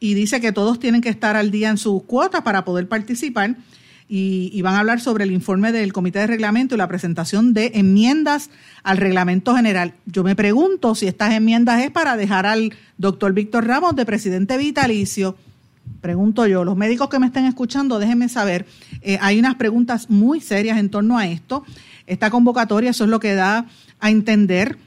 Y 0.00 0.12
dice 0.12 0.38
que 0.42 0.52
todos 0.52 0.78
tienen 0.78 1.00
que 1.00 1.08
estar 1.08 1.34
al 1.34 1.50
día 1.50 1.70
en 1.70 1.78
sus 1.78 2.02
cuotas 2.02 2.42
para 2.42 2.66
poder 2.66 2.88
participar 2.88 3.56
y, 4.08 4.62
van 4.62 4.74
a 4.74 4.78
hablar 4.80 5.00
sobre 5.00 5.24
el 5.24 5.32
informe 5.32 5.70
del 5.70 5.92
Comité 5.92 6.20
de 6.20 6.26
Reglamento 6.26 6.74
y 6.74 6.78
la 6.78 6.88
presentación 6.88 7.52
de 7.52 7.72
enmiendas 7.74 8.48
al 8.82 8.96
reglamento 8.96 9.54
general. 9.54 9.94
Yo 10.06 10.24
me 10.24 10.34
pregunto 10.34 10.94
si 10.94 11.06
estas 11.06 11.34
enmiendas 11.34 11.82
es 11.82 11.90
para 11.90 12.16
dejar 12.16 12.46
al 12.46 12.72
doctor 12.96 13.34
Víctor 13.34 13.66
Ramos 13.66 13.94
de 13.96 14.06
presidente 14.06 14.56
vitalicio. 14.56 15.36
Pregunto 16.00 16.46
yo, 16.46 16.64
los 16.64 16.76
médicos 16.76 17.10
que 17.10 17.18
me 17.18 17.26
estén 17.26 17.44
escuchando, 17.44 17.98
déjenme 17.98 18.30
saber. 18.30 18.66
Eh, 19.02 19.18
hay 19.20 19.38
unas 19.38 19.56
preguntas 19.56 20.08
muy 20.08 20.40
serias 20.40 20.78
en 20.78 20.88
torno 20.88 21.18
a 21.18 21.26
esto. 21.26 21.64
Esta 22.06 22.30
convocatoria, 22.30 22.90
eso 22.90 23.04
es 23.04 23.10
lo 23.10 23.20
que 23.20 23.34
da 23.34 23.66
a 24.00 24.10
entender. 24.10 24.78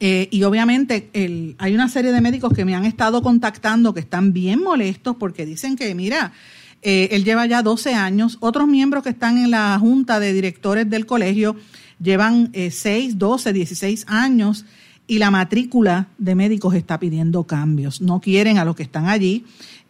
Eh, 0.00 0.28
y 0.30 0.44
obviamente 0.44 1.10
hay 1.58 1.74
una 1.74 1.88
serie 1.88 2.12
de 2.12 2.20
médicos 2.20 2.52
que 2.52 2.64
me 2.64 2.76
han 2.76 2.84
estado 2.84 3.20
contactando 3.20 3.94
que 3.94 4.00
están 4.00 4.32
bien 4.32 4.62
molestos 4.62 5.16
porque 5.16 5.44
dicen 5.44 5.74
que, 5.74 5.92
mira, 5.96 6.32
eh, 6.82 7.08
él 7.12 7.24
lleva 7.24 7.46
ya 7.46 7.62
12 7.62 7.94
años. 7.94 8.38
Otros 8.40 8.68
miembros 8.68 9.02
que 9.02 9.10
están 9.10 9.38
en 9.38 9.50
la 9.50 9.78
junta 9.78 10.20
de 10.20 10.32
directores 10.32 10.88
del 10.88 11.06
colegio 11.06 11.56
llevan 12.00 12.52
6, 12.54 13.18
12, 13.18 13.52
16 13.52 14.04
años 14.08 14.64
y 15.08 15.18
la 15.18 15.30
matrícula 15.30 16.08
de 16.18 16.34
médicos 16.34 16.74
está 16.74 17.00
pidiendo 17.00 17.44
cambios. 17.44 18.00
No 18.00 18.20
quieren 18.20 18.58
a 18.58 18.64
los 18.64 18.76
que 18.76 18.84
están 18.84 19.06
allí. 19.06 19.44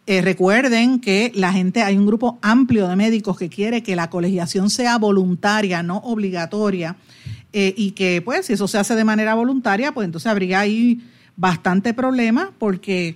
Eh, 0.07 0.21
recuerden 0.21 0.99
que 0.99 1.31
la 1.35 1.53
gente, 1.53 1.83
hay 1.83 1.97
un 1.97 2.07
grupo 2.07 2.39
amplio 2.41 2.87
de 2.87 2.95
médicos 2.95 3.37
que 3.37 3.49
quiere 3.49 3.83
que 3.83 3.95
la 3.95 4.09
colegiación 4.09 4.71
sea 4.71 4.97
voluntaria, 4.97 5.83
no 5.83 5.97
obligatoria, 5.97 6.95
eh, 7.53 7.75
y 7.77 7.91
que 7.91 8.21
pues 8.23 8.47
si 8.47 8.53
eso 8.53 8.67
se 8.67 8.79
hace 8.79 8.95
de 8.95 9.03
manera 9.03 9.35
voluntaria, 9.35 9.91
pues 9.91 10.05
entonces 10.05 10.31
habría 10.31 10.61
ahí 10.61 11.01
bastante 11.35 11.93
problema 11.93 12.51
porque 12.57 13.15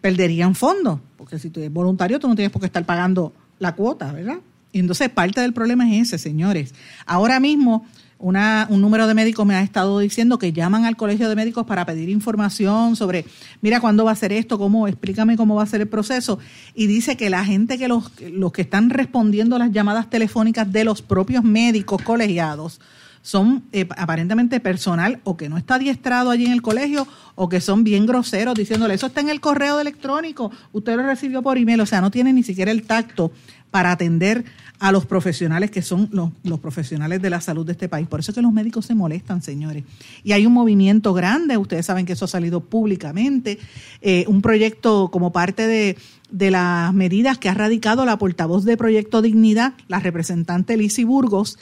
perderían 0.00 0.54
fondos 0.54 1.00
porque 1.20 1.38
si 1.38 1.50
tú 1.50 1.60
eres 1.60 1.70
voluntario, 1.70 2.18
tú 2.18 2.28
no 2.28 2.34
tienes 2.34 2.50
por 2.50 2.60
qué 2.60 2.66
estar 2.66 2.86
pagando 2.86 3.34
la 3.58 3.74
cuota, 3.74 4.10
¿verdad? 4.10 4.38
Y 4.72 4.78
entonces 4.78 5.10
parte 5.10 5.42
del 5.42 5.52
problema 5.52 5.86
es 5.94 6.08
ese, 6.08 6.16
señores. 6.16 6.74
Ahora 7.04 7.38
mismo, 7.40 7.84
un 8.16 8.80
número 8.80 9.06
de 9.06 9.12
médicos 9.12 9.44
me 9.44 9.54
ha 9.54 9.60
estado 9.60 9.98
diciendo 9.98 10.38
que 10.38 10.54
llaman 10.54 10.86
al 10.86 10.96
colegio 10.96 11.28
de 11.28 11.36
médicos 11.36 11.66
para 11.66 11.84
pedir 11.84 12.08
información 12.08 12.96
sobre, 12.96 13.26
mira, 13.60 13.80
¿cuándo 13.80 14.06
va 14.06 14.12
a 14.12 14.16
ser 14.16 14.32
esto? 14.32 14.58
¿Cómo? 14.58 14.88
Explícame 14.88 15.36
cómo 15.36 15.56
va 15.56 15.64
a 15.64 15.66
ser 15.66 15.82
el 15.82 15.88
proceso. 15.88 16.38
Y 16.74 16.86
dice 16.86 17.18
que 17.18 17.28
la 17.28 17.44
gente 17.44 17.76
que 17.76 17.86
los, 17.86 18.10
los 18.32 18.52
que 18.52 18.62
están 18.62 18.88
respondiendo 18.88 19.56
a 19.56 19.58
las 19.58 19.72
llamadas 19.72 20.08
telefónicas 20.08 20.72
de 20.72 20.84
los 20.84 21.02
propios 21.02 21.44
médicos 21.44 22.00
colegiados, 22.00 22.80
son 23.22 23.64
eh, 23.72 23.86
aparentemente 23.96 24.60
personal 24.60 25.20
o 25.24 25.36
que 25.36 25.48
no 25.48 25.58
está 25.58 25.74
adiestrado 25.74 26.30
allí 26.30 26.46
en 26.46 26.52
el 26.52 26.62
colegio 26.62 27.06
o 27.34 27.48
que 27.48 27.60
son 27.60 27.84
bien 27.84 28.06
groseros 28.06 28.54
diciéndole 28.54 28.94
eso 28.94 29.06
está 29.06 29.20
en 29.20 29.28
el 29.28 29.40
correo 29.40 29.80
electrónico, 29.80 30.50
usted 30.72 30.96
lo 30.96 31.02
recibió 31.02 31.42
por 31.42 31.58
email, 31.58 31.80
o 31.80 31.86
sea, 31.86 32.00
no 32.00 32.10
tiene 32.10 32.32
ni 32.32 32.42
siquiera 32.42 32.70
el 32.70 32.84
tacto 32.84 33.32
para 33.70 33.92
atender 33.92 34.44
a 34.80 34.92
los 34.92 35.04
profesionales 35.04 35.70
que 35.70 35.82
son 35.82 36.08
los, 36.12 36.58
profesionales 36.58 37.20
de 37.20 37.30
la 37.30 37.40
salud 37.42 37.66
de 37.66 37.72
este 37.72 37.88
país. 37.88 38.08
Por 38.08 38.20
eso 38.20 38.32
es 38.32 38.34
que 38.34 38.42
los 38.42 38.52
médicos 38.52 38.86
se 38.86 38.94
molestan, 38.94 39.42
señores. 39.42 39.84
Y 40.24 40.32
hay 40.32 40.46
un 40.46 40.54
movimiento 40.54 41.12
grande, 41.12 41.58
ustedes 41.58 41.84
saben 41.84 42.06
que 42.06 42.14
eso 42.14 42.24
ha 42.24 42.28
salido 42.28 42.60
públicamente, 42.60 43.58
eh, 44.00 44.24
un 44.26 44.40
proyecto 44.40 45.10
como 45.12 45.32
parte 45.32 45.66
de, 45.66 45.98
de 46.30 46.50
las 46.50 46.94
medidas 46.94 47.36
que 47.36 47.50
ha 47.50 47.54
radicado 47.54 48.06
la 48.06 48.18
portavoz 48.18 48.64
de 48.64 48.78
Proyecto 48.78 49.20
Dignidad, 49.20 49.74
la 49.86 50.00
representante 50.00 50.78
Lizy 50.78 51.04
Burgos, 51.04 51.58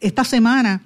esta 0.00 0.24
semana 0.24 0.82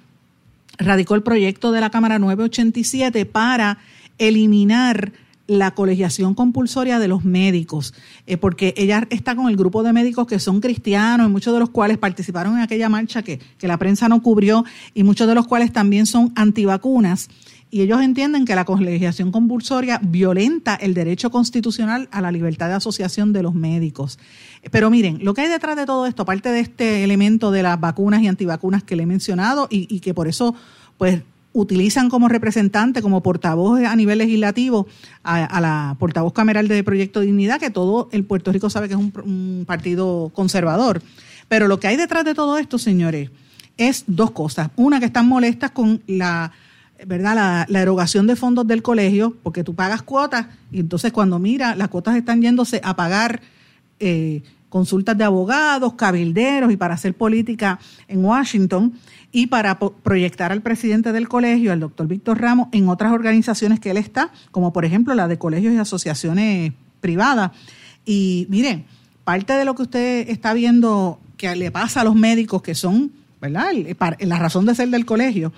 radicó 0.81 1.15
el 1.15 1.23
proyecto 1.23 1.71
de 1.71 1.81
la 1.81 1.89
Cámara 1.89 2.19
987 2.19 3.25
para 3.25 3.77
eliminar 4.17 5.13
la 5.47 5.71
colegiación 5.71 6.33
compulsoria 6.33 6.97
de 6.99 7.09
los 7.09 7.25
médicos, 7.25 7.93
eh, 8.25 8.37
porque 8.37 8.73
ella 8.77 9.05
está 9.09 9.35
con 9.35 9.49
el 9.49 9.57
grupo 9.57 9.83
de 9.83 9.91
médicos 9.91 10.25
que 10.25 10.39
son 10.39 10.61
cristianos 10.61 11.27
y 11.27 11.31
muchos 11.31 11.53
de 11.53 11.59
los 11.59 11.69
cuales 11.69 11.97
participaron 11.97 12.55
en 12.55 12.61
aquella 12.61 12.87
marcha 12.87 13.21
que, 13.21 13.39
que 13.57 13.67
la 13.67 13.77
prensa 13.77 14.07
no 14.07 14.21
cubrió 14.21 14.63
y 14.93 15.03
muchos 15.03 15.27
de 15.27 15.35
los 15.35 15.47
cuales 15.47 15.73
también 15.73 16.05
son 16.05 16.31
antivacunas 16.35 17.29
y 17.71 17.81
ellos 17.81 18.01
entienden 18.01 18.43
que 18.43 18.53
la 18.53 18.65
colegiación 18.65 19.31
compulsoria 19.31 19.99
violenta 20.03 20.75
el 20.75 20.93
derecho 20.93 21.31
constitucional 21.31 22.09
a 22.11 22.19
la 22.19 22.29
libertad 22.29 22.67
de 22.67 22.73
asociación 22.73 23.31
de 23.31 23.41
los 23.41 23.55
médicos. 23.55 24.19
Pero 24.71 24.89
miren, 24.89 25.23
lo 25.23 25.33
que 25.33 25.41
hay 25.41 25.47
detrás 25.47 25.77
de 25.77 25.85
todo 25.85 26.05
esto, 26.05 26.23
aparte 26.23 26.49
de 26.49 26.59
este 26.59 27.05
elemento 27.05 27.49
de 27.49 27.63
las 27.63 27.79
vacunas 27.79 28.21
y 28.21 28.27
antivacunas 28.27 28.83
que 28.83 28.97
le 28.97 29.03
he 29.03 29.05
mencionado 29.05 29.67
y, 29.71 30.01
que 30.01 30.13
por 30.13 30.27
eso 30.27 30.53
pues 30.97 31.21
utilizan 31.53 32.09
como 32.09 32.27
representante, 32.27 33.01
como 33.01 33.23
portavoz 33.23 33.81
a 33.83 33.95
nivel 33.95 34.17
legislativo 34.17 34.87
a, 35.23 35.61
la 35.61 35.95
portavoz 35.97 36.33
cameral 36.33 36.67
de 36.67 36.83
Proyecto 36.83 37.21
Dignidad, 37.21 37.59
que 37.59 37.69
todo 37.69 38.09
el 38.11 38.25
Puerto 38.25 38.51
Rico 38.51 38.69
sabe 38.69 38.89
que 38.89 38.95
es 38.95 38.99
un 38.99 39.63
partido 39.65 40.29
conservador. 40.35 41.01
Pero 41.47 41.69
lo 41.69 41.79
que 41.79 41.87
hay 41.87 41.95
detrás 41.95 42.25
de 42.25 42.35
todo 42.35 42.57
esto, 42.57 42.77
señores, 42.77 43.29
es 43.77 44.03
dos 44.07 44.31
cosas. 44.31 44.71
Una, 44.75 44.99
que 44.99 45.05
están 45.05 45.27
molestas 45.27 45.71
con 45.71 46.01
la 46.07 46.51
¿verdad? 47.05 47.65
La, 47.67 47.81
erogación 47.81 48.27
de 48.27 48.35
fondos 48.35 48.67
del 48.67 48.81
colegio, 48.81 49.35
porque 49.43 49.63
tú 49.63 49.75
pagas 49.75 50.01
cuotas 50.01 50.47
y 50.71 50.79
entonces 50.79 51.11
cuando 51.11 51.39
mira, 51.39 51.75
las 51.75 51.87
cuotas 51.87 52.15
están 52.15 52.41
yéndose 52.41 52.81
a 52.83 52.95
pagar 52.95 53.41
eh, 53.99 54.43
consultas 54.69 55.17
de 55.17 55.23
abogados, 55.23 55.93
cabilderos 55.93 56.71
y 56.71 56.77
para 56.77 56.93
hacer 56.93 57.13
política 57.13 57.79
en 58.07 58.23
Washington 58.23 58.93
y 59.31 59.47
para 59.47 59.79
proyectar 59.79 60.51
al 60.51 60.61
presidente 60.61 61.11
del 61.11 61.27
colegio, 61.27 61.71
al 61.71 61.79
doctor 61.79 62.07
Víctor 62.07 62.39
Ramos, 62.39 62.67
en 62.71 62.87
otras 62.89 63.11
organizaciones 63.11 63.79
que 63.79 63.91
él 63.91 63.97
está, 63.97 64.31
como 64.51 64.73
por 64.73 64.85
ejemplo 64.85 65.13
la 65.13 65.27
de 65.27 65.37
colegios 65.37 65.73
y 65.73 65.77
asociaciones 65.77 66.73
privadas. 66.99 67.51
Y 68.05 68.47
miren, 68.49 68.85
parte 69.23 69.53
de 69.53 69.65
lo 69.65 69.75
que 69.75 69.83
usted 69.83 70.29
está 70.29 70.53
viendo 70.53 71.19
que 71.37 71.55
le 71.55 71.71
pasa 71.71 72.01
a 72.01 72.03
los 72.03 72.15
médicos 72.15 72.61
que 72.61 72.75
son, 72.75 73.11
¿verdad? 73.41 73.71
La 74.19 74.37
razón 74.37 74.65
de 74.65 74.75
ser 74.75 74.89
del 74.89 75.05
colegio 75.05 75.51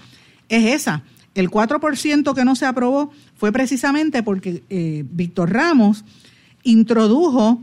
es 0.50 0.74
esa 0.74 1.04
el 1.36 1.50
4% 1.50 2.36
que 2.36 2.46
no 2.46 2.56
se 2.56 2.66
aprobó 2.66 3.12
fue 3.36 3.52
precisamente 3.52 4.24
porque 4.24 4.64
eh, 4.70 5.04
Víctor 5.10 5.52
Ramos 5.52 6.06
introdujo, 6.64 7.62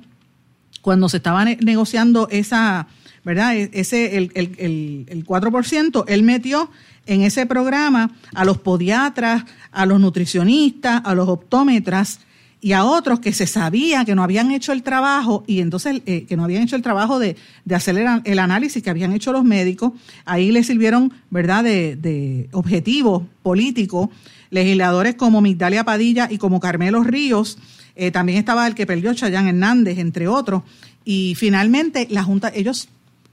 cuando 0.82 1.08
se 1.08 1.18
estaba 1.18 1.44
negociando 1.44 2.28
esa, 2.30 2.88
¿verdad? 3.24 3.56
E-, 3.56 3.70
ese, 3.72 4.16
el, 4.16 4.30
el, 4.34 5.06
el 5.08 5.26
4%, 5.26 6.04
él 6.08 6.22
metió 6.22 6.70
en 7.06 7.22
ese 7.22 7.46
programa 7.46 8.10
a 8.34 8.44
los 8.44 8.58
podiatras, 8.58 9.44
a 9.72 9.86
los 9.86 10.00
nutricionistas, 10.00 11.02
a 11.04 11.14
los 11.14 11.28
optómetras, 11.28 12.20
y 12.61 12.72
a 12.72 12.84
otros 12.84 13.20
que 13.20 13.32
se 13.32 13.46
sabía 13.46 14.04
que 14.04 14.14
no 14.14 14.22
habían 14.22 14.50
hecho 14.50 14.72
el 14.72 14.82
trabajo 14.82 15.44
y 15.46 15.61
entonces 15.61 16.02
eh, 16.06 16.24
que 16.24 16.36
no 16.36 16.44
habían 16.44 16.62
hecho 16.62 16.76
el 16.76 16.82
trabajo 16.82 17.18
de, 17.18 17.36
de 17.64 17.74
hacer 17.74 17.96
el, 17.96 18.38
análisis 18.38 18.82
que 18.82 18.90
habían 18.90 19.12
hecho 19.12 19.32
los 19.32 19.44
médicos, 19.44 19.92
ahí 20.24 20.52
le 20.52 20.62
sirvieron, 20.62 21.12
¿verdad?, 21.30 21.64
de, 21.64 21.96
de 21.96 22.48
objetivo 22.52 23.26
político 23.42 24.11
legisladores 24.50 25.14
como 25.14 25.40
Migdalia 25.40 25.84
Padilla 25.84 26.28
y 26.30 26.38
como 26.38 26.61
Carmelo 26.61 27.02
Ríos, 27.02 27.56
eh, 27.96 28.11
también 28.11 28.38
estaba 28.38 28.66
el 28.66 28.74
que 28.74 28.86
perdió 28.86 29.14
Chayán 29.14 29.46
Hernández, 29.46 29.98
entre 29.98 30.28
otros, 30.28 30.62
y 31.04 31.34
finalmente 31.36 32.06
la 32.11 32.24
Junta, 32.24 32.52
ellos 32.54 32.88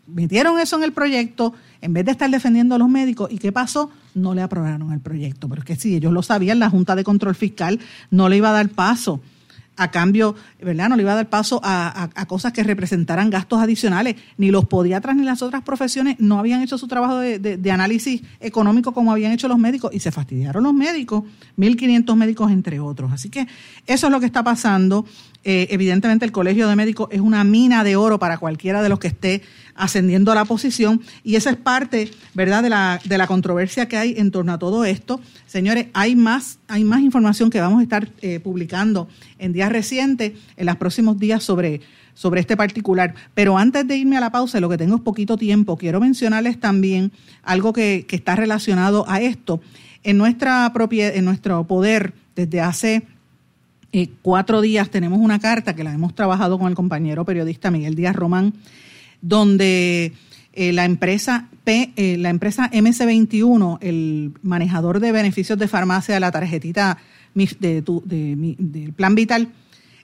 metieron 0.07 0.59
eso 0.59 0.77
en 0.77 0.83
el 0.83 0.93
proyecto 0.93 1.53
en 1.81 1.93
vez 1.93 2.05
de 2.05 2.11
estar 2.11 2.29
defendiendo 2.29 2.75
a 2.75 2.77
los 2.77 2.89
médicos. 2.89 3.31
¿Y 3.31 3.37
qué 3.37 3.51
pasó? 3.51 3.91
No 4.15 4.33
le 4.33 4.41
aprobaron 4.41 4.91
el 4.93 4.99
proyecto. 4.99 5.47
Pero 5.47 5.61
es 5.61 5.65
que 5.65 5.75
si 5.75 5.95
ellos 5.95 6.11
lo 6.11 6.23
sabían, 6.23 6.59
la 6.59 6.69
Junta 6.69 6.95
de 6.95 7.03
Control 7.03 7.35
Fiscal 7.35 7.79
no 8.09 8.29
le 8.29 8.37
iba 8.37 8.49
a 8.49 8.53
dar 8.53 8.69
paso 8.69 9.21
a 9.77 9.91
cambio, 9.91 10.35
¿verdad? 10.59 10.89
No 10.89 10.95
le 10.95 11.03
iba 11.03 11.13
a 11.13 11.15
dar 11.15 11.29
paso 11.29 11.61
a, 11.63 12.09
cosas 12.27 12.51
que 12.51 12.63
representaran 12.63 13.29
gastos 13.29 13.59
adicionales. 13.61 14.15
Ni 14.37 14.49
los 14.49 14.65
podiatras 14.65 15.15
ni 15.15 15.23
las 15.23 15.41
otras 15.43 15.61
profesiones 15.61 16.15
no 16.19 16.39
habían 16.39 16.61
hecho 16.61 16.77
su 16.77 16.87
trabajo 16.87 17.19
de, 17.19 17.71
análisis 17.71 18.21
económico 18.39 18.91
como 18.91 19.11
habían 19.11 19.31
hecho 19.31 19.47
los 19.47 19.59
médicos 19.59 19.91
y 19.93 19.99
se 19.99 20.11
fastidiaron 20.11 20.63
los 20.63 20.73
médicos, 20.73 21.23
1.500 21.57 22.15
médicos 22.15 22.51
entre 22.51 22.79
otros. 22.79 23.11
Así 23.11 23.29
que 23.29 23.47
eso 23.85 24.07
es 24.07 24.11
lo 24.11 24.19
que 24.19 24.25
está 24.25 24.43
pasando. 24.43 25.05
Eh, 25.43 25.67
evidentemente 25.69 26.25
el 26.25 26.31
Colegio 26.31 26.67
de 26.67 26.75
Médicos 26.75 27.07
es 27.11 27.21
una 27.21 27.43
mina 27.43 27.83
de 27.83 27.95
oro 27.95 28.17
para 28.19 28.39
cualquiera 28.39 28.81
de 28.81 28.89
los 28.89 28.99
que 28.99 29.07
esté 29.07 29.43
ascendiendo 29.77 30.31
a 30.31 30.35
la 30.35 30.45
posición 30.45 31.01
y 31.23 31.35
esa 31.35 31.51
es 31.51 31.57
parte, 31.57 32.11
¿verdad?, 32.33 32.63
de 32.63 32.69
la, 32.69 32.99
de 33.03 33.17
la 33.17 33.27
controversia 33.27 33.87
que 33.87 33.95
hay 33.95 34.15
en 34.17 34.31
torno 34.31 34.51
a 34.53 34.59
todo 34.59 34.83
esto. 34.83 35.21
Señores, 35.45 35.87
hay 35.93 36.15
más, 36.15 36.59
hay 36.67 36.83
más 36.83 37.01
información 37.01 37.49
que 37.49 37.61
vamos 37.61 37.79
a 37.79 37.83
estar 37.83 38.09
eh, 38.21 38.39
publicando 38.39 39.07
en 39.39 39.53
días 39.53 39.71
recientes, 39.71 40.33
en 40.57 40.65
los 40.65 40.75
próximos 40.75 41.19
días 41.19 41.43
sobre, 41.43 41.81
sobre 42.13 42.41
este 42.41 42.57
particular. 42.57 43.13
Pero 43.33 43.57
antes 43.57 43.87
de 43.87 43.95
irme 43.95 44.17
a 44.17 44.21
la 44.21 44.31
pausa, 44.31 44.59
lo 44.59 44.69
que 44.69 44.77
tengo 44.77 44.95
es 44.95 45.01
poquito 45.01 45.37
tiempo, 45.37 45.77
quiero 45.77 45.99
mencionarles 45.99 46.59
también 46.59 47.11
algo 47.43 47.71
que, 47.71 48.05
que 48.07 48.15
está 48.15 48.35
relacionado 48.35 49.05
a 49.07 49.21
esto. 49.21 49.61
En, 50.03 50.17
nuestra 50.17 50.71
propiedad, 50.73 51.15
en 51.15 51.25
nuestro 51.25 51.63
poder, 51.65 52.13
desde 52.35 52.61
hace 52.61 53.03
eh, 53.93 54.09
cuatro 54.21 54.61
días 54.61 54.89
tenemos 54.89 55.19
una 55.19 55.39
carta 55.39 55.75
que 55.75 55.83
la 55.83 55.93
hemos 55.93 56.13
trabajado 56.13 56.59
con 56.59 56.67
el 56.67 56.75
compañero 56.75 57.23
periodista 57.23 57.71
Miguel 57.71 57.95
Díaz 57.95 58.15
Román, 58.15 58.53
donde 59.21 60.13
eh, 60.53 60.73
la 60.73 60.85
empresa 60.85 61.49
P, 61.63 61.93
eh, 61.95 62.17
la 62.17 62.29
empresa 62.29 62.69
MC21, 62.71 63.77
el 63.81 64.31
manejador 64.41 64.99
de 64.99 65.11
beneficios 65.11 65.59
de 65.59 65.67
farmacia 65.67 66.13
de 66.13 66.19
la 66.19 66.31
tarjetita 66.31 66.97
de, 67.33 67.83
del 68.57 68.93
Plan 68.93 69.15
Vital, 69.15 69.49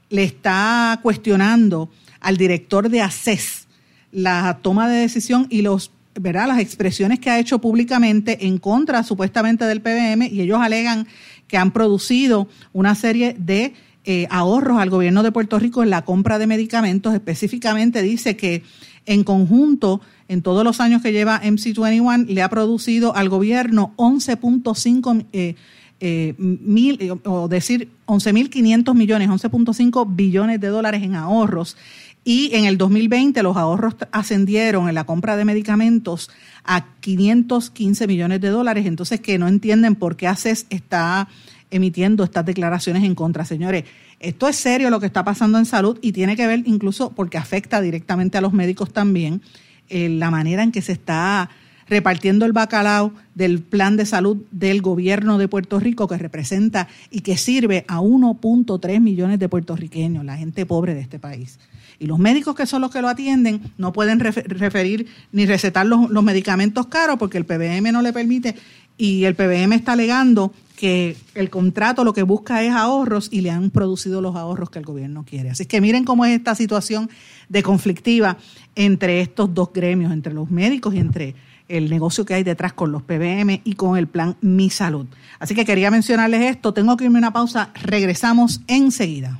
le 0.09 0.24
está 0.24 0.99
cuestionando 1.01 1.89
al 2.20 2.38
director 2.38 2.89
de 2.89 3.01
ACES 3.01 3.68
la 4.11 4.59
toma 4.61 4.88
de 4.88 4.97
decisión 4.97 5.47
y 5.49 5.64
los 5.64 5.91
¿verdad? 6.20 6.47
las 6.47 6.59
expresiones 6.59 7.20
que 7.20 7.30
ha 7.30 7.39
hecho 7.39 7.59
públicamente 7.59 8.45
en 8.45 8.57
contra 8.57 9.03
supuestamente 9.03 9.66
del 9.66 9.82
PBM 9.82 10.28
y 10.32 10.41
ellos 10.41 10.59
alegan 10.61 11.07
que 11.47 11.57
han 11.57 11.72
producido 11.72 12.47
una 12.72 12.95
serie 12.95 13.36
de 13.38 13.74
eh, 14.05 14.28
ahorros 14.30 14.80
al 14.80 14.89
gobierno 14.89 15.24
de 15.24 15.32
Puerto 15.32 15.59
Rico 15.59 15.82
en 15.82 15.89
la 15.89 16.03
compra 16.03 16.38
de 16.38 16.47
medicamentos. 16.47 17.14
Específicamente 17.14 18.01
dice 18.01 18.36
que 18.36 18.64
en 19.06 19.24
conjunto, 19.24 20.01
en 20.28 20.41
todos 20.41 20.64
los 20.64 20.80
años 20.80 21.01
que 21.01 21.12
lleva 21.12 21.41
MC21, 21.41 22.28
le 22.28 22.41
ha 22.41 22.49
producido 22.49 23.16
al 23.16 23.30
gobierno 23.30 23.93
11.5 23.97 25.26
eh, 25.34 25.56
eh, 25.99 26.34
mil, 26.38 26.97
eh, 27.01 27.12
o 27.26 27.47
decir 27.47 27.89
11.500 28.08 28.93
millones, 28.93 29.30
11.5 29.30 30.16
billones 30.16 30.60
de 30.60 30.68
dólares 30.68 31.04
en 31.04 31.16
ahorros. 31.16 31.78
Y 32.26 32.56
en 32.56 32.66
el 32.66 32.78
2020 32.78 33.43
los 33.43 33.58
ahorros 33.58 33.95
ascendieron 34.12 34.88
en 34.88 34.95
la 34.95 35.04
compra 35.04 35.36
de 35.36 35.43
medicamentos 35.43 36.30
a 36.64 36.86
515 37.01 38.08
millones 38.08 38.39
de 38.39 38.49
dólares. 38.49 38.86
Entonces, 38.86 39.20
que 39.20 39.38
no 39.38 39.47
entienden 39.47 39.95
por 39.95 40.16
qué 40.16 40.28
ACES 40.28 40.66
está 40.70 41.28
emitiendo 41.70 42.24
estas 42.24 42.45
declaraciones 42.45 43.04
en 43.04 43.16
contra. 43.16 43.43
Señores, 43.43 43.84
esto 44.24 44.47
es 44.47 44.55
serio 44.55 44.89
lo 44.89 44.99
que 44.99 45.05
está 45.05 45.24
pasando 45.24 45.57
en 45.59 45.65
salud 45.65 45.99
y 46.01 46.13
tiene 46.13 46.36
que 46.36 46.47
ver 46.47 46.63
incluso 46.65 47.11
porque 47.11 47.38
afecta 47.38 47.82
directamente 47.82 48.38
a 48.38 48.41
los 48.41 48.53
médicos 48.53 48.91
también 48.91 49.41
eh, 49.89 50.07
la 50.09 50.32
manera 50.32 50.63
en 50.63 50.71
que 50.71 50.82
se 50.82 50.93
está 50.93 51.49
repartiendo 51.89 52.45
el 52.45 52.53
bacalao 52.53 53.13
del 53.36 53.61
plan 53.61 53.97
de 53.97 54.05
salud 54.05 54.38
del 54.51 54.82
gobierno 54.82 55.38
de 55.38 55.49
Puerto 55.49 55.78
Rico 55.78 56.07
que 56.07 56.17
representa 56.17 56.88
y 57.11 57.19
que 57.19 57.38
sirve 57.38 57.84
a 57.89 57.99
1.3 57.99 59.01
millones 59.01 59.39
de 59.39 59.49
puertorriqueños, 59.49 60.24
la 60.24 60.38
gente 60.38 60.65
pobre 60.65 60.95
de 60.95 61.01
este 61.01 61.19
país. 61.19 61.59
Y 61.99 62.07
los 62.07 62.17
médicos 62.17 62.55
que 62.55 62.65
son 62.65 62.82
los 62.82 62.91
que 62.91 63.01
lo 63.01 63.09
atienden 63.09 63.61
no 63.78 63.91
pueden 63.91 64.21
referir 64.21 65.07
ni 65.34 65.45
recetar 65.45 65.86
los, 65.86 66.09
los 66.09 66.24
medicamentos 66.24 66.88
caros 66.88 67.17
porque 67.19 67.38
el 67.38 67.45
PBM 67.45 67.91
no 67.91 68.01
le 68.01 68.13
permite 68.13 68.55
y 68.97 69.26
el 69.26 69.36
PBM 69.36 69.74
está 69.74 69.93
alegando 69.93 70.53
que 70.76 71.15
el 71.36 71.49
contrato 71.49 72.03
lo 72.03 72.13
que 72.13 72.24
busca 72.24 72.63
es 72.63 72.71
ahorros 72.71 73.30
y 73.32 73.41
le 73.41 73.51
han 73.51 73.69
producido 73.69 74.21
los 74.21 74.36
ahorros 74.36 74.69
que 74.69 74.80
el 74.80 74.86
gobierno 74.86 75.24
quiere. 75.24 75.49
Así 75.49 75.65
que 75.65 75.82
miren 75.82 76.03
cómo 76.03 76.26
es 76.26 76.36
esta 76.36 76.55
situación 76.55 77.09
de 77.49 77.63
conflictiva 77.63 78.38
entre 78.76 79.21
estos 79.21 79.53
dos 79.53 79.71
gremios, 79.74 80.11
entre 80.11 80.34
los 80.34 80.49
médicos 80.49 80.95
y 80.95 80.99
entre 80.99 81.36
el 81.69 81.89
negocio 81.89 82.26
que 82.26 82.34
hay 82.34 82.43
detrás 82.43 82.74
con 82.74 82.91
los 82.91 83.03
PBM 83.03 83.61
y 83.63 83.74
con 83.76 83.97
el 83.97 84.07
plan 84.07 84.36
Mi 84.41 84.69
Salud. 84.69 85.05
Así 85.39 85.55
que 85.55 85.65
quería 85.65 85.91
mencionarles 85.91 86.41
esto. 86.41 86.74
Tengo 86.74 86.97
que 86.97 87.05
irme 87.05 87.19
a 87.19 87.21
una 87.21 87.34
pausa. 87.34 87.71
Regresamos 87.82 88.61
enseguida. 88.67 89.39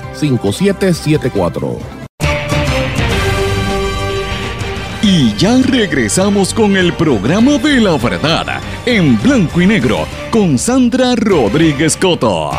5774 0.13 2.01
Y 5.03 5.33
ya 5.35 5.57
regresamos 5.57 6.53
con 6.53 6.77
el 6.77 6.93
programa 6.93 7.57
de 7.57 7.81
la 7.81 7.97
verdad 7.97 8.61
en 8.85 9.19
blanco 9.21 9.59
y 9.59 9.65
negro 9.65 10.05
con 10.29 10.59
Sandra 10.59 11.15
Rodríguez 11.15 11.97
Coto. 11.97 12.51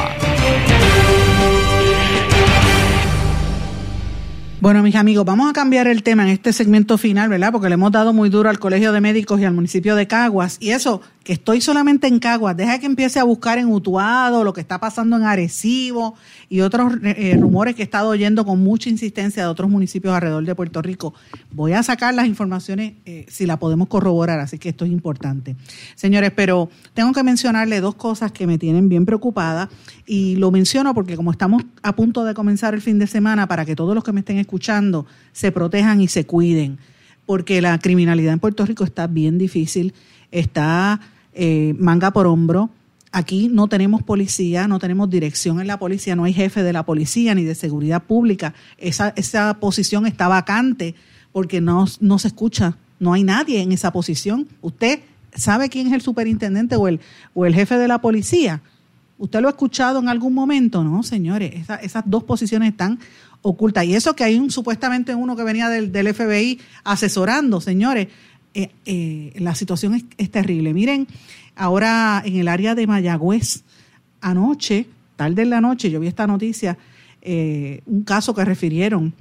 Bueno, 4.63 4.83
mis 4.85 4.95
amigos, 4.95 5.25
vamos 5.25 5.51
a 5.51 5.53
cambiar 5.53 5.89
el 5.89 6.05
tema 6.05 6.23
en 6.23 6.29
este 6.29 6.53
segmento 6.53 6.97
final, 6.97 7.29
¿verdad? 7.29 7.51
Porque 7.51 7.69
le 7.69 7.75
hemos 7.75 7.91
dado 7.91 8.13
muy 8.13 8.29
duro 8.29 8.49
al 8.49 8.61
Colegio 8.61 8.93
de 8.93 9.01
Médicos 9.01 9.41
y 9.41 9.45
al 9.45 9.55
municipio 9.55 9.97
de 9.97 10.07
Caguas. 10.07 10.57
Y 10.61 10.71
eso, 10.71 11.01
que 11.25 11.33
estoy 11.33 11.61
solamente 11.61 12.07
en 12.07 12.19
Caguas, 12.19 12.57
deja 12.57 12.79
que 12.79 12.87
empiece 12.87 13.21
a 13.21 13.25
buscar 13.25 13.59
en 13.59 13.69
Utuado, 13.69 14.45
lo 14.45 14.53
que 14.53 14.61
está 14.61 14.81
pasando 14.81 15.17
en 15.17 15.23
Arecibo 15.23 16.15
y 16.49 16.61
otros 16.61 16.95
eh, 17.03 17.37
rumores 17.41 17.75
que 17.75 17.83
he 17.83 17.85
estado 17.85 18.09
oyendo 18.09 18.45
con 18.45 18.63
mucha 18.63 18.91
insistencia 18.91 19.45
de 19.45 19.49
otros 19.49 19.71
municipios 19.71 20.15
alrededor 20.15 20.45
de 20.45 20.55
Puerto 20.55 20.83
Rico. 20.83 21.15
Voy 21.53 21.73
a 21.73 21.83
sacar 21.83 22.15
las 22.15 22.27
informaciones 22.27 22.95
eh, 23.05 23.27
si 23.29 23.47
la 23.47 23.59
podemos 23.59 23.89
corroborar, 23.89 24.41
así 24.41 24.59
que 24.59 24.71
esto 24.71 24.85
es 24.85 24.91
importante. 24.91 25.57
Señores, 25.95 26.33
pero 26.35 26.71
tengo 26.95 27.13
que 27.13 27.23
mencionarle 27.23 27.81
dos 27.81 27.95
cosas 27.95 28.33
que 28.33 28.47
me 28.47 28.59
tienen 28.59 28.89
bien 28.89 29.07
preocupada 29.07 29.69
y 30.07 30.37
lo 30.37 30.51
menciono 30.51 30.95
porque 30.95 31.17
como 31.17 31.31
estamos 31.31 31.63
a 31.83 31.95
punto 31.95 32.25
de 32.25 32.35
comenzar 32.35 32.75
el 32.75 32.81
fin 32.81 32.99
de 32.99 33.07
semana, 33.07 33.47
para 33.47 33.65
que 33.65 33.77
todos 33.77 33.95
los 33.95 34.03
que 34.03 34.13
me 34.13 34.21
estén 34.21 34.39
escuchando 34.39 35.07
se 35.33 35.53
protejan 35.53 36.01
y 36.01 36.09
se 36.09 36.27
cuiden, 36.27 36.79
porque 37.27 37.61
la 37.61 37.79
criminalidad 37.79 38.33
en 38.33 38.41
Puerto 38.41 38.67
Rico 38.67 38.85
está 38.85 39.07
bien 39.07 39.39
difícil, 39.39 39.95
está 40.31 41.01
eh, 41.35 41.75
manga 41.79 42.13
por 42.13 42.27
hombro. 42.27 42.71
Aquí 43.11 43.49
no 43.49 43.69
tenemos 43.69 44.03
policía, 44.03 44.67
no 44.69 44.79
tenemos 44.79 45.11
dirección 45.11 45.61
en 45.61 45.67
la 45.67 45.79
policía, 45.79 46.17
no 46.17 46.25
hay 46.25 46.33
jefe 46.33 46.63
de 46.63 46.73
la 46.73 46.85
policía 46.85 47.35
ni 47.35 47.45
de 47.45 47.55
seguridad 47.55 48.03
pública. 48.05 48.55
Esa, 48.79 49.13
esa 49.17 49.55
posición 49.61 50.07
está 50.07 50.29
vacante 50.29 50.95
porque 51.31 51.61
no, 51.61 51.87
no 52.01 52.19
se 52.19 52.29
escucha, 52.29 52.77
no 52.99 53.13
hay 53.13 53.23
nadie 53.23 53.61
en 53.61 53.73
esa 53.73 53.93
posición. 53.93 54.49
¿Usted 54.63 55.01
sabe 55.35 55.69
quién 55.69 55.89
es 55.89 55.93
el 55.93 56.01
superintendente 56.01 56.77
o 56.77 56.89
el, 56.89 57.01
o 57.35 57.45
el 57.45 57.55
jefe 57.55 57.77
de 57.77 57.89
la 57.89 58.01
policía? 58.01 58.63
¿Usted 59.19 59.41
lo 59.41 59.49
ha 59.49 59.53
escuchado 59.53 60.01
en 60.01 60.09
algún 60.09 60.35
momento? 60.35 60.83
No, 60.83 61.03
señores, 61.03 61.69
esas 61.83 62.05
dos 62.07 62.25
posiciones 62.25 62.71
están 62.71 62.99
ocultas. 63.43 63.85
Y 63.85 63.95
eso 63.95 64.17
que 64.17 64.25
hay 64.25 64.39
un 64.39 64.51
supuestamente 64.51 65.15
uno 65.15 65.37
que 65.37 65.45
venía 65.45 65.69
del, 65.69 65.93
del 65.93 66.15
FBI 66.15 66.61
asesorando, 66.85 67.61
señores, 67.61 68.09
eh, 68.55 68.71
eh, 68.85 69.33
la 69.37 69.55
situación 69.55 70.09
es, 70.17 70.31
terrible. 70.31 70.75
Miren, 70.75 71.07
ahora 71.57 72.23
en 72.25 72.37
el 72.37 72.49
área 72.49 72.75
de 72.75 72.87
Mayagüez, 72.87 73.63
anoche, 74.21 74.87
tarde 75.17 75.43
en 75.43 75.51
la 75.51 75.61
noche, 75.61 75.91
yo 75.91 76.01
vi 76.01 76.07
esta 76.07 76.27
noticia, 76.27 76.77
eh, 77.23 77.81
un 77.87 78.03
caso 78.03 78.35
que 78.35 78.45
refirieron, 78.45 79.15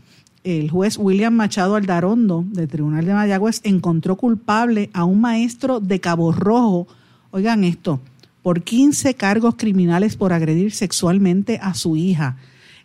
el 0.44 0.72
juez 0.72 0.98
William 0.98 1.34
Machado 1.34 1.76
Aldarondo 1.76 2.44
del 2.48 2.68
Tribunal 2.68 3.06
de 3.06 3.14
Mayagüez 3.14 3.62
encontró 3.64 4.16
culpable 4.16 4.90
a 4.92 5.04
un 5.06 5.22
maestro 5.22 5.80
de 5.80 6.00
Cabo 6.00 6.32
Rojo, 6.32 6.88
oigan 7.30 7.64
esto, 7.64 8.02
por 8.42 8.64
15 8.64 9.14
cargos 9.14 9.56
criminales 9.56 10.16
por 10.16 10.34
agredir 10.34 10.72
sexualmente 10.72 11.60
a 11.62 11.74
su 11.76 11.96
hija. 11.96 12.38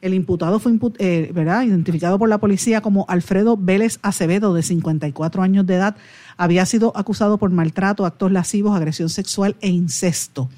El 0.06 0.14
imputado 0.14 0.60
fue 0.60 0.72
¿verdad? 1.34 1.64
identificado 1.64 2.16
por 2.16 2.28
la 2.28 2.38
policía 2.38 2.80
como 2.80 3.06
Alfredo 3.08 3.56
Vélez 3.56 3.98
Acevedo, 4.02 4.54
de 4.54 4.62
54 4.62 5.42
años 5.42 5.66
de 5.66 5.74
edad, 5.74 5.96
había 6.36 6.64
sido 6.64 6.96
acusado 6.96 7.38
por 7.38 7.50
maltrato, 7.50 8.06
actos 8.06 8.30
lascivos, 8.30 8.76
agresión 8.76 9.08
sexual 9.08 9.56
e 9.60 9.68
incesto. 9.68 10.48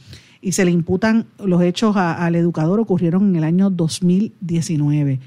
Y 0.43 0.53
se 0.53 0.67
le 0.67 0.71
imputan 0.71 1.29
los 1.39 1.63
hechos 1.63 1.97
al 1.97 2.35
educador 2.35 2.79
ocurrieron 2.79 3.31
en 3.31 3.37
el 3.37 3.45
año 3.45 3.71
2019. 3.71 5.19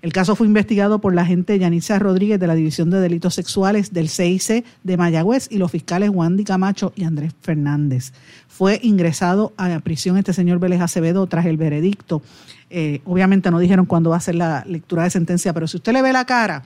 El 0.00 0.12
caso 0.12 0.36
fue 0.36 0.46
investigado 0.46 1.00
por 1.00 1.14
la 1.14 1.22
agente 1.22 1.58
Yanisa 1.58 1.98
Rodríguez 1.98 2.38
de 2.38 2.46
la 2.46 2.54
División 2.54 2.90
de 2.90 3.00
Delitos 3.00 3.34
Sexuales 3.34 3.92
del 3.92 4.08
CIC 4.08 4.64
de 4.84 4.96
Mayagüez 4.96 5.48
y 5.50 5.58
los 5.58 5.70
fiscales 5.70 6.10
Juan 6.10 6.42
Camacho 6.44 6.92
y 6.94 7.04
Andrés 7.04 7.32
Fernández. 7.40 8.12
Fue 8.46 8.78
ingresado 8.82 9.52
a 9.56 9.80
prisión 9.80 10.16
este 10.16 10.32
señor 10.32 10.60
Vélez 10.60 10.80
Acevedo 10.80 11.26
tras 11.26 11.46
el 11.46 11.56
veredicto. 11.56 12.22
Eh, 12.70 13.00
obviamente 13.04 13.50
no 13.50 13.58
dijeron 13.58 13.86
cuándo 13.86 14.10
va 14.10 14.16
a 14.16 14.20
ser 14.20 14.36
la 14.36 14.64
lectura 14.66 15.04
de 15.04 15.10
sentencia, 15.10 15.52
pero 15.52 15.66
si 15.66 15.78
usted 15.78 15.92
le 15.92 16.02
ve 16.02 16.12
la 16.12 16.24
cara 16.24 16.64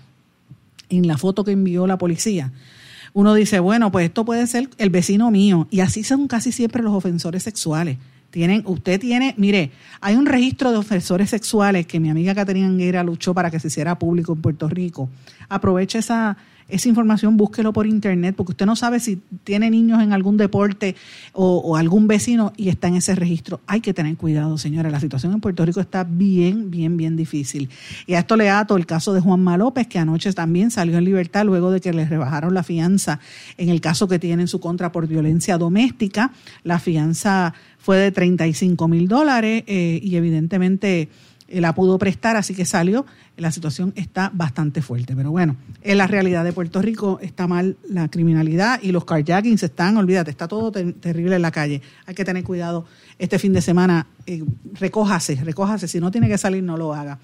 en 0.91 1.07
la 1.07 1.17
foto 1.17 1.45
que 1.45 1.53
envió 1.53 1.87
la 1.87 1.97
policía, 1.97 2.53
uno 3.15 3.35
dice, 3.35 3.61
bueno, 3.61 3.93
pues 3.93 4.07
esto 4.07 4.25
puede 4.25 4.47
ser 4.47 4.69
el 4.79 4.91
vecino 4.91 5.31
mío. 5.31 5.69
Y 5.71 5.81
así 5.81 6.03
son 6.03 6.29
casi 6.29 6.53
siempre 6.53 6.83
los 6.83 6.93
ofensores 6.93 7.43
sexuales. 7.43 7.99
Tienen, 8.33 8.63
usted 8.65 8.99
tiene, 8.99 9.35
mire, 9.37 9.73
hay 10.01 10.17
un 10.17 10.25
registro 10.25 10.71
de 10.71 10.79
ofensores 10.79 11.29
sexuales 11.29 11.87
que 11.87 12.01
mi 12.01 12.09
amiga 12.09 12.35
Caterina 12.35 12.67
Anguera 12.67 13.05
luchó 13.05 13.35
para 13.35 13.51
que 13.51 13.61
se 13.61 13.69
hiciera 13.69 13.99
público 13.99 14.33
en 14.33 14.41
Puerto 14.41 14.71
Rico. 14.71 15.11
Aproveche 15.51 15.99
esa, 15.99 16.39
esa 16.73 16.89
información 16.89 17.37
búsquelo 17.37 17.73
por 17.75 17.87
internet, 17.87 18.35
porque 18.35 18.53
usted 18.53 18.65
no 18.65 18.75
sabe 18.75 19.01
si 19.01 19.21
tiene 19.45 19.71
niños 19.71 20.03
en 20.03 20.15
algún 20.15 20.39
deporte 20.39 20.97
o, 21.33 21.77
algún 21.77 22.07
vecino 22.07 22.53
y 22.57 22.71
está 22.71 22.89
en 22.89 22.97
ese 22.97 23.15
registro. 23.15 23.61
Hay 23.67 23.83
que 23.83 23.93
tener 23.93 24.17
cuidado, 24.17 24.57
señora. 24.57 24.89
La 24.89 25.01
situación 25.01 25.35
en 25.35 25.41
Puerto 25.41 25.65
Rico 25.67 25.81
está 25.81 26.05
bien, 26.05 26.71
bien, 26.71 26.97
bien 26.97 27.17
difícil. 27.17 27.69
Y 28.07 28.15
a 28.15 28.21
esto 28.21 28.37
le 28.37 28.49
ato 28.49 28.77
el 28.77 28.87
caso 28.87 29.13
de 29.13 29.21
Juanma 29.21 29.59
López, 29.59 29.87
que 29.87 29.99
anoche 29.99 30.33
también 30.33 30.71
salió 30.71 30.97
en 30.97 31.05
libertad 31.05 31.45
luego 31.45 31.71
de 31.71 31.81
que 31.81 31.93
le 31.93 32.07
rebajaron 32.07 32.55
la 32.55 32.63
fianza 32.63 33.21
en 33.59 33.69
el 33.69 33.83
caso 33.83 34.09
que 34.09 34.19
tiene 34.19 34.43
en 34.43 34.49
su 34.49 34.61
contra 34.61 34.93
por 34.93 35.07
violencia 35.07 35.59
doméstica. 35.59 36.33
La 36.65 36.79
fianza 36.79 37.53
fue 37.83 37.99
de 37.99 38.13
35 38.13 38.87
mil 38.87 39.09
dólares 39.09 39.65
eh, 39.67 39.99
y 40.01 40.15
evidentemente 40.15 41.09
la 41.49 41.75
pudo 41.75 41.99
prestar, 41.99 42.37
así 42.37 42.55
que 42.55 42.65
salió. 42.65 43.05
La 43.37 43.51
situación 43.51 43.93
está 43.97 44.31
bastante 44.33 44.83
fuerte. 44.83 45.15
Pero 45.17 45.31
bueno, 45.31 45.57
en 45.83 45.99
la 45.99 46.07
realidad 46.07 46.45
de 46.45 46.53
Puerto 46.53 46.81
Rico 46.81 47.19
está 47.21 47.47
mal 47.47 47.77
la 47.89 48.09
criminalidad 48.09 48.81
y 48.83 48.93
los 48.93 49.05
carjackings 49.05 49.63
están, 49.63 49.97
olvídate, 49.97 50.31
está 50.31 50.49
todo 50.49 50.71
terrible 50.71 51.37
en 51.37 51.43
la 51.43 51.51
calle. 51.51 51.83
Hay 52.07 52.15
que 52.15 52.25
tener 52.25 52.45
cuidado 52.45 52.87
este 53.19 53.39
fin 53.39 53.53
de 53.53 53.61
semana. 53.61 54.07
Eh, 54.27 54.45
recójase, 54.75 55.35
recójase. 55.43 55.89
Si 55.89 55.99
no 56.01 56.11
tiene 56.11 56.29
que 56.29 56.39
salir, 56.39 56.63
no 56.63 56.77
lo 56.77 56.95
haga. 56.95 57.19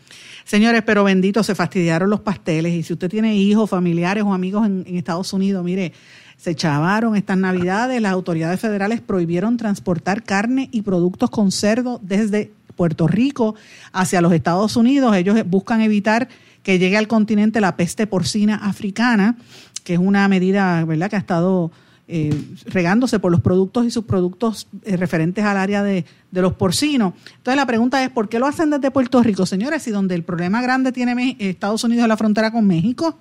Señores, 0.44 0.82
pero 0.84 1.04
bendito, 1.04 1.42
se 1.42 1.54
fastidiaron 1.54 2.10
los 2.10 2.20
pasteles. 2.20 2.74
Y 2.74 2.82
si 2.82 2.94
usted 2.94 3.08
tiene 3.08 3.36
hijos, 3.36 3.70
familiares 3.70 4.24
o 4.24 4.34
amigos 4.34 4.66
en, 4.66 4.84
en 4.86 4.96
Estados 4.96 5.32
Unidos, 5.32 5.64
mire, 5.64 5.92
se 6.38 6.54
chavaron 6.54 7.16
estas 7.16 7.36
navidades. 7.36 8.00
Las 8.00 8.12
autoridades 8.12 8.58
federales 8.58 9.02
prohibieron 9.02 9.58
transportar 9.58 10.22
carne 10.22 10.70
y 10.72 10.82
productos 10.82 11.28
con 11.28 11.52
cerdo 11.52 12.00
desde 12.02 12.52
Puerto 12.76 13.08
Rico 13.08 13.56
hacia 13.92 14.22
los 14.22 14.32
Estados 14.32 14.76
Unidos. 14.76 15.14
Ellos 15.16 15.36
buscan 15.46 15.82
evitar 15.82 16.28
que 16.62 16.78
llegue 16.78 16.96
al 16.96 17.08
continente 17.08 17.60
la 17.60 17.76
peste 17.76 18.06
porcina 18.06 18.54
africana, 18.56 19.36
que 19.84 19.94
es 19.94 19.98
una 19.98 20.28
medida 20.28 20.84
¿verdad? 20.84 21.10
que 21.10 21.16
ha 21.16 21.18
estado 21.18 21.72
eh, 22.06 22.40
regándose 22.66 23.18
por 23.18 23.32
los 23.32 23.40
productos 23.40 23.84
y 23.84 23.90
subproductos 23.90 24.68
eh, 24.84 24.96
referentes 24.96 25.44
al 25.44 25.56
área 25.56 25.82
de, 25.82 26.06
los 26.30 26.54
porcinos. 26.54 27.14
Entonces 27.36 27.56
la 27.56 27.66
pregunta 27.66 28.02
es, 28.04 28.10
¿por 28.10 28.28
qué 28.28 28.38
lo 28.38 28.46
hacen 28.46 28.70
desde 28.70 28.90
Puerto 28.90 29.22
Rico, 29.22 29.44
señores? 29.44 29.82
Si 29.82 29.90
donde 29.90 30.14
el 30.14 30.22
problema 30.22 30.62
grande 30.62 30.92
tiene 30.92 31.36
Estados 31.38 31.82
Unidos 31.84 32.04
es 32.04 32.08
la 32.08 32.16
frontera 32.16 32.52
con 32.52 32.66
México, 32.66 33.18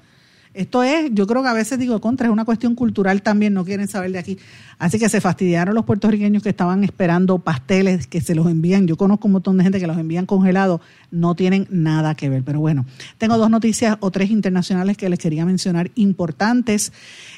esto 0.58 0.84
es, 0.84 1.12
yo 1.14 1.28
creo 1.28 1.44
que 1.44 1.50
a 1.50 1.54
veces 1.54 1.78
digo 1.78 2.02
contra, 2.02 2.28
es 2.28 2.34
una 2.34 2.44
cuestión 2.44 2.76
cultural 2.76 3.22
también, 3.22 3.54
no 3.54 3.64
quieren 3.64 3.88
saber 3.88 4.12
de 4.12 4.20
aquí. 4.20 4.38
Así 4.80 5.00
que 5.00 5.08
se 5.10 5.22
fastidiaron 5.22 5.74
los 5.74 5.86
puertorriqueños 5.86 6.44
que 6.44 6.50
estaban 6.50 6.84
esperando 6.84 7.40
pasteles 7.40 8.08
que 8.08 8.22
se 8.22 8.36
los 8.36 8.48
envían. 8.48 8.88
Yo 8.88 8.98
conozco 8.98 9.28
un 9.28 9.34
montón 9.34 9.58
de 9.58 9.64
gente 9.64 9.80
que 9.80 9.88
los 9.88 9.98
envían 9.98 10.26
congelados, 10.26 10.82
no 11.10 11.36
tienen 11.36 11.68
nada 11.70 12.16
que 12.16 12.30
ver. 12.30 12.44
Pero 12.44 12.60
bueno, 12.60 12.86
tengo 13.18 13.38
dos 13.38 13.50
noticias 13.50 13.98
o 14.00 14.12
tres 14.12 14.30
internacionales 14.30 14.98
que 14.98 15.10
les 15.10 15.20
quería 15.20 15.46
mencionar 15.46 15.92
importantes. 15.96 16.92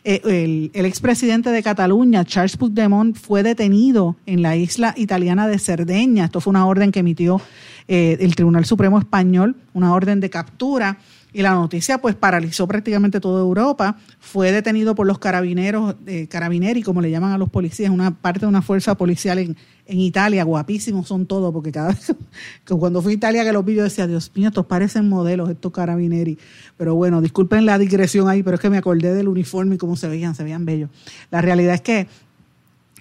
Eh, 0.03 0.21
el, 0.25 0.71
el 0.73 0.85
expresidente 0.85 1.49
de 1.51 1.63
Cataluña, 1.63 2.25
Charles 2.25 2.57
Puigdemont, 2.57 3.15
fue 3.15 3.43
detenido 3.43 4.15
en 4.25 4.41
la 4.41 4.55
isla 4.55 4.93
italiana 4.97 5.47
de 5.47 5.59
Cerdeña. 5.59 6.25
Esto 6.25 6.41
fue 6.41 6.51
una 6.51 6.65
orden 6.65 6.91
que 6.91 6.99
emitió 6.99 7.41
eh, 7.87 8.17
el 8.19 8.35
Tribunal 8.35 8.65
Supremo 8.65 8.99
Español, 8.99 9.55
una 9.73 9.93
orden 9.93 10.19
de 10.19 10.29
captura 10.29 10.97
y 11.31 11.41
la 11.41 11.51
noticia 11.51 11.99
pues 11.99 12.15
paralizó 12.15 12.67
prácticamente 12.67 13.19
toda 13.19 13.41
Europa. 13.41 13.97
Fue 14.19 14.51
detenido 14.51 14.95
por 14.95 15.05
los 15.05 15.19
carabineros, 15.19 15.95
eh, 16.07 16.27
carabineri, 16.27 16.81
como 16.81 17.01
le 17.01 17.11
llaman 17.11 17.31
a 17.31 17.37
los 17.37 17.49
policías, 17.49 17.91
una 17.91 18.11
parte 18.11 18.41
de 18.41 18.47
una 18.47 18.61
fuerza 18.61 18.95
policial 18.95 19.37
en, 19.37 19.55
en 19.85 19.99
Italia, 19.99 20.43
guapísimos 20.43 21.07
son 21.07 21.25
todos, 21.25 21.53
porque 21.53 21.71
cada 21.71 21.89
vez 21.89 22.15
que 22.65 22.75
cuando 22.75 23.01
fui 23.01 23.13
a 23.13 23.15
Italia 23.15 23.43
que 23.43 23.53
los 23.53 23.63
vi 23.63 23.75
yo 23.75 23.83
decía, 23.83 24.07
Dios 24.07 24.31
mío, 24.35 24.47
estos 24.47 24.65
parecen 24.65 25.07
modelos, 25.07 25.49
estos 25.49 25.71
carabineri. 25.71 26.37
Pero 26.77 26.95
bueno, 26.95 27.21
disculpen 27.21 27.65
la 27.65 27.77
digresión 27.77 28.27
ahí, 28.27 28.41
pero 28.41 28.55
es 28.55 28.61
que 28.61 28.69
me 28.69 28.77
acordé 28.77 29.13
del 29.13 29.27
uniforme 29.27 29.75
y 29.75 29.77
cómo 29.77 29.95
se 29.95 30.07
veían, 30.07 30.33
se 30.33 30.43
veían 30.43 30.65
bellos. 30.65 30.89
La 31.29 31.41
realidad 31.41 31.75
es 31.75 31.81
que 31.81 32.07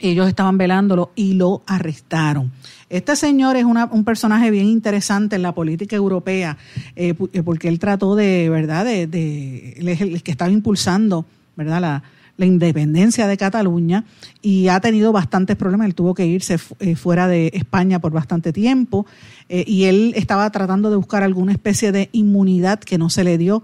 ellos 0.00 0.28
estaban 0.28 0.58
velándolo 0.58 1.12
y 1.14 1.34
lo 1.34 1.62
arrestaron. 1.66 2.52
Este 2.90 3.16
señor 3.16 3.56
es 3.56 3.64
un 3.64 4.04
personaje 4.04 4.50
bien 4.50 4.66
interesante 4.66 5.36
en 5.36 5.42
la 5.42 5.52
política 5.52 5.94
europea, 5.94 6.56
eh, 6.96 7.14
eh, 7.32 7.42
porque 7.42 7.68
él 7.68 7.78
trató 7.78 8.16
de, 8.16 8.48
¿verdad?, 8.48 8.84
de, 8.84 9.06
de 9.06 9.74
el 9.78 10.22
que 10.22 10.30
estaba 10.30 10.50
impulsando, 10.50 11.26
¿verdad?, 11.54 11.82
la, 11.82 12.02
la 12.38 12.46
independencia 12.46 13.26
de 13.26 13.36
Cataluña 13.36 14.04
y 14.40 14.68
ha 14.68 14.80
tenido 14.80 15.12
bastantes 15.12 15.56
problemas. 15.56 15.86
Él 15.86 15.94
tuvo 15.94 16.14
que 16.14 16.24
irse 16.24 16.58
eh, 16.78 16.94
fuera 16.94 17.28
de 17.28 17.50
España 17.52 17.98
por 17.98 18.12
bastante 18.12 18.52
tiempo 18.52 19.06
y 19.50 19.84
él 19.84 20.12
estaba 20.14 20.50
tratando 20.50 20.90
de 20.90 20.96
buscar 20.96 21.22
alguna 21.22 21.52
especie 21.52 21.90
de 21.90 22.10
inmunidad 22.12 22.80
que 22.80 22.98
no 22.98 23.08
se 23.08 23.24
le 23.24 23.38
dio 23.38 23.62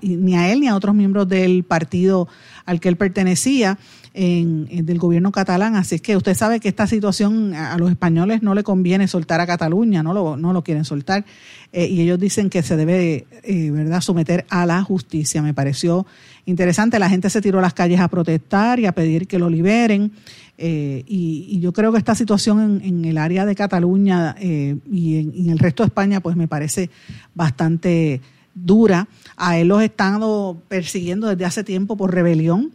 ni 0.00 0.34
a 0.34 0.50
él 0.50 0.60
ni 0.60 0.68
a 0.68 0.74
otros 0.74 0.94
miembros 0.94 1.28
del 1.28 1.62
partido 1.62 2.26
al 2.64 2.80
que 2.80 2.88
él 2.88 2.96
pertenecía 2.96 3.76
en, 4.16 4.86
del 4.86 4.98
gobierno 4.98 5.30
catalán. 5.30 5.76
Así 5.76 5.96
es 5.96 6.00
que 6.00 6.16
usted 6.16 6.34
sabe 6.34 6.58
que 6.58 6.68
esta 6.68 6.86
situación 6.86 7.54
a 7.54 7.76
los 7.76 7.90
españoles 7.90 8.42
no 8.42 8.54
le 8.54 8.62
conviene 8.62 9.06
soltar 9.08 9.40
a 9.40 9.46
Cataluña, 9.46 10.02
no 10.02 10.14
lo, 10.14 10.36
no 10.36 10.52
lo 10.54 10.64
quieren 10.64 10.84
soltar. 10.84 11.24
Eh, 11.72 11.86
y 11.86 12.00
ellos 12.00 12.18
dicen 12.18 12.48
que 12.48 12.62
se 12.62 12.76
debe, 12.76 13.26
eh, 13.42 13.70
¿verdad?, 13.70 14.00
someter 14.00 14.46
a 14.48 14.64
la 14.64 14.82
justicia. 14.82 15.42
Me 15.42 15.52
pareció 15.52 16.06
interesante. 16.46 16.98
La 16.98 17.10
gente 17.10 17.28
se 17.28 17.42
tiró 17.42 17.58
a 17.58 17.62
las 17.62 17.74
calles 17.74 18.00
a 18.00 18.08
protestar 18.08 18.80
y 18.80 18.86
a 18.86 18.92
pedir 18.92 19.28
que 19.28 19.38
lo 19.38 19.50
liberen. 19.50 20.12
Eh, 20.56 21.04
y, 21.06 21.60
yo 21.60 21.74
creo 21.74 21.92
que 21.92 21.98
esta 21.98 22.14
situación 22.14 22.80
en, 22.82 23.04
el 23.04 23.18
área 23.18 23.44
de 23.44 23.54
Cataluña 23.54 24.34
y 24.40 25.18
en, 25.18 25.32
en, 25.36 25.50
el 25.50 25.58
resto 25.58 25.82
de 25.82 25.88
España, 25.88 26.20
pues 26.20 26.36
me 26.36 26.48
parece 26.48 26.88
bastante 27.34 28.22
dura. 28.54 29.08
A 29.36 29.58
él 29.58 29.68
los 29.68 29.82
están 29.82 30.22
persiguiendo 30.68 31.28
desde 31.28 31.44
hace 31.44 31.64
tiempo 31.64 31.98
por 31.98 32.14
rebelión 32.14 32.72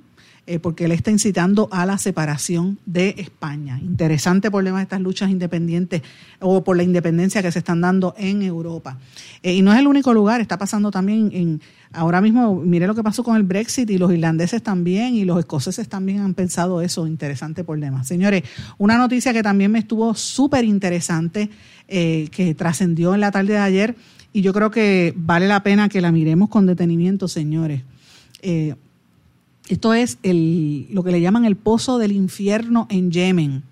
eh, 0.48 0.58
porque 0.58 0.86
él 0.86 0.92
está 0.92 1.12
incitando 1.12 1.70
a 1.72 1.86
la 1.86 2.00
separación 2.00 2.80
de 2.88 3.14
España. 3.20 3.80
Interesante 3.80 4.50
problema 4.50 4.80
de 4.80 4.84
estas 4.84 5.00
luchas 5.00 5.30
independientes 5.30 6.02
o 6.40 6.64
por 6.64 6.76
la 6.76 6.82
independencia 6.82 7.44
que 7.44 7.52
se 7.52 7.60
están 7.60 7.80
dando 7.80 8.16
en 8.18 8.42
Europa. 8.42 8.98
Eh, 9.44 9.54
y 9.54 9.62
no 9.62 9.72
es 9.72 9.78
el 9.78 9.86
único 9.86 10.16
lugar, 10.16 10.42
está 10.42 10.58
pasando 10.58 10.90
también 10.90 11.30
en, 11.32 11.62
ahora 11.94 12.22
mismo, 12.22 12.56
mire 12.56 12.88
lo 12.88 12.96
que 12.96 13.04
pasó 13.04 13.24
con 13.24 13.38
el 13.38 13.44
Brexit 13.44 13.88
y 13.92 14.00
los 14.00 14.12
irlandeses 14.12 14.64
también 14.64 15.14
y 15.14 15.26
los 15.26 15.38
escoceses 15.38 15.88
también 15.88 16.22
han 16.22 16.34
pensado 16.34 16.82
eso, 16.82 17.06
interesante 17.06 17.64
problema. 17.64 18.04
Señores, 18.04 18.42
una 18.80 18.98
noticia 18.98 19.34
que 19.34 19.44
también 19.44 19.72
me 19.72 19.78
estuvo 19.78 20.16
súper 20.16 20.66
interesante, 20.66 21.52
eh, 21.88 22.30
que 22.32 22.56
trascendió 22.56 23.14
en 23.14 23.22
la 23.22 23.30
tarde 23.30 23.54
de 23.54 23.60
ayer 23.60 23.96
y 24.34 24.42
yo 24.42 24.54
creo 24.54 24.72
que 24.72 25.14
vale 25.16 25.48
la 25.48 25.62
pena 25.62 25.88
que 25.88 26.02
la 26.02 26.12
miremos 26.12 26.50
con 26.50 26.66
detenimiento, 26.66 27.28
señores. 27.28 27.84
Esto 29.72 29.94
es 29.94 30.18
el, 30.22 30.88
lo 30.92 31.02
que 31.02 31.14
le 31.14 31.22
llaman 31.22 31.46
el 31.46 31.56
pozo 31.56 31.98
del 31.98 32.12
infierno 32.12 32.88
en 32.90 33.10
Yemen. 33.10 33.64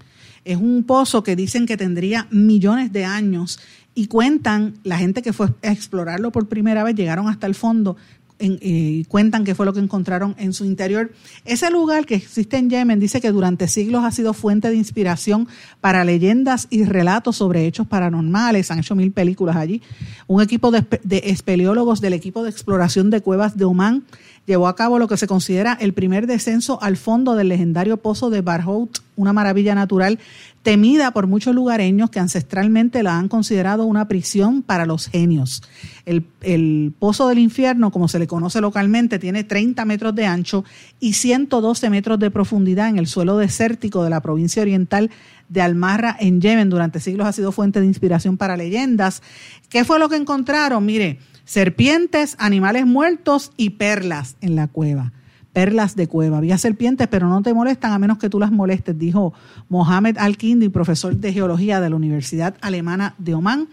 Es 0.46 0.56
un 0.56 0.86
pozo 0.86 1.24
que 1.24 1.36
dicen 1.36 1.66
que 1.66 1.76
tendría 1.76 2.26
millones 2.32 2.94
de 2.94 3.04
años 3.04 3.60
y 3.96 4.08
cuentan, 4.08 4.76
la 4.86 4.98
gente 4.98 5.22
que 5.22 5.34
fue 5.34 5.48
a 5.62 5.74
explorarlo 5.74 6.32
por 6.32 6.48
primera 6.48 6.86
vez, 6.86 6.96
llegaron 6.96 7.28
hasta 7.28 7.48
el 7.48 7.54
fondo, 7.54 7.98
eh, 8.40 8.58
y 8.62 9.04
cuentan 9.04 9.44
qué 9.44 9.54
fue 9.54 9.66
lo 9.66 9.74
que 9.74 9.82
encontraron 9.82 10.36
en 10.40 10.54
su 10.54 10.64
interior. 10.64 11.12
Ese 11.44 11.70
lugar 11.70 12.06
que 12.06 12.16
existe 12.16 12.56
en 12.56 12.70
Yemen 12.70 13.02
dice 13.02 13.20
que 13.20 13.34
durante 13.34 13.68
siglos 13.68 14.06
ha 14.06 14.12
sido 14.12 14.34
fuente 14.34 14.70
de 14.70 14.78
inspiración 14.78 15.50
para 15.82 16.06
leyendas 16.06 16.68
y 16.70 16.86
relatos 16.86 17.36
sobre 17.36 17.66
hechos 17.66 17.88
paranormales. 17.88 18.72
Han 18.72 18.80
hecho 18.80 18.96
mil 18.96 19.12
películas 19.12 19.58
allí. 19.58 19.82
Un 20.28 20.42
equipo 20.42 20.72
de, 20.72 20.86
de 21.04 21.24
espeleólogos 21.26 22.00
del 22.00 22.14
equipo 22.14 22.44
de 22.44 22.52
exploración 22.52 23.10
de 23.10 23.20
cuevas 23.20 23.58
de 23.58 23.66
Oman 23.66 24.06
llevó 24.50 24.68
a 24.68 24.76
cabo 24.76 24.98
lo 24.98 25.08
que 25.08 25.16
se 25.16 25.28
considera 25.28 25.78
el 25.80 25.94
primer 25.94 26.26
descenso 26.26 26.82
al 26.82 26.98
fondo 26.98 27.36
del 27.36 27.50
legendario 27.50 27.98
pozo 27.98 28.32
de 28.32 28.42
Barhout, 28.42 29.04
una 29.16 29.32
maravilla 29.32 29.76
natural 29.76 30.18
temida 30.64 31.12
por 31.12 31.28
muchos 31.28 31.54
lugareños 31.54 32.10
que 32.10 32.20
ancestralmente 32.20 33.04
la 33.04 33.20
han 33.20 33.28
considerado 33.28 33.86
una 33.86 34.08
prisión 34.08 34.64
para 34.64 34.88
los 34.88 35.08
genios. 35.08 35.62
El, 36.06 36.94
Pozo 36.98 37.28
del 37.28 37.38
Infierno, 37.38 37.92
como 37.92 38.08
se 38.08 38.18
le 38.18 38.26
conoce 38.26 38.60
localmente, 38.60 39.20
tiene 39.20 39.44
30 39.44 39.86
metros 39.86 40.16
de 40.16 40.26
ancho 40.26 40.66
y 41.00 41.14
112 41.14 41.92
metros 41.92 42.18
de 42.18 42.32
profundidad 42.32 42.90
en 42.90 42.98
el 42.98 43.06
suelo 43.06 43.38
desértico 43.38 44.04
de 44.04 44.10
la 44.10 44.20
provincia 44.20 44.64
oriental 44.64 45.12
de 45.48 45.62
Almarra 45.62 46.18
en 46.20 46.42
Yemen. 46.42 46.72
Durante 46.72 47.00
siglos 47.00 47.28
ha 47.28 47.34
sido 47.34 47.52
fuente 47.52 47.82
de 47.82 47.86
inspiración 47.86 48.36
para 48.36 48.58
leyendas. 48.58 49.22
¿Qué 49.70 49.86
fue 49.86 50.00
lo 50.00 50.10
que 50.10 50.16
encontraron? 50.16 50.84
Mire, 50.84 51.20
serpientes, 51.50 52.36
animales 52.38 52.86
muertos 52.86 53.54
y 53.58 53.72
perlas 53.72 54.36
en 54.40 54.56
la 54.56 54.68
cueva. 54.68 55.14
Perlas 55.52 55.96
de 55.96 56.06
cueva. 56.06 56.38
Había 56.38 56.60
serpientes, 56.60 57.08
pero 57.08 57.28
no 57.28 57.42
te 57.42 57.56
molestan 57.56 57.92
a 57.92 57.98
menos 57.98 58.20
que 58.20 58.30
tú 58.30 58.40
las 58.40 58.52
molestes, 58.52 59.00
dijo 59.00 59.34
Mohamed 59.68 60.20
Al-Kindi, 60.20 60.70
profesor 60.70 61.16
de 61.16 61.34
geología 61.34 61.82
de 61.82 61.90
la 61.90 61.96
Universidad 61.96 62.56
Alemana 62.62 63.16
de 63.18 63.34
Omán. 63.34 63.68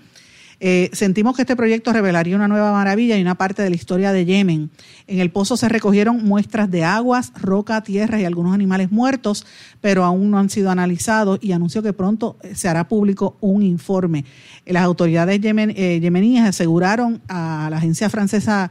Eh, 0.59 0.89
sentimos 0.93 1.37
que 1.37 1.43
este 1.43 1.57
proyecto 1.57 1.93
revelaría 1.93 2.35
una 2.35 2.49
nueva 2.49 2.73
maravilla 2.73 3.19
y 3.19 3.23
una 3.23 3.35
parte 3.35 3.63
de 3.63 3.71
la 3.71 3.77
historia 3.77 4.13
de 4.13 4.25
Yemen. 4.25 4.71
En 5.07 5.21
el 5.21 5.31
pozo 5.31 5.57
se 5.57 5.69
recogieron 5.69 6.25
muestras 6.25 6.71
de 6.71 6.83
aguas, 6.83 7.33
roca, 7.35 7.83
tierra 7.83 8.21
y 8.21 8.25
algunos 8.25 8.55
animales 8.55 8.91
muertos, 8.91 9.47
pero 9.81 10.05
aún 10.05 10.31
no 10.31 10.39
han 10.39 10.49
sido 10.49 10.71
analizados 10.71 11.39
y 11.43 11.53
anunció 11.53 11.83
que 11.83 11.93
pronto 11.93 12.39
eh, 12.43 12.55
se 12.55 12.69
hará 12.69 12.89
público 12.89 13.37
un 13.41 13.63
informe. 13.63 14.25
Las 14.65 14.85
autoridades 14.85 15.41
eh, 15.45 16.01
yemeníes 16.01 16.45
aseguraron 16.45 17.21
a 17.29 17.69
la 17.71 17.77
agencia 17.77 18.09
francesa 18.09 18.71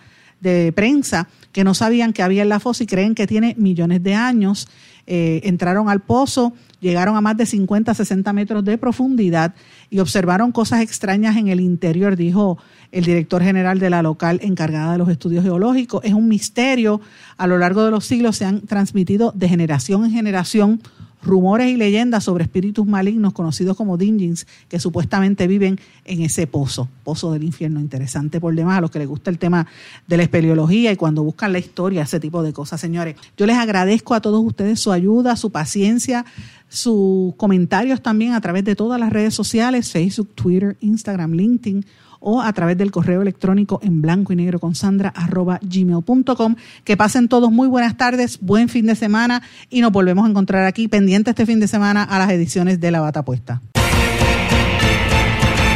de 0.54 0.72
prensa 0.72 1.28
que 1.52 1.64
no 1.64 1.74
sabían 1.74 2.14
que 2.14 2.24
había 2.24 2.44
en 2.44 2.50
la 2.50 2.60
fosa 2.60 2.84
y 2.84 2.88
creen 2.88 3.16
que 3.16 3.28
tiene 3.28 3.56
millones 3.58 4.04
de 4.04 4.14
años. 4.16 4.68
entraron 5.08 5.88
al 5.90 6.02
pozo 6.02 6.54
Llegaron 6.86 7.16
a 7.16 7.22
más 7.22 7.36
de 7.36 7.48
50, 7.48 7.96
60 7.96 8.32
metros 8.32 8.64
de 8.64 8.78
profundidad 8.78 9.56
y 9.90 9.98
observaron 9.98 10.52
cosas 10.52 10.82
extrañas 10.82 11.36
en 11.36 11.48
el 11.48 11.60
interior, 11.60 12.16
dijo 12.16 12.60
el 12.92 13.06
director 13.06 13.42
general 13.42 13.80
de 13.80 13.90
la 13.90 14.04
local 14.04 14.40
encargada 14.44 14.92
de 14.92 15.00
los 15.00 15.10
estudios 15.10 15.44
geológicos. 15.44 16.02
Es 16.04 16.14
un 16.14 16.28
misterio. 16.28 17.02
A 17.38 17.48
lo 17.48 17.58
largo 17.58 17.84
de 17.84 17.90
los 17.90 18.06
siglos 18.06 18.38
se 18.38 18.46
han 18.46 18.62
transmitido 18.62 19.32
de 19.36 19.50
generación 19.50 20.06
en 20.06 20.12
generación 20.12 20.80
rumores 21.26 21.72
y 21.72 21.78
leyendas 21.78 22.24
sobre 22.24 22.44
espíritus 22.44 22.86
malignos 22.86 23.34
conocidos 23.34 23.76
como 23.76 23.98
dinjins 23.98 24.48
que 24.70 24.80
supuestamente 24.80 25.48
viven 25.48 25.80
en 26.06 26.22
ese 26.22 26.48
pozo, 26.48 26.88
pozo 27.04 27.32
del 27.32 27.44
infierno. 27.44 27.80
Interesante 27.80 28.40
por 28.40 28.54
demás 28.56 28.78
a 28.78 28.82
los 28.82 28.92
que 28.92 29.00
les 29.00 29.08
gusta 29.08 29.30
el 29.30 29.40
tema 29.40 29.68
de 30.08 30.18
la 30.18 30.24
espeleología 30.24 30.92
y 30.92 30.96
cuando 30.96 31.24
buscan 31.24 31.52
la 31.52 31.60
historia, 31.60 32.04
ese 32.04 32.20
tipo 32.20 32.44
de 32.44 32.54
cosas, 32.54 32.80
señores. 32.80 33.16
Yo 33.38 33.46
les 33.46 33.58
agradezco 33.58 34.14
a 34.14 34.22
todos 34.22 34.44
ustedes 34.46 34.80
su 34.80 34.92
ayuda, 34.92 35.36
su 35.36 35.52
paciencia, 35.52 36.26
sus 36.70 37.36
comentarios 37.36 38.02
también 38.02 38.34
a 38.34 38.42
través 38.42 38.64
de 38.64 38.76
todas 38.76 39.00
las 39.00 39.12
redes 39.12 39.34
sociales, 39.34 39.92
Facebook, 39.92 40.30
Twitter, 40.36 40.78
Instagram, 40.82 41.34
LinkedIn 41.34 41.86
o 42.26 42.42
a 42.42 42.52
través 42.54 42.78
del 42.78 42.92
correo 42.92 43.22
electrónico 43.22 43.80
en 43.84 44.02
blanco 44.02 44.34
y 44.34 44.36
negro 44.36 44.60
con 44.60 44.76
sandra 44.76 45.10
arroba 45.10 45.60
gmail.com. 45.62 46.56
Que 46.84 46.98
pasen 46.98 47.30
todos 47.30 47.52
muy 47.52 47.68
buenas 47.68 47.96
tardes, 47.96 48.40
buen 48.42 48.68
fin 48.68 48.88
de 48.88 48.96
semana 48.96 49.44
y 49.70 49.82
nos 49.82 49.92
volvemos 49.92 50.26
a 50.26 50.30
encontrar 50.30 50.66
aquí 50.66 50.88
pendiente 50.88 51.30
este 51.30 51.46
fin 51.46 51.60
de 51.60 51.68
semana 51.68 52.04
a 52.04 52.18
las 52.20 52.32
ediciones 52.32 52.80
de 52.82 52.92
La 52.92 53.00
Bata 53.00 53.24
Puesta. 53.24 53.62